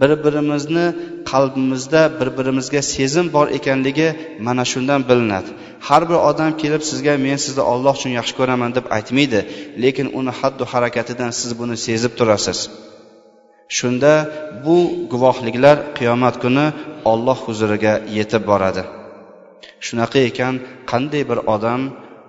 bir 0.00 0.10
birimizni 0.24 0.86
qalbimizda 1.30 2.02
bir 2.20 2.28
birimizga 2.38 2.82
sezim 2.94 3.26
bor 3.36 3.46
ekanligi 3.58 4.08
mana 4.46 4.64
shundan 4.72 5.00
bilinadi. 5.08 5.50
Har 5.88 6.02
bir 6.10 6.18
odam 6.30 6.50
kelib 6.62 6.82
sizga 6.90 7.14
men 7.26 7.38
sizni 7.44 7.62
olloh 7.72 7.94
uchun 7.98 8.12
yaxshi 8.18 8.34
ko'raman 8.40 8.70
deb 8.78 8.86
aytmaydi 8.96 9.40
lekin 9.84 10.06
uni 10.18 10.32
haddu 10.40 10.64
harakatidan 10.72 11.30
siz 11.40 11.50
buni 11.60 11.76
sezib 11.86 12.12
turasiz. 12.18 12.58
Shunda 13.68 14.14
bu 14.64 14.76
guvohliklar 15.12 15.76
qiyomat 15.98 16.34
kuni 16.42 16.66
olloh 17.12 17.38
huzuriga 17.46 17.94
yetib 18.16 18.42
boradi. 18.50 18.82
Shunaqa 19.86 20.18
ekan 20.30 20.54
qanday 20.90 21.22
bir 21.30 21.38
odam 21.54 21.82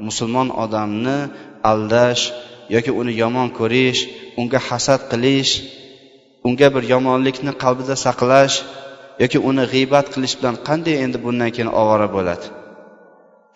musulmon 0.08 0.50
odamni 0.64 1.18
aldash 1.72 2.24
yoki 2.76 2.92
uni 3.00 3.14
yomon 3.22 3.50
ko'rish 3.60 4.02
unga 4.40 4.60
hasad 4.70 5.02
qilish 5.12 5.52
unga 6.48 6.68
bir 6.76 6.84
yomonlikni 6.94 7.54
qalbida 7.64 7.96
saqlash 8.06 8.56
yoki 9.24 9.40
uni 9.50 9.64
g'iybat 9.74 10.06
qilish 10.14 10.36
bilan 10.40 10.56
qanday 10.68 10.96
endi 11.06 11.18
bundan 11.26 11.50
keyin 11.56 11.70
ovora 11.82 12.08
bo'ladi? 12.16 12.46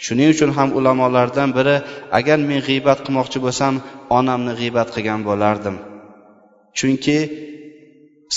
Shuning 0.06 0.30
uchun 0.34 0.52
ham 0.58 0.70
ulamolardan 0.80 1.50
biri 1.58 1.76
agar 2.20 2.40
men 2.50 2.62
g'iybat 2.68 3.00
qilmoqchi 3.06 3.40
bo'lsam 3.46 3.74
onamni 4.18 4.54
g'iybat 4.60 4.88
qilgan 4.96 5.22
bo'lardim. 5.30 5.76
Chunki 6.78 7.18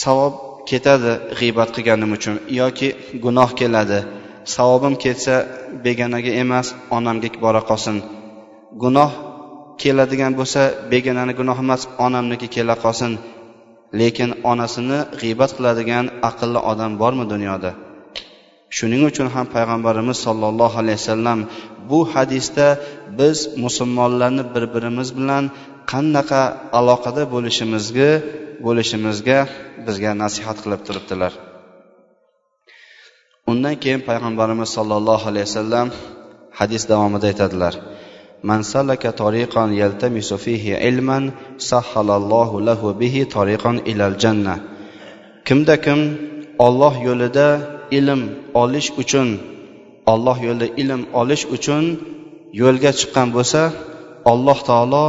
savob 0.03 0.34
ketadi 0.70 1.12
g'iybat 1.38 1.68
qilganim 1.76 2.11
uchun 2.16 2.36
yoki 2.61 2.88
gunoh 3.24 3.51
keladi. 3.61 4.01
Savobim 4.55 4.95
ketsa 5.05 5.36
begonaga 5.84 6.32
emas 6.42 6.66
onamga 6.97 7.28
bora 7.45 7.62
qolsin. 7.70 7.97
Gunoh 8.82 9.11
keladigan 9.82 10.32
bo'lsa 10.40 10.62
begonani 10.92 11.32
gunohi 11.40 11.62
emas 11.66 11.82
onamniki 12.07 12.49
kela 12.55 12.74
qolsin. 12.84 13.12
Lekin 14.01 14.30
onasini 14.51 14.99
g'iybat 15.20 15.51
qiladigan 15.57 16.07
aqlli 16.28 16.61
odam 16.70 16.92
bormi 17.03 17.24
dunyoda? 17.32 17.70
shuning 18.78 19.03
uchun 19.09 19.28
ham 19.36 19.45
payg'ambarimiz 19.55 20.17
sollallohu 20.28 20.76
alayhi 20.82 20.99
vasallam 21.01 21.39
bu 21.89 21.99
hadisda 22.13 22.67
biz 23.20 23.38
musulmonlarni 23.63 24.43
bir 24.53 24.63
birimiz 24.74 25.09
bilan 25.20 25.43
qanaqa 25.91 26.41
aloqada 26.80 27.24
bo'lishimizga 27.34 28.11
bo'lishimizga 28.65 29.39
bizga 29.86 30.11
nasihat 30.24 30.57
qilib 30.63 30.82
turibdilar 30.88 31.32
undan 33.51 33.76
keyin 33.84 34.01
payg'ambarimiz 34.09 34.70
sollallohu 34.78 35.26
alayhi 35.32 35.47
vasallam 35.49 35.88
hadis 36.59 36.84
davomida 36.91 37.26
aytadilar 37.32 37.76
من 38.49 38.63
سلك 38.63 39.03
طريقا 39.24 39.63
يلتمس 39.82 40.30
فيه 40.34 40.65
علما 40.84 41.32
سهل 41.57 42.07
الله 42.20 42.49
له 42.61 42.82
به 43.01 43.15
طريقا 43.38 43.72
إلى 43.89 44.03
الجنة 44.07 44.55
kimda 45.47 45.82
kim 45.82 45.99
olloh 46.59 46.93
yo'lida 47.07 47.47
ilm 47.99 48.22
olish 48.62 48.89
uchun 49.03 49.28
olloh 50.12 50.37
yo'lida 50.47 50.68
ilm 50.82 51.03
olish 51.20 51.45
uchun 51.57 51.85
yo'lga 52.62 52.91
chiqqan 53.01 53.28
bo'lsa 53.37 53.61
alloh 54.32 54.59
taolo 54.68 55.07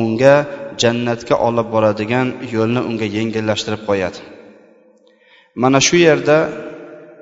unga 0.00 0.36
jannatga 0.82 1.36
olib 1.48 1.68
boradigan 1.74 2.26
yo'lni 2.54 2.80
unga 2.90 3.06
yengillashtirib 3.16 3.82
qo'yadi. 3.88 4.18
Mana 5.62 5.78
shu 5.86 5.96
yerda 6.08 6.38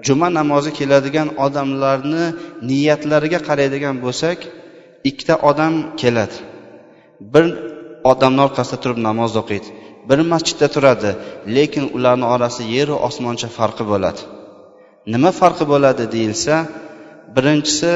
juma 0.06 0.28
namozi 0.38 0.70
keladigan 0.78 1.28
odamlarni 1.46 2.24
niyatlariga 2.70 3.40
qaraydigan 3.48 3.96
bo'lsak 4.04 4.38
ikkita 5.08 5.34
odam 5.50 5.74
keladi. 6.00 6.36
Bir 7.32 7.44
odamni 8.12 8.40
orqasida 8.46 8.78
turib 8.82 8.98
namoz 9.08 9.32
o'qiydi 9.42 9.68
bir 10.08 10.18
masjidda 10.32 10.68
turadi 10.74 11.10
lekin 11.56 11.84
ularni 11.96 12.26
orasi 12.34 12.62
yeru 12.76 12.94
osmoncha 13.08 13.48
farqi 13.58 13.84
bo'ladi. 13.92 14.20
Nima 15.12 15.30
farqi 15.40 15.64
bo'ladi 15.72 16.04
deyilsa 16.14 16.54
birinchisi 17.36 17.92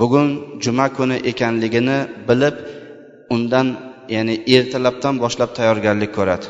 bugun 0.00 0.28
juma 0.64 0.86
kuni 0.96 1.16
ekanligini 1.30 1.98
bilib 2.28 2.56
undan 3.34 3.66
ya'ni 4.14 4.34
ertalabdan 4.56 5.14
boshlab 5.22 5.50
tayyorgarlik 5.58 6.10
ko'radi. 6.18 6.46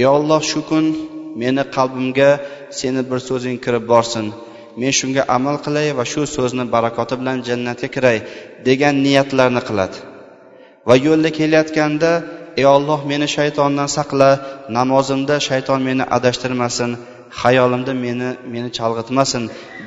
Ey 0.00 0.06
olloh 0.16 0.40
shu 0.50 0.60
kun 0.70 0.84
meni 1.42 1.62
qalbimga 1.76 2.30
seni 2.80 3.02
bir 3.10 3.18
so'zing 3.28 3.56
kirib 3.64 3.84
borsin. 3.92 4.26
Men 4.80 4.92
shunga 4.98 5.22
amal 5.36 5.56
qilay 5.66 5.88
va 5.98 6.04
shu 6.12 6.22
so'zni 6.36 6.64
barakoti 6.74 7.14
bilan 7.20 7.38
jannatga 7.48 7.88
kiray 7.94 8.18
degan 8.68 8.94
niyatlarni 9.06 9.62
qiladi. 9.68 9.96
Va 10.88 10.94
yo'lda 11.06 11.30
kelayotganda 11.38 12.10
ey 12.60 12.66
olloh 12.76 13.00
meni 13.10 13.26
shaytondan 13.36 13.88
saqla 13.96 14.30
namozimda 14.76 15.36
shayton 15.48 15.80
meni 15.88 16.04
adashtirmasin. 16.16 16.90
Hayolimda 17.42 17.92
meni 18.04 18.30
meni 18.54 18.68
chalg'itmasin 18.78 19.42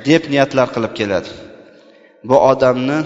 deb 0.08 0.22
niyatlar 0.32 0.68
qilib 0.74 0.92
keladi. 1.00 1.28
Bu 2.28 2.36
odamni 2.52 2.98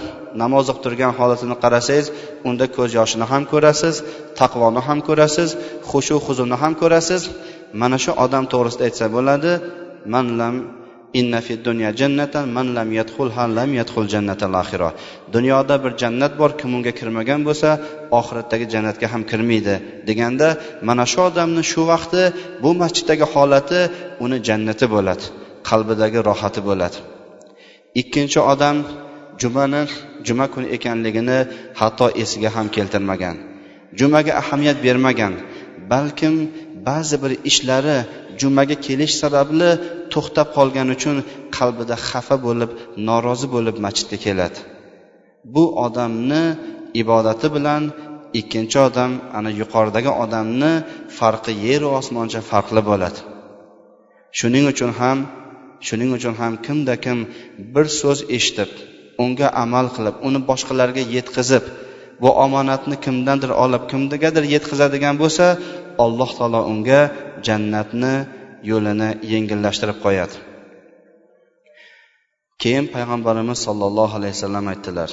namoz 0.43 0.65
o'qib 0.71 0.83
turgan 0.85 1.13
holatini 1.19 1.57
qarasangiz 1.65 2.07
unda 2.49 2.67
ko'z 2.77 2.91
yoshini 2.99 3.27
ham 3.33 3.43
ko'rasiz 3.53 3.95
taqvoni 4.41 4.81
ham 4.89 4.99
ko'rasiz 5.09 5.51
xushu 5.91 6.17
huzurni 6.27 6.57
ham 6.63 6.73
ko'rasiz. 6.83 7.23
Mana 7.81 7.97
shu 8.05 8.13
odam 8.25 8.45
to'g'risida 8.53 8.83
aytsa 8.89 9.07
bo'ladi 9.17 9.53
man 10.13 10.27
lam 10.41 10.55
inna 11.21 11.41
fi 11.47 11.55
dunya 11.67 11.91
jannatan 12.01 12.47
man 12.57 12.67
lam 12.77 12.89
yadkhulha 12.99 13.45
lam 13.59 13.71
yadkhul 13.81 14.07
jannatal 14.15 14.55
axira 14.63 14.91
dunyoda 15.35 15.75
bir 15.85 15.93
jannat 16.03 16.33
bor 16.41 16.51
kim 16.61 16.71
unga 16.77 16.93
kirmagan 16.99 17.41
bo'lsa 17.49 17.69
oxiratdagi 18.19 18.67
jannatga 18.75 19.07
ham 19.13 19.23
kirmaydi 19.31 19.75
deganda 20.09 20.49
mana 20.89 21.05
shu 21.13 21.21
odamni 21.29 21.63
shu 21.73 21.83
vaqti 21.93 22.23
bu 22.63 22.71
masjiddagi 22.83 23.27
holati 23.35 23.81
uni 24.25 24.39
jannati 24.49 24.87
bo'ladi 24.95 25.27
qalbidagi 25.69 26.21
rohati 26.29 26.61
bo'ladi. 26.69 26.99
Ikkinchi 28.01 28.41
odam 28.53 28.77
jumani 29.41 29.83
juma 30.27 30.47
kuni 30.53 30.69
ekanligini 30.77 31.39
hatto 31.81 32.07
esiga 32.23 32.51
ham 32.57 32.67
keltirmagan. 32.77 33.37
Jumaga 33.99 34.33
ahamiyat 34.43 34.79
bermagan 34.87 35.35
balkim 35.93 36.35
ba'zi 36.89 37.17
bir 37.23 37.33
ishlari 37.51 37.99
jumaga 38.41 38.77
kelish 38.87 39.15
sababli 39.23 39.71
to'xtab 40.13 40.49
qolgani 40.57 40.91
uchun 40.97 41.17
qalbida 41.57 41.97
xafa 42.09 42.37
bo'lib 42.47 42.71
norozi 43.09 43.47
bo'lib 43.55 43.77
masjidga 43.85 44.19
keladi. 44.27 44.59
Bu 45.55 45.65
odamni 45.87 46.43
ibodati 47.03 47.47
bilan 47.57 47.83
ikkinchi 48.41 48.79
odam 48.89 49.13
ana 49.39 49.51
yuqoridagi 49.61 50.11
odamni 50.25 50.73
farqi 51.19 51.53
yeru 51.67 51.89
osmoncha 52.01 52.41
farqli 52.51 52.83
bo'ladi. 52.91 53.21
Shuning 54.39 54.65
uchun 54.73 54.93
ham 55.01 55.19
shuning 55.87 56.11
uchun 56.19 56.35
ham 56.41 56.53
kimda 56.67 56.95
kim 57.05 57.19
bir 57.75 57.87
so'z 58.01 58.19
eshitib 58.37 58.71
unga 59.25 59.49
amal 59.65 59.87
qilib 59.97 60.17
uni 60.29 60.41
boshqalarga 60.51 61.03
yetkazib 61.17 61.65
bu 62.23 62.31
omonatni 62.45 62.97
kimdandir 63.05 63.51
olib 63.65 63.83
kimgadir 63.91 64.45
yetkazadigan 64.55 65.15
bo'lsa 65.23 65.47
alloh 66.05 66.31
taolo 66.39 66.61
unga 66.73 67.01
jannatni 67.48 68.14
yo'lini 68.72 69.10
yengillashtirib 69.32 69.98
qo'yadi 70.06 70.38
keyin 72.62 72.86
payg'ambarimiz 72.96 73.60
sollallohu 73.68 74.14
alayhi 74.20 74.36
vasallam 74.38 74.66
aytdilar 74.74 75.12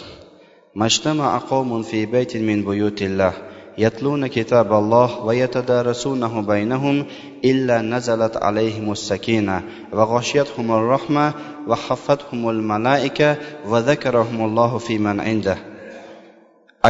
majtama 0.83 1.27
aqomun 1.41 1.83
fi 1.91 1.99
baytin 2.14 2.43
min 2.51 2.59
buyutillah 2.68 3.35
يتلون 3.79 4.27
كتاب 4.27 4.72
الله 4.72 5.24
ويتدارسونه 5.27 6.35
بينهم 6.53 7.07
إلا 7.45 7.77
نزلت 7.81 8.37
عليهم 8.37 8.93
السكينة 8.93 9.62
وغشيتهم 9.93 10.72
الرحمة 10.72 11.35
وحفتهم 11.68 12.51
الملائكة 12.51 13.37
وذكرهم 13.70 14.39
الله 14.45 14.79
في 14.79 14.99
من 14.99 15.20
عنده 15.20 15.59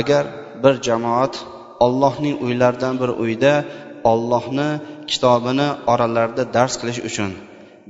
agar 0.01 0.25
bir 0.63 0.75
jamoat 0.87 1.35
ollohning 1.81 2.37
uylaridan 2.45 2.95
bir 3.01 3.09
uyda 3.09 3.65
ollohni 4.05 4.71
kitobini 5.12 5.68
oralarida 5.94 6.44
dars 6.56 6.74
qilish 6.82 7.02
uchun 7.10 7.32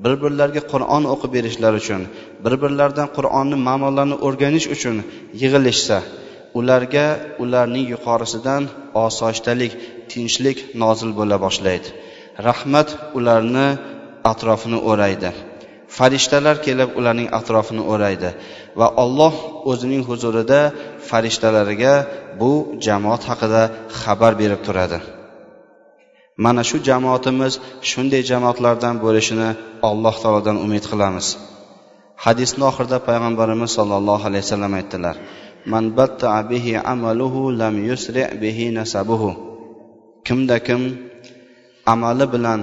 bir 0.04 0.14
birlariga 0.24 0.62
qur'on 0.72 1.04
o'qib 1.14 1.32
berishlari 1.38 1.78
uchun 1.84 2.02
bir 2.44 2.54
birlaridan 2.64 3.10
qur'onni 3.18 3.58
ma'nolarini 3.68 4.18
o'rganish 4.28 4.68
uchun 4.76 4.96
yig'ilishsa 5.42 5.98
ularga 6.60 7.06
ularning 7.44 7.86
yuqorisidan 7.94 8.64
osoyishtalik 9.06 9.72
tinchlik 10.12 10.58
nozil 10.84 11.12
bo'la 11.20 11.38
boshlaydi. 11.46 11.88
Rahmat 12.48 12.90
ularni 13.18 13.68
atrofini 14.32 14.80
o'raydi. 14.92 15.32
Farishtalar 15.98 16.56
kelib 16.68 16.90
ularning 17.00 17.30
atrofini 17.40 17.84
o'raydi 17.94 18.30
va 18.80 18.88
olloh 19.04 19.36
o'zining 19.72 20.04
huzurida 20.10 20.62
farishtalariga 21.10 21.96
bu 22.42 22.52
jamoat 22.86 23.24
haqida 23.30 23.64
xabar 24.02 24.34
berib 24.42 24.62
turadi. 24.68 25.00
Mana 26.46 26.64
shu 26.70 26.78
jamoatimiz 26.90 27.54
shunday 27.90 28.22
jamoatlardan 28.32 28.96
bo'lishini 29.04 29.50
alloh 29.90 30.16
taolodan 30.24 30.58
umid 30.66 30.84
qilamiz. 30.92 31.28
Hadisni 32.26 32.64
oxirida 32.70 32.98
payg'ambarimiz 33.08 33.70
sollallohu 33.78 34.24
alayhi 34.30 34.46
vasallam 34.46 34.74
aytdilar 34.80 35.16
man 35.72 35.86
bihi 36.52 36.74
amaluhu 36.94 37.42
lam 37.62 37.76
yusri 37.90 38.24
bihi 38.44 38.66
nasabuhu. 38.80 39.32
Kimda 40.28 40.58
kim 40.68 40.82
amali 41.94 42.26
bilan 42.34 42.60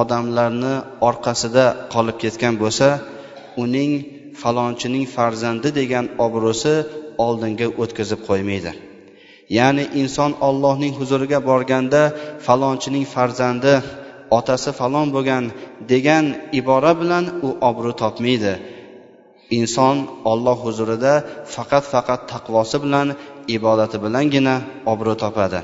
odamlarni 0.00 0.74
orqasida 1.08 1.66
qolib 1.94 2.16
ketgan 2.22 2.54
bo'lsa 2.62 2.88
uning 3.62 3.92
falonchining 4.42 5.04
farzandi 5.16 5.68
degan 5.80 6.06
obro'si 6.26 6.74
oldinga 7.26 7.66
o'tkazib 7.82 8.20
qo'ymaydi. 8.28 8.72
Ya'ni 9.58 9.84
inson 10.00 10.30
ollohning 10.48 10.92
huzuriga 10.98 11.38
borganda 11.50 12.02
falonchining 12.46 13.06
farzandi 13.14 13.74
otasi 14.38 14.70
falon 14.80 15.08
bo'lgan 15.14 15.44
degan 15.92 16.24
ibora 16.60 16.92
bilan 17.00 17.24
u 17.46 17.48
obro' 17.68 17.96
topmaydi. 18.02 18.52
Inson 19.58 19.96
olloh 20.32 20.58
huzurida 20.66 21.14
faqat 21.54 21.84
faqat 21.92 22.20
taqvosi 22.32 22.76
bilan 22.84 23.08
ibodati 23.56 23.96
bilangina 24.04 24.54
obro' 24.92 25.16
topadi. 25.22 25.60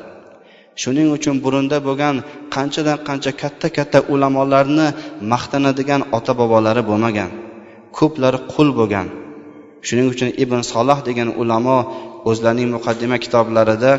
Shuning 0.83 1.09
uchun 1.17 1.37
burunda 1.45 1.79
bo'lgan 1.89 2.17
qanchadan 2.55 2.99
qancha 3.09 3.33
katta 3.43 3.69
katta 3.77 3.99
ulamolarni 4.13 4.87
maqtanadigan 5.33 6.03
ota 6.17 6.33
bobolari 6.41 6.83
bo'lmagan. 6.91 7.31
Ko'plari 7.99 8.39
qul 8.53 8.69
bo'lgan. 8.79 9.07
Shuning 9.87 10.09
uchun 10.15 10.31
ibn 10.43 10.61
soloh 10.73 10.99
degan 11.09 11.29
ulamo 11.41 11.79
o'zlarining 12.31 12.69
muqaddima 12.77 13.17
kitoblarida 13.25 13.93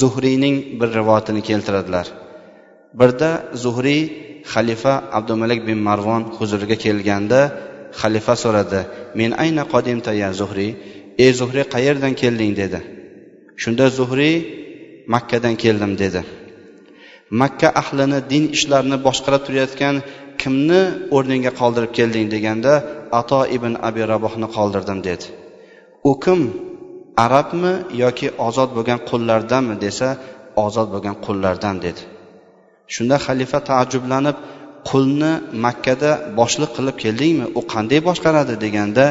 zuhriyning 0.00 0.56
bir 0.80 0.88
rivoyatini 0.98 1.42
keltiradilar. 1.48 2.06
Birda 3.00 3.30
zuhriy 3.64 4.02
xalifa 4.52 4.94
abdumalik 5.18 5.60
bin 5.68 5.78
marvon 5.88 6.22
huzuriga 6.36 6.76
kelganda 6.84 7.40
xalifa 8.00 8.34
so'radi 8.44 8.80
men 9.18 9.30
ayna 9.44 9.62
qodimta 9.74 10.12
ya 10.22 10.28
zuhriy? 10.40 10.70
Ey 11.24 11.30
zuhriy 11.40 11.64
qayerdan 11.74 12.14
kelding? 12.22 12.52
dedi. 12.62 12.80
Shunda 13.62 13.86
zuhriy 13.98 14.36
makkadan 15.14 15.54
keldim 15.62 15.92
dedi. 16.02 16.20
Makka 17.40 17.68
ahlini 17.82 18.18
din 18.32 18.44
ishlarini 18.56 18.98
boshqarib 19.06 19.42
turayotgan 19.46 19.96
kimni 20.42 20.82
o'rningga 21.16 21.52
qoldirib 21.60 21.92
kelding? 21.98 22.26
deganda 22.34 22.72
ato 23.20 23.40
ibn 23.56 23.72
abi 23.88 24.02
rabohni 24.12 24.48
qoldirdim 24.56 24.98
dedi. 25.08 25.26
U 26.10 26.12
kim? 26.24 26.40
Arabmi 27.24 27.72
yoki 28.02 28.28
ozod 28.46 28.70
bo'lgan 28.76 29.00
qullardanmi 29.10 29.74
desa 29.84 30.08
ozod 30.66 30.88
bo'lgan 30.94 31.16
qullardan 31.26 31.76
dedi. 31.84 32.02
Shunda 32.94 33.16
xalifa 33.26 33.58
taajjublanib 33.70 34.36
qulni 34.90 35.32
makkada 35.64 36.10
boshliq 36.38 36.70
qilib 36.76 36.96
keldingmi 37.02 37.46
u 37.58 37.60
qanday 37.72 38.00
boshqaradi 38.08 38.54
deganda 38.64 39.06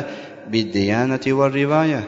biddiyanati 0.54 1.30
va 1.39 1.45
rivoya 1.60 2.02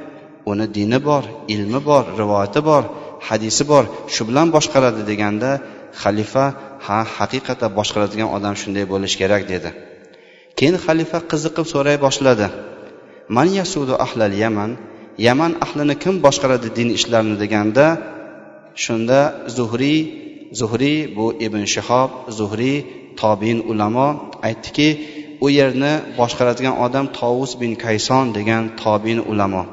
uni 0.52 0.66
dini 0.78 1.00
bor 1.10 1.24
ilmi 1.54 1.80
bor 1.90 2.04
rivoyati 2.20 2.62
bor 2.70 2.84
hadisi 3.30 3.64
bor 3.72 3.84
shu 4.14 4.22
bilan 4.30 4.48
boshqaradi 4.56 5.02
deganda 5.12 5.52
xalifa 6.02 6.46
ha 6.86 7.00
haqiqatda 7.18 7.68
boshqaradigan 7.78 8.30
odam 8.38 8.56
shunday 8.62 8.86
bo'lishi 8.94 9.18
kerak 9.22 9.44
dedi. 9.54 9.70
Keyin 10.58 10.78
xalifa 10.86 11.20
qiziqib 11.32 11.66
so'ray 11.74 11.98
boshladi. 12.06 12.48
Man 13.36 13.48
yasudu 13.60 13.94
ahlal 14.06 14.34
yaman 14.44 14.72
yaman 15.28 15.52
ahlini 15.66 15.96
kim 16.04 16.16
boshqaradi 16.26 16.70
din 16.78 16.90
ishlarini 16.98 17.36
deganda 17.44 17.86
shunda 18.84 19.20
zuhriy 19.58 20.00
zuhriy 20.60 21.00
bu 21.16 21.26
ibn 21.46 21.62
shihob 21.74 22.10
zuhriy 22.40 22.78
tobin 23.22 23.58
ulamo 23.72 24.08
aytdiki 24.48 24.90
u 25.46 25.48
yerni 25.58 25.94
boshqaradigan 26.20 26.76
odam 26.86 27.06
tovus 27.20 27.52
bin 27.62 27.72
kayson 27.84 28.26
degan 28.38 28.64
tobin 28.84 29.20
ulamo. 29.32 29.64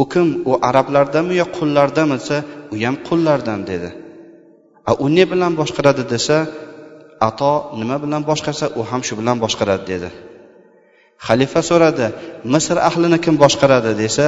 U 0.00 0.02
kim? 0.12 0.28
U 0.50 0.52
arablardami 0.68 1.34
yo 1.40 1.46
qullardami 1.56 2.16
desa 2.20 2.38
u 2.72 2.74
ham 2.82 2.96
qullardan 3.08 3.60
dedi. 3.70 3.90
A 4.90 4.92
u 5.04 5.06
ne 5.16 5.24
bilan 5.32 5.52
boshqaradi 5.60 6.04
desa 6.12 6.38
ato 7.28 7.52
nima 7.80 7.96
bilan 8.04 8.22
boshqarsa 8.30 8.66
u 8.78 8.80
ham 8.90 9.00
shu 9.06 9.14
bilan 9.20 9.36
boshqaradi 9.44 9.84
dedi. 9.92 10.08
Xalifa 11.26 11.60
so'radi 11.70 12.06
misr 12.54 12.76
ahlini 12.88 13.18
kim 13.24 13.34
boshqaradi? 13.44 13.92
desa 14.02 14.26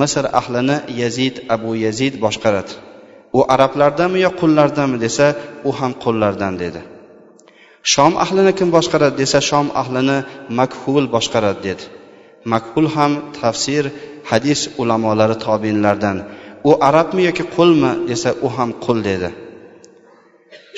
misr 0.00 0.24
ahlini 0.40 0.76
yazid 1.02 1.34
abu 1.54 1.70
yazid 1.84 2.14
boshqaradi. 2.24 2.72
U 3.38 3.40
arablardami 3.54 4.18
yo 4.26 4.30
qullardanmi 4.40 4.98
desa 5.04 5.26
u 5.68 5.70
ham 5.78 5.92
qullardan 6.04 6.54
dedi. 6.62 6.80
Shom 7.92 8.12
ahlini 8.24 8.52
kim 8.58 8.68
boshqaradi? 8.76 9.16
desa 9.22 9.38
shom 9.50 9.66
ahlini 9.82 10.18
makhul 10.58 11.04
boshqaradi 11.14 11.60
dedi. 11.68 11.84
Makhul 12.52 12.86
ham 12.94 13.12
tafsir 13.40 13.84
hadis 14.30 14.60
ulamolari 14.80 15.36
tobinlardan 15.46 16.16
u 16.68 16.70
arabmi 16.88 17.22
yoki 17.28 17.44
qulmi? 17.56 17.90
desa 18.10 18.30
u 18.46 18.48
ham 18.56 18.70
qul 18.84 18.98
dedi. 19.10 19.30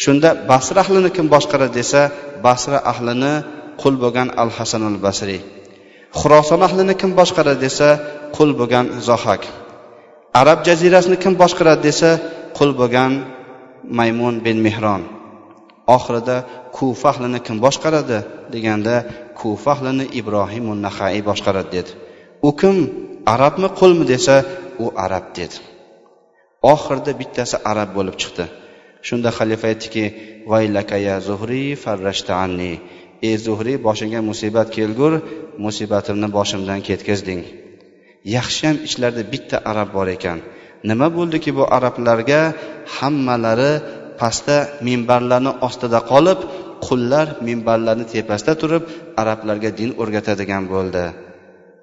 Shunda 0.03 0.31
basra 0.51 0.79
ahlini 0.85 1.11
kim 1.17 1.27
boshqaradi 1.35 1.75
desa 1.81 2.01
basra 2.47 2.79
ahlini 2.93 3.35
qul 3.83 3.95
bo'lgan 4.03 4.29
al 4.43 4.51
hasan 4.57 4.83
al 4.91 4.99
basriy 5.07 5.41
xuroson 6.21 6.61
ahlini 6.69 6.95
kim 7.01 7.11
boshqaradi 7.21 7.61
desa 7.67 7.89
qul 8.37 8.51
bo'lgan 8.61 8.87
zohak. 9.09 9.43
Arab 10.41 10.59
jazirasini 10.67 11.17
kim 11.23 11.33
boshqaradi 11.43 11.83
desa 11.89 12.11
qul 12.59 12.71
bo'lgan 12.81 13.13
maymun 13.99 14.35
bin 14.47 14.59
mehron 14.67 15.03
oxirida 15.97 16.37
kufa 16.77 17.07
ahlini 17.13 17.41
kim 17.47 17.57
boshqaradi 17.67 18.19
deganda 18.55 18.97
kufa 19.41 19.71
ahlini 19.75 20.05
ibrohim 20.21 20.67
nahaiy 20.87 21.23
boshqaradi 21.31 21.71
dedi. 21.77 21.91
U 22.49 22.51
kim? 22.61 22.77
Arabmi 23.35 23.69
qulmi 23.81 24.05
desa 24.13 24.37
u 24.85 24.87
arab 25.05 25.25
dedi. 25.39 25.57
Oxirida 26.75 27.13
bittasi 27.21 27.57
arab 27.71 27.89
bo'lib 27.97 28.17
chiqdi. 28.23 28.45
Shunda 29.07 29.31
xalifa 29.39 29.67
aytdiki 29.73 30.05
vaylakaya 30.51 31.15
zuhriy 31.29 31.69
farrashta 31.85 32.33
anni. 32.45 32.73
Ey 33.29 33.35
zuhriy 33.47 33.77
boshingga 33.87 34.21
musibat 34.31 34.69
kelgur 34.77 35.13
musibatimni 35.65 36.29
boshimdan 36.39 36.81
ketkazding 36.89 37.43
yaxshiyam 38.25 38.77
ichlarida 38.87 39.23
bitta 39.33 39.57
arab 39.71 39.89
bor 39.97 40.09
ekan. 40.17 40.39
Nima 40.89 41.09
bo'ldiki 41.17 41.51
bu 41.59 41.65
arablarga? 41.77 42.41
Hammalari 42.97 43.73
pastda 44.21 44.57
minbarlarni 44.87 45.53
ostida 45.67 46.01
qolib 46.13 46.41
qullar 46.87 47.27
minbarlarni 47.49 48.07
tepasida 48.15 48.55
turib 48.63 48.83
arablarga 49.23 49.71
din 49.81 49.91
o'rgatadigan 50.03 50.65
bo'ldi. 50.73 51.05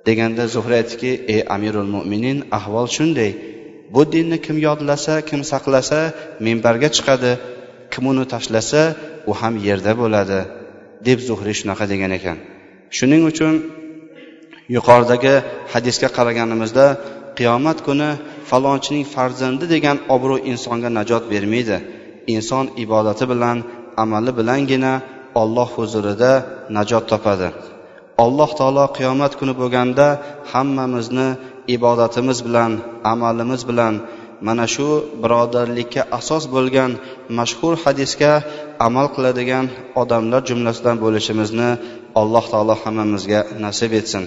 Deganda 0.07 0.43
zuhra 0.55 0.75
aytdiki 0.81 1.11
ey 1.33 1.41
amirul 1.55 1.89
mo'minin 1.95 2.37
ahvol 2.59 2.87
shunday. 2.95 3.31
Bu 3.93 4.01
dinni 4.13 4.37
kim 4.45 4.57
yodlasa 4.67 5.13
kim 5.29 5.41
saqlasa 5.51 5.99
minbarga 6.45 6.89
chiqadi. 6.95 7.31
Kim 7.91 8.03
uni 8.11 8.25
tashlasa 8.33 8.81
u 9.29 9.31
ham 9.39 9.53
yerda 9.67 9.93
bo'ladi. 10.01 10.39
Deb 11.07 11.19
zuhriy 11.27 11.55
shunaqa 11.59 11.85
degan 11.93 12.11
ekan. 12.19 12.37
Shuning 12.97 13.23
uchun 13.31 13.53
yuqoridagi 14.75 15.35
hadisga 15.73 16.09
qaraganimizda 16.17 16.85
qiyomat 17.37 17.77
kuni 17.87 18.09
falonchining 18.49 19.05
farzandi 19.15 19.65
degan 19.73 19.97
obro' 20.15 20.43
insonga 20.51 20.89
najot 20.97 21.23
bermaydi. 21.33 21.77
Inson 22.35 22.65
ibodati 22.83 23.25
bilan 23.31 23.57
amali 24.03 24.31
bilangina 24.39 24.93
olloh 25.41 25.69
huzurida 25.77 26.31
najot 26.77 27.03
topadi. 27.11 27.49
Alloh 28.23 28.49
taolo 28.59 28.85
qiyomat 28.97 29.33
kuni 29.39 29.53
bo'lganda 29.61 30.07
hammamizni 30.51 31.27
ibodatimiz 31.75 32.39
bilan 32.47 32.71
amalimiz 33.13 33.61
bilan 33.69 33.93
mana 34.47 34.65
shu 34.73 34.87
birodarlikka 35.21 36.01
asos 36.19 36.43
bo'lgan 36.55 36.91
mashhur 37.39 37.73
hadisga 37.83 38.33
amal 38.87 39.07
qiladigan 39.15 39.65
odamlar 40.01 40.41
jumlasidan 40.49 40.97
bo'lishimizni 41.03 41.69
alloh 42.21 42.45
taolo 42.53 42.75
hammamizga 42.83 43.41
nasib 43.65 43.91
etsin. 43.99 44.23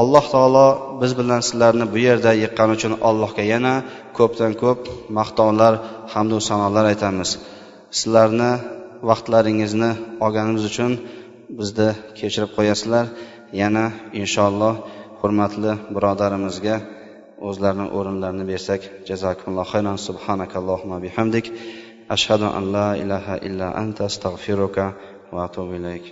Alloh 0.00 0.24
taolo 0.34 0.68
biz 1.00 1.12
bilan 1.20 1.40
sizlarni 1.48 1.86
bu 1.92 1.98
yerda 2.06 2.30
yiqqani 2.42 2.72
uchun 2.78 2.92
allohga 3.08 3.44
yana 3.52 3.74
ko'pdan 4.18 4.52
ko'p 4.62 4.80
maqtovlar 5.18 5.72
hamdu 6.12 6.36
sanolar 6.48 6.84
aytamiz. 6.92 7.30
Sizlarni 7.98 8.52
vaqtlaringizni 9.10 9.90
olganimiz 10.24 10.64
uchun 10.70 10.92
bizni 11.58 11.88
kechirib 12.18 12.50
qo'yasizlar. 12.56 13.04
Yana 13.62 13.84
inshaalloh 14.20 14.74
hurmatli 15.20 15.72
birodarimizga 15.94 16.76
o'zlarini 17.48 17.86
o'rinlarini 17.98 18.44
bersak 18.52 18.80
jazakumulloh 19.08 19.66
xayron 19.72 19.98
subhanakallohumma 20.08 20.98
bihamdik. 21.06 21.46
Ashhadu 22.16 22.46
an 22.58 22.64
la 22.76 22.88
ilaha 23.02 23.34
illa 23.48 23.68
anta 23.82 24.02
astag'firuka 24.10 24.84
va 25.34 25.40
atubu 25.48 25.72
ilayk. 25.80 26.04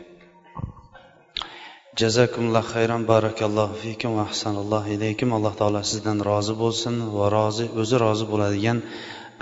Jazakumulloh 2.00 2.64
xayron 2.74 3.02
barakallohu 3.12 3.74
fikum 3.84 4.10
va 4.18 4.24
ahsanallohu 4.30 4.88
ilaykum. 4.96 5.28
Alloh 5.38 5.54
taolo 5.60 5.82
sizdan 5.92 6.18
rozi 6.30 6.54
bo'lsin 6.62 6.94
va 7.16 7.26
rozi 7.36 7.66
o'zi 7.80 7.96
rozi 8.04 8.24
bo'ladigan 8.32 8.78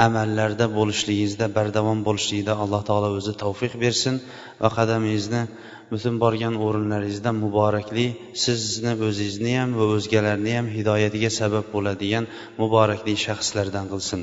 amallarda 0.04 0.66
bo'lishligingizda 0.78 1.46
bardavom 1.56 2.00
bo'lishligida 2.08 2.54
alloh 2.62 2.82
taolo 2.88 3.08
o'zi 3.18 3.32
tavfiq 3.42 3.72
bersin 3.84 4.14
va 4.62 4.68
qadamingizni 4.78 5.42
butun 5.90 6.14
borgan 6.24 6.54
o'rinlaringizda 6.66 7.30
muborakli 7.44 8.06
sizni 8.44 8.92
o'zingizni 9.08 9.52
ham 9.60 9.70
va 9.78 9.84
o'zgalarni 9.96 10.52
ham 10.58 10.66
hidoyatiga 10.76 11.30
sabab 11.40 11.66
bo'ladigan 11.74 12.24
muborakli 12.62 13.14
shaxslardan 13.26 13.86
qilsin. 13.92 14.20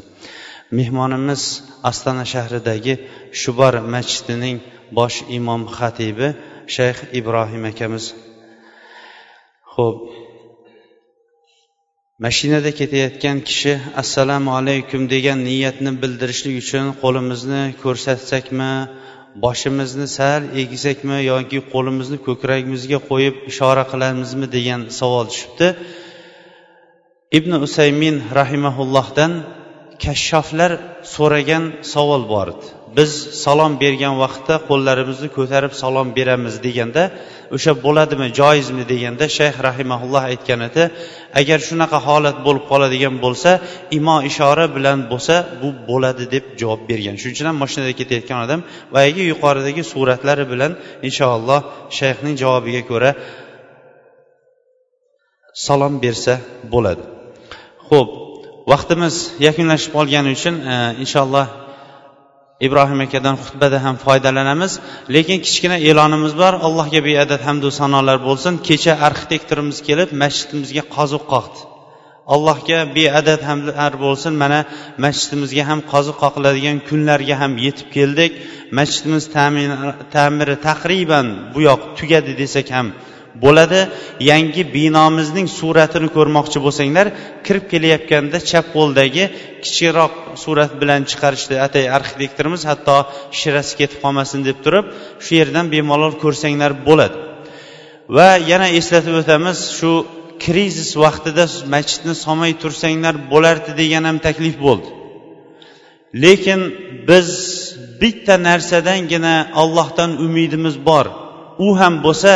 Mehmonimiz 0.80 1.44
astana 1.90 2.26
shahridagi 2.34 2.94
shubar 3.42 3.74
masjidining 3.94 4.58
bosh 4.98 5.18
imom 5.38 5.62
xatibi 5.78 6.28
shayx 6.76 6.98
ibrohim 7.20 7.64
akamiz. 7.72 8.06
Ho'p 9.76 9.98
mashinada 12.20 12.72
ketayotgan 12.80 13.38
kishi 13.48 13.74
assalomu 14.02 14.52
alaykum 14.60 15.02
degan 15.14 15.40
niyatni 15.50 15.92
bildirishlik 16.02 16.56
uchun 16.64 16.86
qo'limizni 17.02 17.64
ko'rsatsakmi 17.84 18.74
boshimizni 19.44 20.08
sal 20.18 20.42
egizakmi 20.62 21.18
yoki 21.32 21.60
qo'limizni 21.74 22.18
ko'kragimizga 22.28 23.00
qo'yib 23.10 23.36
ishora 23.52 23.84
qilamizmi 23.92 24.48
degan 24.56 24.82
savol 25.00 25.26
tushibdi. 25.32 25.68
Ibn 27.38 27.52
usaymin 27.68 28.16
rahimaullohdan 28.40 29.32
kashshoflar 30.04 30.72
so'ragan 31.16 31.64
savol 31.94 32.24
bor 32.34 32.48
edi. 32.54 32.68
Biz 32.98 33.12
salom 33.44 33.74
bergan 33.84 34.16
vaqtda 34.24 34.56
qo'llarimizni 34.70 35.30
ko'tarib 35.38 35.74
salom 35.82 36.08
beramiz 36.18 36.56
deganda 36.66 37.04
o'sha 37.56 37.72
bo'ladimi 37.86 38.28
joizmi 38.40 38.84
deganda 38.92 39.26
shayx 39.38 39.56
rahimaulloh 39.68 40.24
aytgan 40.32 40.60
edi 40.70 40.84
agar 41.40 41.60
shunaqa 41.68 41.98
holat 42.08 42.38
bo'lib 42.46 42.66
qoladigan 42.72 43.16
bo'lsa 43.26 43.52
imo 43.98 44.18
ishora 44.30 44.66
bilan 44.76 45.00
bo'lsa 45.12 45.36
bu 45.62 45.70
bo'ladi 45.90 46.24
deb 46.36 46.46
javob 46.62 46.82
bergan. 46.90 47.16
Shuning 47.22 47.36
uchun 47.38 47.48
ham 47.50 47.58
mashinada 47.64 47.94
ketayotgan 48.00 48.40
odam 48.46 48.60
boyagi 48.96 49.22
yuqoridagi 49.32 49.82
suratlari 49.94 50.46
bilan 50.54 50.72
inshaalloh 51.08 51.62
shayxning 52.00 52.36
javobiga 52.44 52.82
ko'ra 52.92 53.12
salom 55.66 55.94
bersa 56.06 56.34
bo'ladi. 56.74 57.04
Ho'p 57.90 58.10
vaqtimiz 58.72 59.16
yakunlashib 59.48 59.92
qolgani 59.98 60.30
uchun 60.38 60.56
e, 60.72 60.76
inshaalloh 61.04 61.46
ibrohim 62.68 63.00
akadan 63.06 63.36
xutbada 63.44 63.78
ham 63.86 63.96
foydalanamiz. 64.06 64.72
Lekin 65.16 65.38
kichkina 65.46 65.78
e'lonimiz 65.90 66.34
bor. 66.42 66.54
Allohga 66.68 67.02
beadad 67.10 67.42
hamdu 67.48 67.70
sanolar 67.80 68.18
bo'lsin. 68.28 68.54
Kecha 68.68 68.94
arxitektorimiz 69.08 69.78
kelib 69.88 70.10
masjidimizga 70.24 70.84
qoziq 70.96 71.24
qoqdi. 71.34 71.60
Allohga 72.34 72.80
beadad 72.98 73.42
hamdlar 73.50 73.92
bo'lsin. 74.06 74.34
Mana 74.44 74.60
masjidimizga 75.06 75.64
ham 75.70 75.80
qoziq 75.94 76.18
qoqiladigan 76.24 76.78
kunlarga 76.90 77.36
ham 77.42 77.54
yetib 77.66 77.88
keldik. 77.96 78.32
Masjidimiz 78.80 79.24
ta'miri 80.16 80.56
taqriban 80.68 81.28
bu 81.54 81.60
yoq 81.70 81.82
tugadi 82.00 82.32
desak 82.42 82.68
ham 82.78 82.88
bo'ladi. 83.44 83.82
Yangi 84.32 84.64
binomizning 84.76 85.48
suratini 85.60 86.10
ko'rmoqchi 86.18 86.60
bo'lsanglar 86.66 87.08
kirib 87.46 87.66
kelayotganda 87.72 88.38
chap 88.50 88.66
qo'ldagi 88.76 89.24
kichikroq 89.64 90.14
surat 90.44 90.72
bilan 90.82 91.02
chiqarishdi. 91.10 91.56
Atay 91.68 91.86
arxitektorimiz 91.98 92.62
hatto 92.70 92.98
shirasi 93.40 93.74
ketib 93.80 94.00
qolmasin 94.04 94.40
deb 94.48 94.58
turib 94.66 94.86
shu 95.24 95.32
yerdan 95.40 95.66
bemalol 95.76 96.14
ko'rsanglar 96.24 96.72
bo'ladi. 96.88 97.18
Va 98.16 98.30
yana 98.52 98.68
eslatib 98.80 99.16
o'tamiz 99.22 99.58
shu 99.78 99.92
krizis 100.44 100.92
vaqtida 101.04 101.46
masjidni 101.74 102.16
solmay 102.24 102.54
tursanglar 102.64 103.16
bo'lardi 103.32 103.72
degan 103.82 104.04
ham 104.10 104.18
taklif 104.28 104.56
bo'ldi. 104.66 104.90
Lekin 106.24 106.60
biz 107.10 107.30
bitta 108.02 108.36
narsadangina 108.50 109.36
allohdan 109.62 110.12
umidimiz 110.26 110.76
bor. 110.90 111.06
U 111.66 111.68
ham 111.80 111.94
bo'lsa 112.06 112.34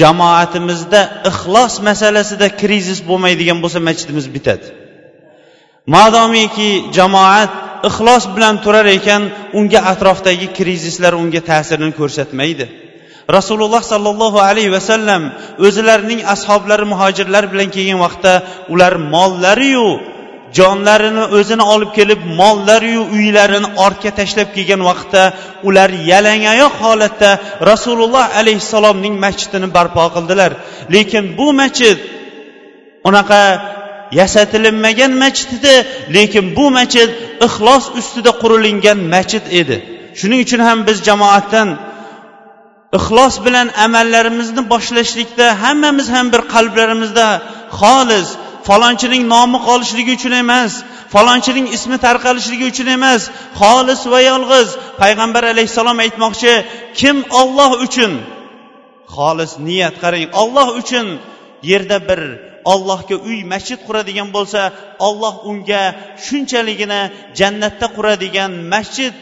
jamoatimizda 0.00 1.00
ixlos 1.30 1.74
masalasida 1.88 2.48
krizis 2.60 3.00
bo'lmaydigan 3.08 3.58
bo'lsa 3.64 3.80
masjidimiz 3.88 4.26
bitadi. 4.36 4.66
Madomiki 5.94 6.70
jamoat 6.96 7.52
ixlos 7.88 8.24
bilan 8.34 8.54
turar 8.64 8.86
ekan 8.98 9.22
unga 9.58 9.80
atrofdagi 9.92 10.46
krizislar 10.58 11.12
unga 11.22 11.40
ta'sirini 11.50 11.92
ko'rsatmaydi. 12.00 12.66
Rasululloh 13.36 13.82
sollallohu 13.92 14.38
alayhi 14.48 14.72
vasallam 14.76 15.22
o'zlarining 15.66 16.20
ashoblari 16.34 16.84
muhojirlar 16.92 17.44
bilan 17.52 17.68
kelgan 17.76 17.98
vaqtda 18.04 18.32
ular 18.72 18.94
mollariyu 19.14 19.88
jonlarini 20.58 21.24
o'zini 21.38 21.64
olib 21.74 21.90
kelib 21.98 22.20
mollariyu 22.40 23.02
uylarini 23.16 23.68
ortga 23.84 24.10
tashlab 24.18 24.48
kelgan 24.56 24.82
vaqtda 24.88 25.22
ular 25.68 25.90
yalangoyoq 26.12 26.74
holatda 26.84 27.30
rasululloh 27.70 28.26
alayhissalomning 28.40 29.14
masjidini 29.24 29.68
barpo 29.76 30.04
qildilar. 30.16 30.50
Lekin 30.94 31.24
bu 31.38 31.46
masjid 31.60 31.98
unaqa 33.08 33.42
yasatilinmagan 34.20 35.12
masjid 35.22 35.50
edi 35.58 35.76
lekin 36.16 36.44
bu 36.56 36.66
masjid 36.78 37.10
ixlos 37.46 37.84
ustida 37.98 38.32
qurilingan 38.42 38.98
masjid 39.14 39.44
edi. 39.60 39.76
Shuning 40.18 40.40
uchun 40.46 40.60
ham 40.68 40.78
biz 40.88 40.98
jamoatdan 41.08 41.68
ixlos 42.98 43.34
bilan 43.46 43.68
amallarimizni 43.86 44.62
boshlashlikda 44.72 45.46
hammamiz 45.62 46.08
ham 46.14 46.26
bir 46.32 46.42
qalblarimizda 46.54 47.26
xolis 47.80 48.28
falonchining 48.68 49.22
nomi 49.34 49.58
qolishligi 49.68 50.12
uchun 50.18 50.34
emas 50.44 50.72
falonchining 51.14 51.66
ismi 51.76 51.96
tarqalishligi 52.06 52.66
uchun 52.72 52.88
emas 52.98 53.22
xolis 53.60 54.00
va 54.12 54.20
yolg'iz 54.30 54.68
payg'ambar 55.02 55.44
alayhissalom 55.52 55.98
aytmoqchi 56.04 56.52
kim 57.00 57.16
olloh 57.40 57.70
uchun? 57.86 58.12
Xolis 59.16 59.52
niyat 59.68 59.94
qarang 60.02 60.26
olloh 60.42 60.68
uchun. 60.80 61.06
Yerda 61.70 61.98
bir 62.08 62.20
ollohga 62.72 63.16
uy 63.28 63.38
masjid 63.52 63.78
quradigan 63.86 64.28
bo'lsa 64.36 64.60
olloh 65.08 65.34
unga 65.50 65.82
shunchaligina 66.26 67.00
jannatda 67.40 67.86
quradigan 67.96 68.52
masjid 68.74 69.14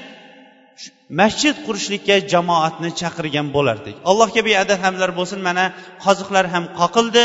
masjid 1.20 1.54
qurishlikka 1.66 2.16
jamoatni 2.32 2.90
chaqirgan 3.00 3.46
bo'lardik. 3.56 3.96
Allohga 4.10 4.40
beadad 4.48 4.78
hamdlar 4.84 5.10
bo'lsin. 5.18 5.38
Mana 5.48 5.64
qoziqlar 6.04 6.44
ham 6.54 6.64
qoqildi. 6.80 7.24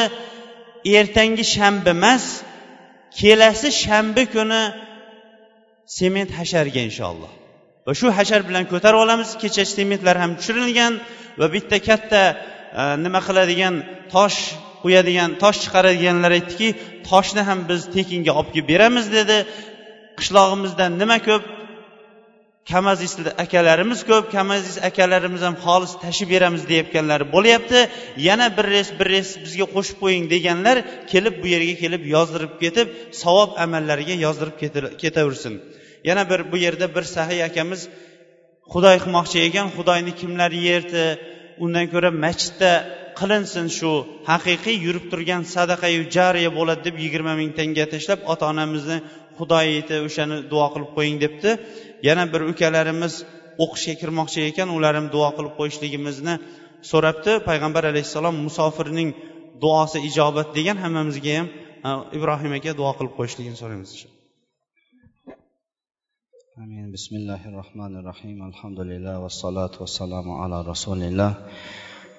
Ertangi 1.01 1.43
shanba 1.55 1.91
emas 1.97 2.25
kelasi 3.19 3.69
shanba 3.83 4.23
kuni 4.33 4.61
sement 5.97 6.29
hasharga 6.39 6.81
inshaalloh. 6.89 7.31
Va 7.87 7.93
shu 7.99 8.07
hashar 8.17 8.41
bilan 8.49 8.63
ko'tarib 8.71 8.99
olamiz 9.05 9.29
kecha 9.41 9.63
sementlar 9.75 10.15
ham 10.23 10.31
tushirilgan 10.39 10.93
va 11.39 11.47
bitta 11.55 11.77
katta 11.89 12.21
e, 12.81 12.83
nima 13.03 13.19
qiladigan 13.27 13.75
tosh 14.13 14.39
qo'yadigan 14.83 15.29
tosh 15.41 15.57
chiqaradiganlar 15.63 16.31
aytdiki 16.37 16.69
toshni 17.09 17.41
ham 17.49 17.59
biz 17.69 17.81
tekinga 17.95 18.31
olib 18.39 18.49
kelib 18.53 18.67
beramiz 18.73 19.05
dedi. 19.17 19.37
Qishlog'imizda 20.19 20.85
nima 21.01 21.17
ko'p 21.27 21.43
kamaziz 22.71 23.11
akalarimiz 23.43 23.99
ko'p 24.09 24.25
kamazis 24.35 24.77
akalarimiz 24.89 25.41
ham 25.47 25.55
xolis 25.65 25.93
tashib 26.03 26.27
beramiz 26.33 26.63
deyayotganlar 26.69 27.21
bo'lyapti. 27.35 27.79
Yana 28.27 28.47
bir 28.57 28.65
res 28.75 28.89
bir 28.99 29.07
res 29.15 29.29
bizga 29.45 29.65
qo'shib 29.75 29.97
qo'ying 30.03 30.25
deganlar 30.33 30.77
kelib 31.11 31.35
bu 31.41 31.47
yerga 31.53 31.75
kelib 31.83 32.03
yozdirib 32.15 32.53
ketib 32.63 32.87
savob 33.21 33.51
amallariga 33.65 34.15
yozdirib 34.25 34.55
ketaversin. 35.03 35.53
Yana 36.09 36.23
bir 36.31 36.39
bu 36.51 36.57
yerda 36.65 36.87
bir 36.95 37.05
sahiy 37.15 37.41
akamiz 37.49 37.81
xudoy 38.73 38.97
qilmoqchi 39.03 39.37
ekan 39.47 39.67
xudoyni 39.75 40.13
kimlar 40.21 40.51
yerdi? 40.69 41.05
Undan 41.63 41.85
ko'ra 41.93 42.09
masjidda 42.25 42.71
qilinsin 43.19 43.67
shu 43.77 43.91
haqiqiy 44.31 44.77
yurib 44.85 45.05
turgan 45.11 45.41
sadaqayu 45.55 46.01
jariya 46.15 46.49
bo'ladi 46.57 46.81
deb 46.87 46.95
yigirma 47.03 47.33
ming 47.39 47.51
tanga 47.59 47.85
tashlab 47.93 48.19
ota 48.31 48.43
onamizni 48.53 48.97
xudoy 49.39 49.67
eti 49.79 49.95
o'shani 50.07 50.37
duo 50.51 50.65
qilib 50.73 50.91
qo'ying 50.97 51.17
debdi. 51.23 51.49
Yana 52.07 52.23
bir 52.33 52.41
ukalarimiz 52.51 53.13
o'qishga 53.63 53.93
kirmoqchi 54.01 54.39
ekan 54.49 54.69
ular 54.77 54.93
ham 54.99 55.07
duo 55.15 55.29
qilib 55.37 55.53
qo'yishligimizni 55.59 56.35
so'rabdi. 56.91 57.31
Payg'ambar 57.49 57.83
alayhissalom 57.91 58.35
musofirning 58.47 59.09
duosi 59.63 59.97
ijobat 60.09 60.47
degan 60.57 60.77
hammamizga 60.83 61.33
ham 61.39 61.47
ibrohim 62.17 62.51
aka 62.59 62.71
duo 62.79 62.91
qilib 62.97 63.13
qo'yishligini 63.19 63.57
so'raymiz 63.61 63.91
amin. 66.63 66.85
Bismillahi 66.95 67.47
rohmanir 67.59 68.03
rohim 68.09 68.37
alhamdulillah 68.49 69.15
vassalotu 69.25 69.77
vassalamu 69.83 70.33
ala 70.43 70.57
rasulilloh 70.71 71.31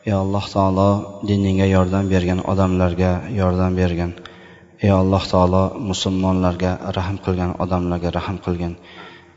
ey 0.09 0.15
alloh 0.23 0.45
taolo 0.55 0.91
diningga 1.29 1.67
yordam 1.77 2.05
bergan 2.15 2.41
odamlarga 2.53 3.13
yordam 3.41 3.73
bergin. 3.81 4.11
Ey 4.85 4.91
alloh 5.03 5.23
taolo 5.33 5.63
musulmonlarga 5.91 6.73
rahm 6.99 7.17
qilgan 7.25 7.51
odamlarga 7.65 8.09
rahm 8.19 8.37
qilgin. 8.45 8.75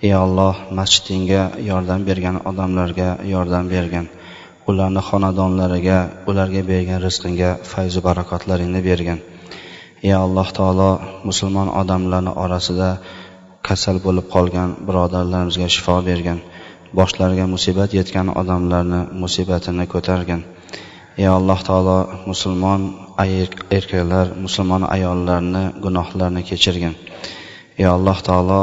Ey 0.05 0.13
olloh 0.17 0.55
masjidingga 0.77 1.41
yordam 1.69 2.01
bergan 2.09 2.37
odamlarga 2.49 3.09
yordam 3.33 3.65
bergin. 3.73 4.05
Ularni 4.69 5.01
xonadonlariga 5.09 5.99
ularga 6.29 6.61
bergan 6.71 6.99
rizqingga 7.05 7.49
fayzu 7.71 7.99
barakotlaringni 8.07 8.81
bergin. 8.89 9.19
Ey 10.07 10.13
alloh 10.25 10.47
taolo 10.57 10.91
musulmon 11.27 11.69
odamlarni 11.81 12.33
orasida 12.43 12.89
kasal 13.67 13.97
bo'lib 14.05 14.27
qolgan 14.35 14.69
birodarlarimizga 14.87 15.67
shifo 15.75 15.95
bergin. 16.09 16.39
Boshlariga 16.99 17.45
musibat 17.55 17.93
yetgan 17.99 18.27
odamlarni 18.41 19.01
musibatini 19.23 19.85
ko'targin. 19.93 20.41
Ey 21.21 21.27
alloh 21.37 21.59
taolo 21.67 21.97
musulmon 22.29 22.81
erkaklar 23.77 24.27
musulmon 24.45 24.83
ayollarni 24.95 25.63
gunohlarini 25.83 26.41
kechirgin. 26.49 26.95
Ey 27.79 27.87
alloh 27.95 28.17
taolo 28.29 28.61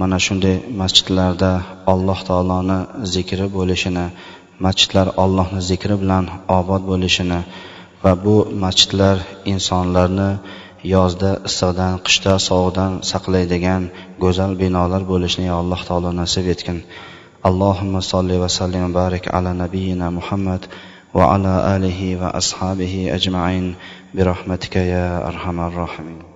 mana 0.00 0.18
shunday 0.26 0.56
masjidlarda 0.80 1.52
alloh 1.92 2.18
taoloni 2.28 2.78
zikri 3.14 3.46
bo'lishini 3.56 4.06
masjidlar 4.66 5.06
allohni 5.24 5.60
zikri 5.70 5.96
bilan 6.02 6.24
obod 6.58 6.82
bo'lishini 6.90 7.40
va 8.04 8.12
bu 8.24 8.36
masjidlar 8.64 9.16
insonlarni 9.52 10.30
yozda 10.94 11.30
issiqdan 11.48 11.94
qishda 12.06 12.34
sovuqdan 12.48 12.92
saqlaydigan 13.10 13.88
go'zal 14.24 14.52
binolar 14.62 15.02
bo'lishini 15.12 15.50
alloh 15.60 15.80
taolo 15.88 16.10
nasib 16.20 16.46
etgin. 16.54 16.78
Allohimma 17.48 18.00
solli 18.12 18.36
va 18.42 18.48
sallim 18.58 18.94
barik 19.00 19.24
ala 19.38 19.50
nabiyina 19.62 20.08
muhammad 20.18 20.62
va 21.16 21.24
ala 21.34 21.54
alihi 21.74 22.14
va 22.22 22.28
ashabihi 22.40 23.10
ajmain. 23.18 23.66
Birahmatika 24.16 24.80
ya 24.94 25.04
arhamar 25.30 25.70
rohimin 25.82 26.35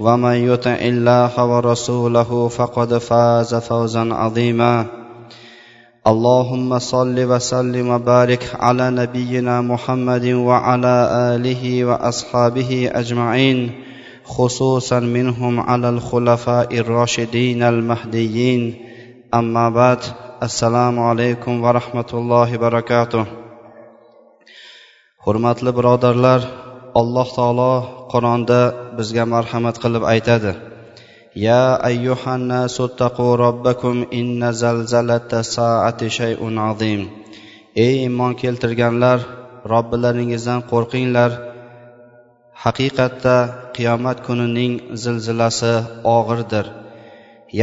ومن 0.00 0.34
يطع 0.48 0.74
الله 0.80 1.44
ورسوله 1.44 2.48
فقد 2.48 2.98
فاز 2.98 3.54
فوزا 3.54 4.14
عظيما. 4.14 4.86
اللهم 6.06 6.78
صل 6.78 7.16
وسلم 7.32 7.88
وبارك 7.88 8.56
على 8.60 8.90
نبينا 8.90 9.60
محمد 9.60 10.26
وعلى 10.26 10.96
اله 11.34 11.84
واصحابه 11.84 12.90
اجمعين 12.94 13.70
خصوصا 14.24 15.00
منهم 15.00 15.60
على 15.60 15.88
الخلفاء 15.88 16.78
الراشدين 16.78 17.62
المهديين. 17.62 18.74
اما 19.34 19.70
بعد 19.70 19.98
السلام 20.42 20.98
عليكم 20.98 21.64
ورحمه 21.64 22.10
الله 22.14 22.54
وبركاته. 22.56 23.24
Hurmatli 25.20 25.76
birodarlar 25.76 26.40
alloh 26.99 27.27
taolo 27.37 27.73
qur'onda 28.13 28.61
bizga 28.97 29.23
marhamat 29.33 29.75
qilib 29.83 30.03
aytadi 30.13 30.53
يا 31.35 31.87
أيها 31.87 32.35
الناس 32.35 32.81
اتقوا 32.81 33.35
ربكم 33.35 34.05
إن 34.13 34.51
زلزلة 34.51 35.31
الساعة 35.33 36.07
شيء 36.07 36.39
عظيم 36.59 37.01
ey 37.75 37.93
iymon 38.07 38.33
keltirganlar 38.41 39.19
robbilaringizdan 39.71 40.61
qo'rqinglar 40.71 41.31
haqiqatda 42.63 43.35
qiyomat 43.75 44.17
kunining 44.27 44.73
zilzilasi 45.03 45.73
og'irdir 46.15 46.65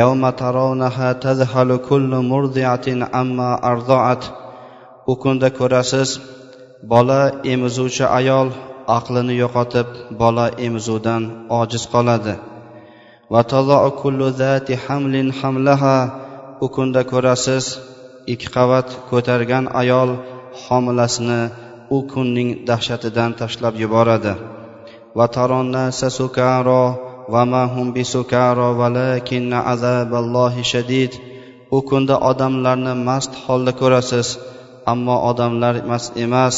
يوم 0.00 0.30
ترونها 0.30 1.12
تذهل 1.12 1.76
كل 1.88 2.10
مرضعة 2.32 2.86
عما 3.14 3.50
أرضعت 3.72 4.22
u 5.06 5.14
kunda 5.22 5.48
ko'rasiz 5.58 6.10
bola 6.92 7.20
emizuvchi 7.52 8.04
ayol 8.18 8.48
aqlini 8.97 9.33
yo'qotib 9.43 9.87
bola 10.21 10.45
emizuvdan 10.65 11.23
ojiz 11.59 11.83
qoladi. 11.93 12.35
U 16.65 16.67
kunda 16.75 17.01
ko'rasiz 17.11 17.65
ikki 18.33 18.47
qavat 18.55 18.87
ko'targan 19.09 19.65
ayol 19.81 20.09
homilasini 20.63 21.41
u 21.95 21.97
kunning 22.11 22.49
dahshatidan 22.69 23.31
tashlab 23.39 23.75
yuboradi. 23.83 24.33
U 31.75 31.79
kunda 31.89 32.15
odamlarni 32.29 32.93
mast 33.07 33.31
holda 33.43 33.71
ko'rasiz 33.81 34.27
ammo 34.91 35.15
odamlar 35.29 35.75
mast 35.91 36.11
emas 36.25 36.55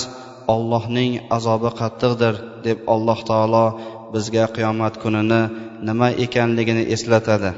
ollohning 0.54 1.14
azobi 1.38 1.70
qattiqdir 1.80 2.36
deb 2.66 2.78
alloh 2.94 3.20
taolo 3.30 3.66
bizga 4.14 4.46
qiyomat 4.56 4.94
kunini 5.04 5.42
nima 5.88 6.08
ekanligini 6.26 6.84
eslatadi. 6.96 7.52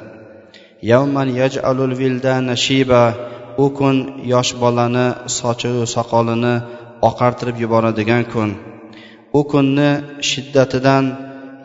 Yavman 0.92 1.30
yaj'alul 1.42 1.94
vildana 2.02 2.56
shiba 2.66 3.04
u 3.64 3.66
kun 3.78 3.98
yosh 4.34 4.52
bolani 4.62 5.08
sochiu 5.38 5.84
soqolini 5.96 6.56
oqartirib 7.10 7.58
yuboradigan 7.64 8.24
kun. 8.34 8.50
U 9.40 9.42
kunni 9.52 9.90
shiddatidan 10.30 11.06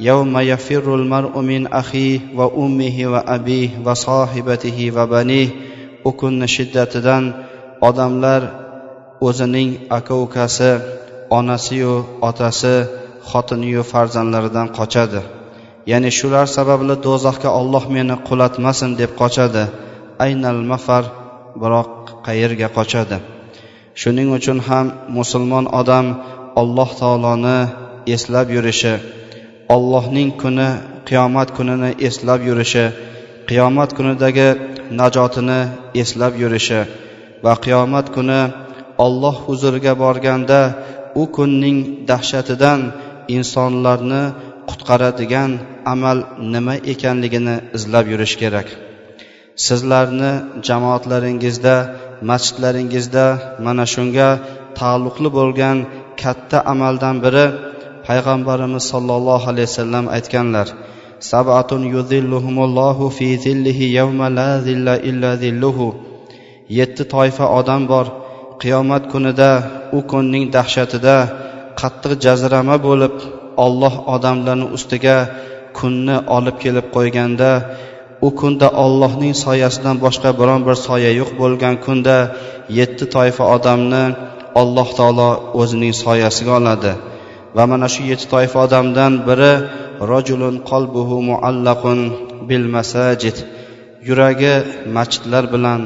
yavma 0.09 0.41
yafirrul 0.53 1.05
mar'u 1.13 1.41
min 1.51 1.63
ahi 1.81 2.21
va 2.39 2.47
ummihi 2.65 3.11
va 3.13 3.21
abih 3.37 3.71
va 3.87 3.95
sohibatihi 4.07 4.95
va 4.97 5.05
banih 5.15 5.49
u 6.09 6.11
kunni 6.21 6.47
shiddatidan 6.57 7.25
odamlar 7.89 8.43
o'zining 9.27 9.71
aka 9.99 10.15
ukasi 10.25 10.73
onasiyu 11.39 11.95
otasi 12.29 12.75
xotiniyu 13.31 13.83
farzandlaridan 13.93 14.69
qochadi. 14.79 15.21
Ya'ni 15.91 16.11
shular 16.19 16.47
sababli 16.57 16.95
do'zaxga 17.07 17.51
olloh 17.61 17.85
meni 17.97 18.17
qulatmasin 18.29 18.91
deb 19.01 19.11
qochadi. 19.21 19.65
Aynal 20.25 20.61
mafar 20.71 21.05
biroq 21.63 21.91
qayerga 22.27 22.69
qochadi? 22.79 23.17
Shuning 24.01 24.29
uchun 24.39 24.59
ham 24.69 24.87
musulmon 25.19 25.65
odam 25.81 26.07
alloh 26.61 26.91
taoloni 27.01 27.59
eslab 28.15 28.47
yurishi 28.57 28.95
ollohning 29.75 30.31
kuni 30.43 30.69
qiyomat 31.09 31.49
kunini 31.57 31.91
eslab 32.09 32.41
yurishi 32.49 32.85
qiyomat 33.49 33.91
kunidagi 33.97 34.49
najotini 35.01 35.61
eslab 36.03 36.33
yurishi 36.43 36.81
va 37.45 37.53
qiyomat 37.65 38.07
kuni 38.17 38.41
olloh 39.05 39.37
huzuriga 39.47 39.93
borganda 40.03 40.61
u 41.21 41.25
kunning 41.37 41.79
dahshatidan 42.11 42.81
insonlarni 43.37 44.23
qutqaradigan 44.71 45.51
amal 45.93 46.19
nima 46.55 46.75
ekanligini 46.93 47.57
izlab 47.77 48.07
yurish 48.13 48.35
kerak. 48.43 48.69
Sizlarni 49.67 50.33
jamoatlaringizda 50.69 51.77
masjidlaringizda 52.31 53.27
mana 53.67 53.85
shunga 53.95 54.29
taalluqli 54.79 55.29
bo'lgan 55.39 55.77
katta 56.23 56.59
amaldan 56.73 57.17
biri 57.25 57.47
payg'ambarimiz 58.07 58.85
sollallohu 58.93 59.47
alayhi 59.53 59.69
vasallam 59.71 60.05
aytganlar 60.17 60.69
sabatun 61.33 61.83
yuzilluhumullohu 61.95 63.05
fi 63.19 63.29
zillihi 63.45 63.93
yawma 63.99 64.27
la 64.39 64.51
zilla 64.67 64.95
illa 65.11 65.31
zilluhu. 65.43 65.89
Yetti 66.79 67.03
toifa 67.15 67.47
odam 67.59 67.83
bor 67.93 68.07
qiyomat 68.63 69.05
kunida 69.13 69.51
u 69.97 70.01
kunning 70.11 70.45
dahshatida 70.57 71.17
qattiq 71.81 72.13
jazirama 72.25 72.77
bo'lib 72.87 73.15
olloh 73.65 73.95
odamlarni 74.15 74.67
ustiga 74.77 75.17
kunni 75.79 76.17
olib 76.37 76.57
kelib 76.65 76.87
qo'yganda 76.97 77.51
u 78.27 78.29
kunda 78.41 78.69
ollohning 78.85 79.35
soyasidan 79.45 79.97
boshqa 80.05 80.31
biron 80.41 80.61
bir 80.67 80.77
soya 80.87 81.11
yo'q 81.21 81.31
bo'lgan 81.41 81.75
kunda 81.85 82.17
yetti 82.79 83.05
toifa 83.17 83.45
odamni 83.57 84.05
alloh 84.61 84.89
taolo 84.99 85.31
o'zining 85.61 85.95
soyasiga 86.05 86.53
oladi. 86.61 86.93
Va 87.57 87.65
mana 87.71 87.89
shu 87.95 88.03
yetti 88.11 88.27
toifa 88.35 88.59
odamdan 88.67 89.13
biri 89.29 89.53
rojulun 90.11 90.57
qalbuhu 90.71 91.17
muallaqun 91.31 91.99
bil 92.49 92.67
masajid. 92.77 93.37
Yuragi 94.09 94.55
masjidlar 94.97 95.45
bilan 95.55 95.81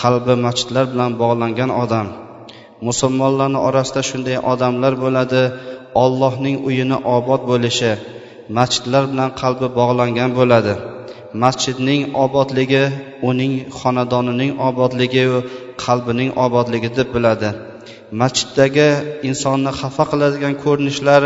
qalbi 0.00 0.34
masjidlar 0.46 0.84
bilan 0.92 1.12
bog'langan 1.22 1.70
odam. 1.82 2.06
Musulmonlarni 2.86 3.60
orasida 3.68 4.02
shunday 4.10 4.36
odamlar 4.52 4.92
bo'ladi 5.04 5.42
ollohning 6.04 6.56
uyini 6.68 6.98
obod 7.16 7.42
bo'lishi 7.50 7.92
masjidlar 8.58 9.04
bilan 9.12 9.30
qalbi 9.40 9.68
bog'langan 9.78 10.30
bo'ladi. 10.38 10.74
Masjidning 11.42 12.02
obodligi 12.24 12.84
uning 13.28 13.52
xonadonining 13.78 14.52
obodligi 14.68 15.24
qalbining 15.84 16.30
obodligi 16.44 16.90
deb 16.98 17.08
biladi. 17.16 17.50
Masjiddagi 18.20 18.88
insonni 19.28 19.72
xafa 19.80 20.04
qiladigan 20.10 20.54
ko'rinishlar 20.64 21.22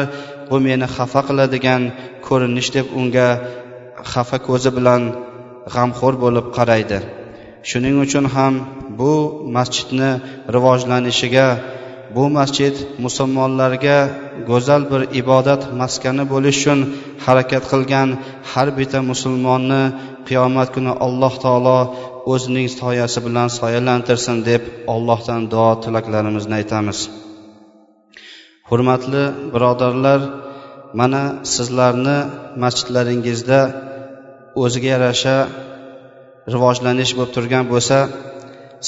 bu 0.49 0.57
meni 0.67 0.87
xafa 0.97 1.21
qiladigan 1.29 1.83
ko'rinish 2.27 2.69
deb 2.77 2.87
unga 3.01 3.29
xafa 4.13 4.39
ko'zi 4.49 4.71
bilan 4.77 5.03
g'amxo'r 5.75 6.15
bo'lib 6.25 6.47
qaraydi. 6.57 6.99
Shuning 7.69 7.97
uchun 8.05 8.25
ham 8.35 8.55
bu 8.99 9.13
masjidni 9.57 10.11
rivojlanishiga 10.55 11.49
bu 12.15 12.25
masjid 12.39 12.75
musulmonlarga 13.05 13.99
go'zal 14.51 14.83
bir 14.93 15.03
ibodat 15.21 15.63
maskani 15.81 16.25
bo'lish 16.33 16.59
uchun 16.61 16.81
harakat 17.25 17.65
qilgan 17.73 18.09
har 18.51 18.69
bitta 18.79 18.99
musulmonni 19.11 19.83
qiyomat 20.29 20.69
kuni 20.75 20.93
alloh 21.07 21.35
taolo 21.45 21.79
o'zining 22.33 22.69
soyasi 22.81 23.19
bilan 23.27 23.49
soyalantirsin 23.59 24.37
deb 24.51 24.63
allohdan 24.95 25.41
duo 25.53 25.71
tilaklarimizni 25.85 26.55
aytamiz. 26.61 26.99
Hurmatli 28.69 29.25
birodarlar 29.55 30.21
mana 31.01 31.23
sizlarni 31.55 32.19
masjidlaringizda 32.63 33.61
o'ziga 34.63 34.89
yarasha 34.95 35.37
rivojlanish 36.55 37.13
bo'lib 37.17 37.33
turgan 37.37 37.65
bo'lsa 37.73 37.99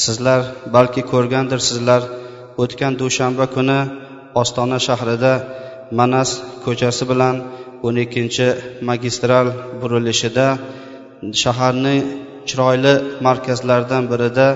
sizlar 0.05 0.41
balki 0.77 1.03
ko'rgandirsizlar 1.13 2.03
o'tgan 2.63 2.93
dushanba 3.03 3.47
kuni 3.55 3.81
ostona 4.43 4.79
shahrida 4.87 5.33
manas 5.99 6.31
ko'chasi 6.65 7.05
bilan 7.11 7.37
o'n 7.87 7.97
ikkinchi 8.05 8.49
magistral 8.89 9.47
burilishida 9.81 10.47
shaharning 11.43 12.01
chiroyli 12.49 12.95
markazlaridan 13.27 14.05
birida 14.13 14.49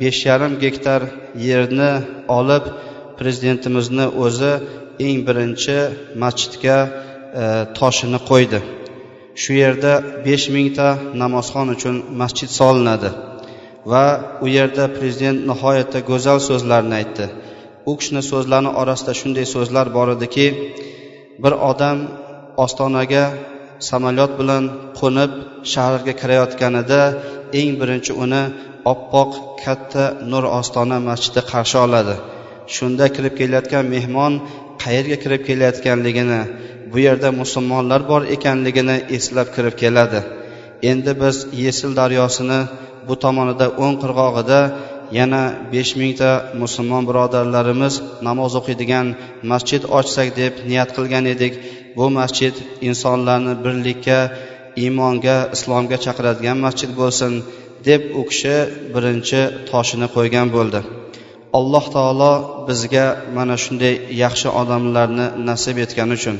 besh 0.00 0.20
yarim 0.30 0.52
gektar 0.64 1.00
yerni 1.48 1.92
olib 2.38 2.64
prezidentimizni 3.18 4.06
o'zi 4.24 4.52
eng 5.06 5.18
birinchi 5.28 5.78
masjidga 6.22 6.78
e, 7.42 7.44
toshini 7.78 8.18
qo'ydi. 8.30 8.58
Shu 9.42 9.52
yerda 9.62 9.92
besh 10.26 10.46
mingta 10.54 10.88
namozxon 11.22 11.66
uchun 11.74 11.96
masjid 12.20 12.50
solinadi. 12.58 13.10
Va 13.90 14.04
u 14.44 14.46
yerda 14.56 14.84
prezident 14.96 15.38
nihoyatda 15.50 15.98
go'zal 16.10 16.38
so'zlarni 16.48 16.94
aytdi. 17.00 17.26
U 17.90 17.92
kishini 17.98 18.22
so'zlarini 18.30 18.70
orasida 18.80 19.12
shunday 19.20 19.46
so'zlar 19.54 19.86
bor 19.96 20.08
ediki 20.16 20.46
bir 21.42 21.52
odam 21.70 21.98
ostonaga 22.64 23.24
samolyot 23.88 24.32
bilan 24.40 24.64
qo'nib 25.00 25.32
shaharga 25.72 26.12
kirayotganida 26.20 27.00
eng 27.60 27.70
birinchi 27.80 28.12
uni 28.24 28.42
oppoq 28.92 29.30
katta 29.64 30.04
nur 30.30 30.44
ostona 30.60 30.98
masjidi 31.08 31.40
qarshi 31.52 31.76
oladi. 31.86 32.14
Shunda 32.74 33.06
kirib 33.14 33.34
kelayotgan 33.40 33.84
mehmon 33.94 34.32
qayerga 34.82 35.16
kirib 35.22 35.42
kelayotganligini 35.48 36.40
bu 36.92 36.98
yerda 37.06 37.28
musulmonlar 37.40 38.00
bor 38.10 38.22
ekanligini 38.36 38.96
eslab 39.16 39.48
kirib 39.56 39.74
keladi. 39.82 40.20
Endi 40.90 41.12
biz 41.22 41.36
yesil 41.64 41.90
daryosini 42.00 42.60
bu 43.08 43.14
tomonida 43.24 43.66
o'ng 43.84 43.96
qirg'og'ida 44.02 44.60
yana 45.18 45.42
besh 45.72 45.92
mingta 46.00 46.30
musulmon 46.62 47.02
birodarlarimiz 47.08 47.94
namoz 48.28 48.52
o'qiydigan 48.60 49.06
masjid 49.52 49.82
ochsak 49.98 50.28
deb 50.40 50.52
niyat 50.68 50.90
qilgan 50.96 51.24
edik. 51.34 51.54
Bu 51.96 52.06
masjid 52.18 52.54
insonlarni 52.88 53.54
birlikka 53.64 54.18
iymonga 54.82 55.36
islomga 55.56 55.96
chaqiradigan 56.04 56.58
masjid 56.66 56.90
bo'lsin 57.00 57.32
deb 57.88 58.02
u 58.18 58.22
kishi 58.30 58.56
birinchi 58.94 59.40
toshini 59.70 60.08
qo'ygan 60.16 60.48
bo'ldi. 60.56 60.80
Alloh 61.58 61.84
taolo 61.96 62.32
bizga 62.68 63.06
mana 63.36 63.56
shunday 63.64 63.94
yaxshi 64.22 64.48
odamlarni 64.60 65.26
nasib 65.48 65.76
etgani 65.84 66.14
uchun 66.18 66.36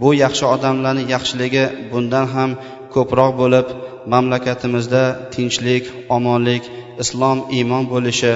bu 0.00 0.08
yaxshi 0.24 0.44
odamlarni 0.54 1.02
yaxshiligi 1.14 1.64
bundan 1.92 2.26
ham 2.34 2.50
ko'proq 2.94 3.32
bo'lib 3.40 3.66
mamlakatimizda 4.12 5.04
tinchlik 5.34 5.84
omonlik 6.16 6.64
islom 7.02 7.38
iymon 7.56 7.84
bo'lishi 7.92 8.32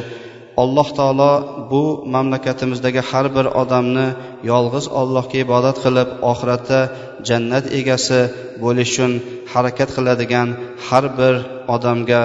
alloh 0.63 0.89
taolo 0.99 1.33
bu 1.71 1.83
mamlakatimizdagi 2.15 3.03
har 3.11 3.27
bir 3.37 3.47
odamni 3.63 4.07
yolg'iz 4.51 4.87
allohga 5.01 5.37
ibodat 5.45 5.77
qilib 5.85 6.09
oxiratda 6.31 6.81
jannat 7.29 7.65
egasi 7.79 8.21
bo'lish 8.63 8.91
uchun 8.93 9.13
harakat 9.53 9.89
qiladigan 9.97 10.49
har 10.87 11.05
bir 11.19 11.35
odamga 11.75 12.23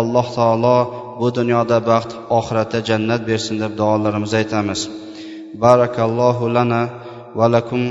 alloh 0.00 0.26
taolo 0.38 0.76
bu 1.19 1.27
dunyoda 1.37 1.77
baxt 1.89 2.11
oxiratda 2.37 2.79
jannat 2.89 3.21
bersin 3.29 3.55
deb 3.63 3.71
duolarimizni 3.79 4.37
aytamiz 4.43 4.81
barakallohu 5.63 6.45
lana 6.55 6.81
va 7.37 7.45
lakum 7.55 7.83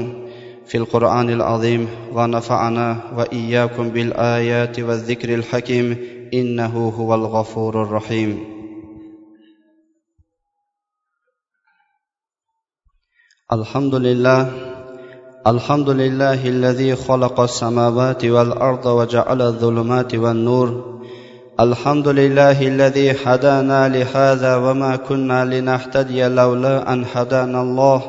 في 0.67 0.77
القرآن 0.79 1.31
العظيم 1.31 1.89
ونفعنا 2.17 2.87
وإياكم 3.17 3.89
بالآيات 3.89 4.81
والذكر 4.81 5.35
الحكيم 5.35 5.87
إنه 6.35 6.89
هو 6.89 7.15
الغفور 7.15 7.83
الرحيم 7.83 8.31
الحمد 13.53 13.95
لله 13.95 14.41
الحمد 15.47 15.91
لله 15.91 16.49
الذي 16.49 16.97
خلق 16.97 17.41
السماوات 17.41 18.25
والأرض 18.25 18.87
وجعل 18.87 19.43
الظلمات 19.43 20.15
والنور 20.15 20.98
الحمد 21.60 22.08
لله 22.08 22.68
الذي 22.68 23.16
هدانا 23.26 23.88
لهذا 23.90 24.56
وما 24.56 24.96
كنا 24.96 25.46
لنهتدي 25.46 26.28
لولا 26.28 26.94
أن 26.94 27.06
هدانا 27.16 27.62
الله. 27.62 28.02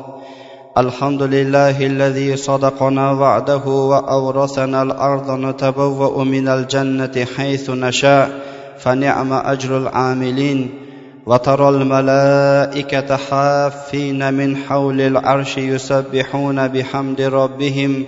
الحمد 0.77 1.23
لله 1.23 1.85
الذي 1.85 2.37
صدقنا 2.37 3.11
وعده 3.11 3.65
وأورثنا 3.67 4.81
الأرض 4.81 5.31
نتبوأ 5.31 6.23
من 6.23 6.47
الجنة 6.47 7.25
حيث 7.37 7.69
نشاء 7.69 8.29
فنعم 8.79 9.33
أجر 9.33 9.77
العاملين. 9.77 10.69
وترى 11.25 11.69
الملائكة 11.69 13.17
حافين 13.17 14.33
من 14.33 14.57
حول 14.57 15.01
العرش 15.01 15.57
يسبحون 15.57 16.67
بحمد 16.67 17.21
ربهم. 17.21 18.05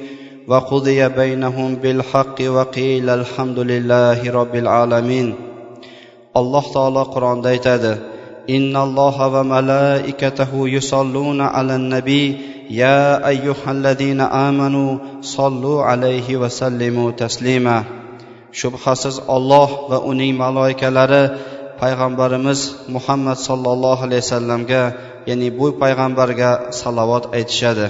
وقضي 0.49 1.09
بينهم 1.09 1.75
بالحق 1.75 2.39
وقيل 2.41 3.11
الحمد 3.11 3.59
لله 3.59 4.31
رب 4.31 4.55
العالمين 4.55 5.35
الله 6.37 6.65
تعالى 6.75 7.03
قرآن 7.03 7.43
aytadi 7.45 7.95
إن 8.51 8.77
الله 8.77 9.17
وملائكته 9.29 10.53
يصلون 10.69 11.41
على 11.41 11.75
النبي 11.77 12.25
يا 12.71 13.29
أيها 13.29 13.69
الذين 13.69 14.21
آمنوا 14.21 14.99
صلوا 15.21 15.83
عليه 15.83 16.37
وسلموا 16.37 17.11
تسليما 17.11 17.85
shubhasiz 18.49 19.21
olloh 19.29 19.93
va 19.93 19.99
uning 20.11 20.33
maloikalari 20.43 21.23
payg'ambarimiz 21.81 22.89
muhammad 22.95 23.37
sollallohu 23.37 24.09
alayhi 24.09 24.25
vasallamga 24.25 24.83
ya'ni 25.29 25.49
bu 25.59 25.67
payg'ambarga 25.83 26.73
salovat 26.73 27.25
aytishadi 27.37 27.87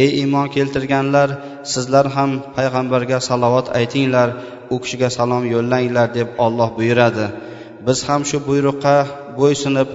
ey 0.00 0.08
iymon 0.20 0.46
keltirganlar 0.54 1.28
sizlar 1.72 2.06
ham 2.16 2.30
payg'ambarga 2.56 3.18
salovat 3.28 3.66
aytinglar 3.78 4.28
u 4.74 4.76
kishiga 4.82 5.08
salom 5.18 5.44
yo'llanglar 5.54 6.08
deb 6.18 6.28
olloh 6.46 6.68
buyuradi 6.78 7.26
biz 7.86 7.98
ham 8.08 8.22
shu 8.30 8.38
buyruqqa 8.48 8.96
bo'ysunib 9.40 9.88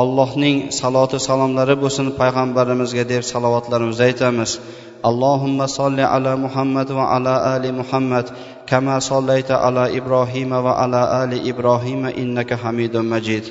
allohning 0.00 0.58
saloti 0.80 1.18
salomlari 1.28 1.74
bo'lsin 1.82 2.06
payg'ambarimizga 2.20 3.04
deb 3.12 3.22
salovatlarimizni 3.32 4.04
aytamiz 4.10 4.50
allohumma 5.08 5.66
solli 5.78 6.04
ala 6.14 6.32
muhammad 6.44 6.88
va 6.98 7.04
ala 7.16 7.34
ali 7.54 7.70
muhammad 7.80 8.26
kama 8.70 8.96
sollayta 9.10 9.60
ala 9.66 9.84
ibrohima 9.98 10.58
va 10.66 10.72
ala 10.84 11.02
ali 11.20 11.38
ibrohima 11.52 12.14
innaka 12.22 12.60
hamidun 12.64 13.06
majid 13.14 13.44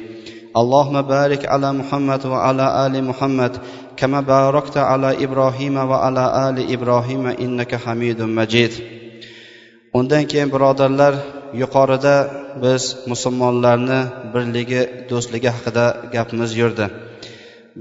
اللهم 0.62 1.02
بارك 1.02 1.46
على 1.46 1.70
محمد 1.80 2.26
وعلى 2.26 2.66
ال 2.86 3.04
محمد 3.10 3.54
كما 3.98 4.22
باركت 4.22 4.78
على 4.78 5.10
ابراهيم 5.26 5.76
وعلى 5.78 6.24
ال 6.50 6.58
ابراهيم 6.76 7.24
انك 7.28 7.72
حميد 7.76 8.20
مجيد 8.22 8.74
undan 10.00 10.24
keyin 10.32 10.50
birodarlar 10.56 11.14
yuqorida 11.62 12.16
biz 12.64 12.84
musulmonlarni 13.12 14.00
birligi 14.34 14.82
do'stligi 15.10 15.50
haqida 15.56 15.86
gapimiz 16.16 16.52
yurdi 16.62 16.86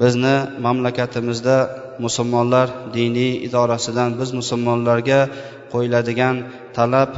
bizni 0.00 0.36
mamlakatimizda 0.64 1.56
musulmonlar 2.04 2.66
diniy 2.96 3.32
idorasidan 3.46 4.10
biz 4.20 4.30
musulmonlarga 4.40 5.20
qo'yiladigan 5.72 6.36
talab 6.76 7.10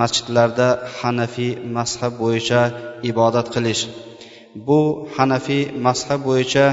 masjidlarda 0.00 0.68
hanafiy 1.00 1.52
mazhab 1.76 2.12
bo'yicha 2.22 2.60
ibodat 3.10 3.46
qilish 3.54 3.82
bu 4.66 4.80
hanafiy 5.16 5.62
mazhab 5.86 6.20
bo'yicha 6.28 6.64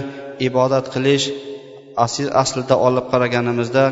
ibodat 0.47 0.85
qilish 0.93 1.25
aslida 2.42 2.74
olib 2.86 3.06
qaraganimizda 3.12 3.84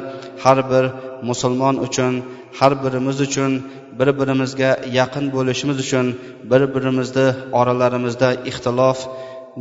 har 0.44 0.58
bir 0.70 0.84
musulmon 1.28 1.76
uchun 1.86 2.12
har 2.58 2.72
birimiz 2.82 3.18
uchun 3.26 3.52
bir 3.98 4.08
birimizga 4.20 4.70
yaqin 4.98 5.24
bo'lishimiz 5.36 5.78
uchun 5.84 6.06
bir 6.50 6.62
birimizni 6.74 7.26
oralarimizda 7.60 8.28
ixtilof 8.50 8.98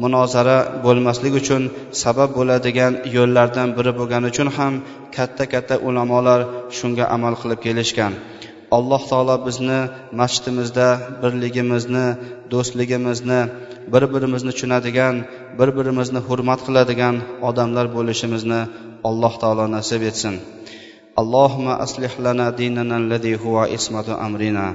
munozara 0.03 0.57
bo'lmasligi 0.85 1.37
uchun 1.43 1.63
sabab 2.03 2.29
bo'ladigan 2.37 2.93
yo'llardan 3.17 3.69
biri 3.77 3.91
bo'lgani 3.99 4.25
uchun 4.33 4.47
ham 4.57 4.73
katta 5.15 5.43
katta 5.53 5.75
ulamolar 5.87 6.39
shunga 6.77 7.05
amal 7.15 7.33
qilib 7.41 7.59
kelishgan. 7.65 8.13
alloh 8.76 9.02
taolo 9.10 9.36
bizni 9.46 9.80
masjidimizda 10.20 10.88
birligimizni 11.22 12.06
do'stligimizni 12.52 13.40
bir 13.92 14.02
birimizni 14.12 14.52
tushunadigan 14.54 15.16
bir 15.58 15.68
birimizni 15.76 16.20
hurmat 16.28 16.60
qiladigan 16.66 17.16
odamlar 17.48 17.86
bo'lishimizni 17.96 18.60
alloh 19.08 19.32
taolo 19.42 19.64
nasib 19.76 20.02
etsin 20.12 20.36
اللهم 21.22 21.66
أصلح 21.86 22.12
لنا 22.26 22.46
ديننا 22.60 22.96
الذي 23.04 23.34
هو 23.44 23.54
عصمة 23.72 24.08
أمرنا 24.26 24.66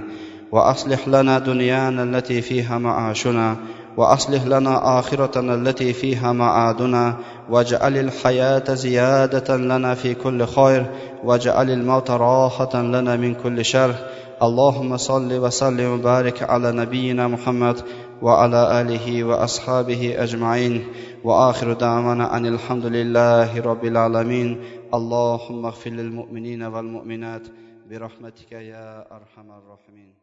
وأصلح 0.54 1.08
لنا 1.08 1.40
دنيانا 1.40 2.04
التي 2.04 2.42
فيها 2.42 2.78
معاشنا 2.78 3.48
وأصلح 3.97 4.45
لنا 4.45 4.99
آخرتنا 4.99 5.55
التي 5.55 5.93
فيها 5.93 6.33
معادنا 6.33 7.17
واجعل 7.51 7.99
الحياة 7.99 8.75
زيادة 8.75 9.57
لنا 9.57 9.95
في 9.95 10.15
كل 10.15 10.47
خير 10.47 10.87
واجعل 11.25 11.71
الموت 11.71 12.11
راحة 12.11 12.83
لنا 12.83 13.17
من 13.17 13.35
كل 13.35 13.65
شر. 13.65 13.95
اللهم 14.43 14.97
صل 14.97 15.33
وسلم 15.33 15.93
وبارك 15.93 16.43
على 16.43 16.73
نبينا 16.73 17.29
محمد 17.29 17.81
وعلى 18.23 18.81
آله 18.81 19.25
وأصحابه 19.25 20.15
أجمعين. 20.19 20.85
وآخر 21.25 21.73
دعوانا 21.73 22.37
أن 22.37 22.47
الحمد 22.47 22.87
لله 22.87 23.61
رب 23.61 23.85
العالمين. 23.85 24.61
اللهم 24.95 25.67
اغفر 25.67 25.91
للمؤمنين 25.91 26.63
والمؤمنات 26.63 27.43
برحمتك 27.91 28.53
يا 28.53 29.07
أرحم 29.17 29.51
الراحمين. 29.51 30.22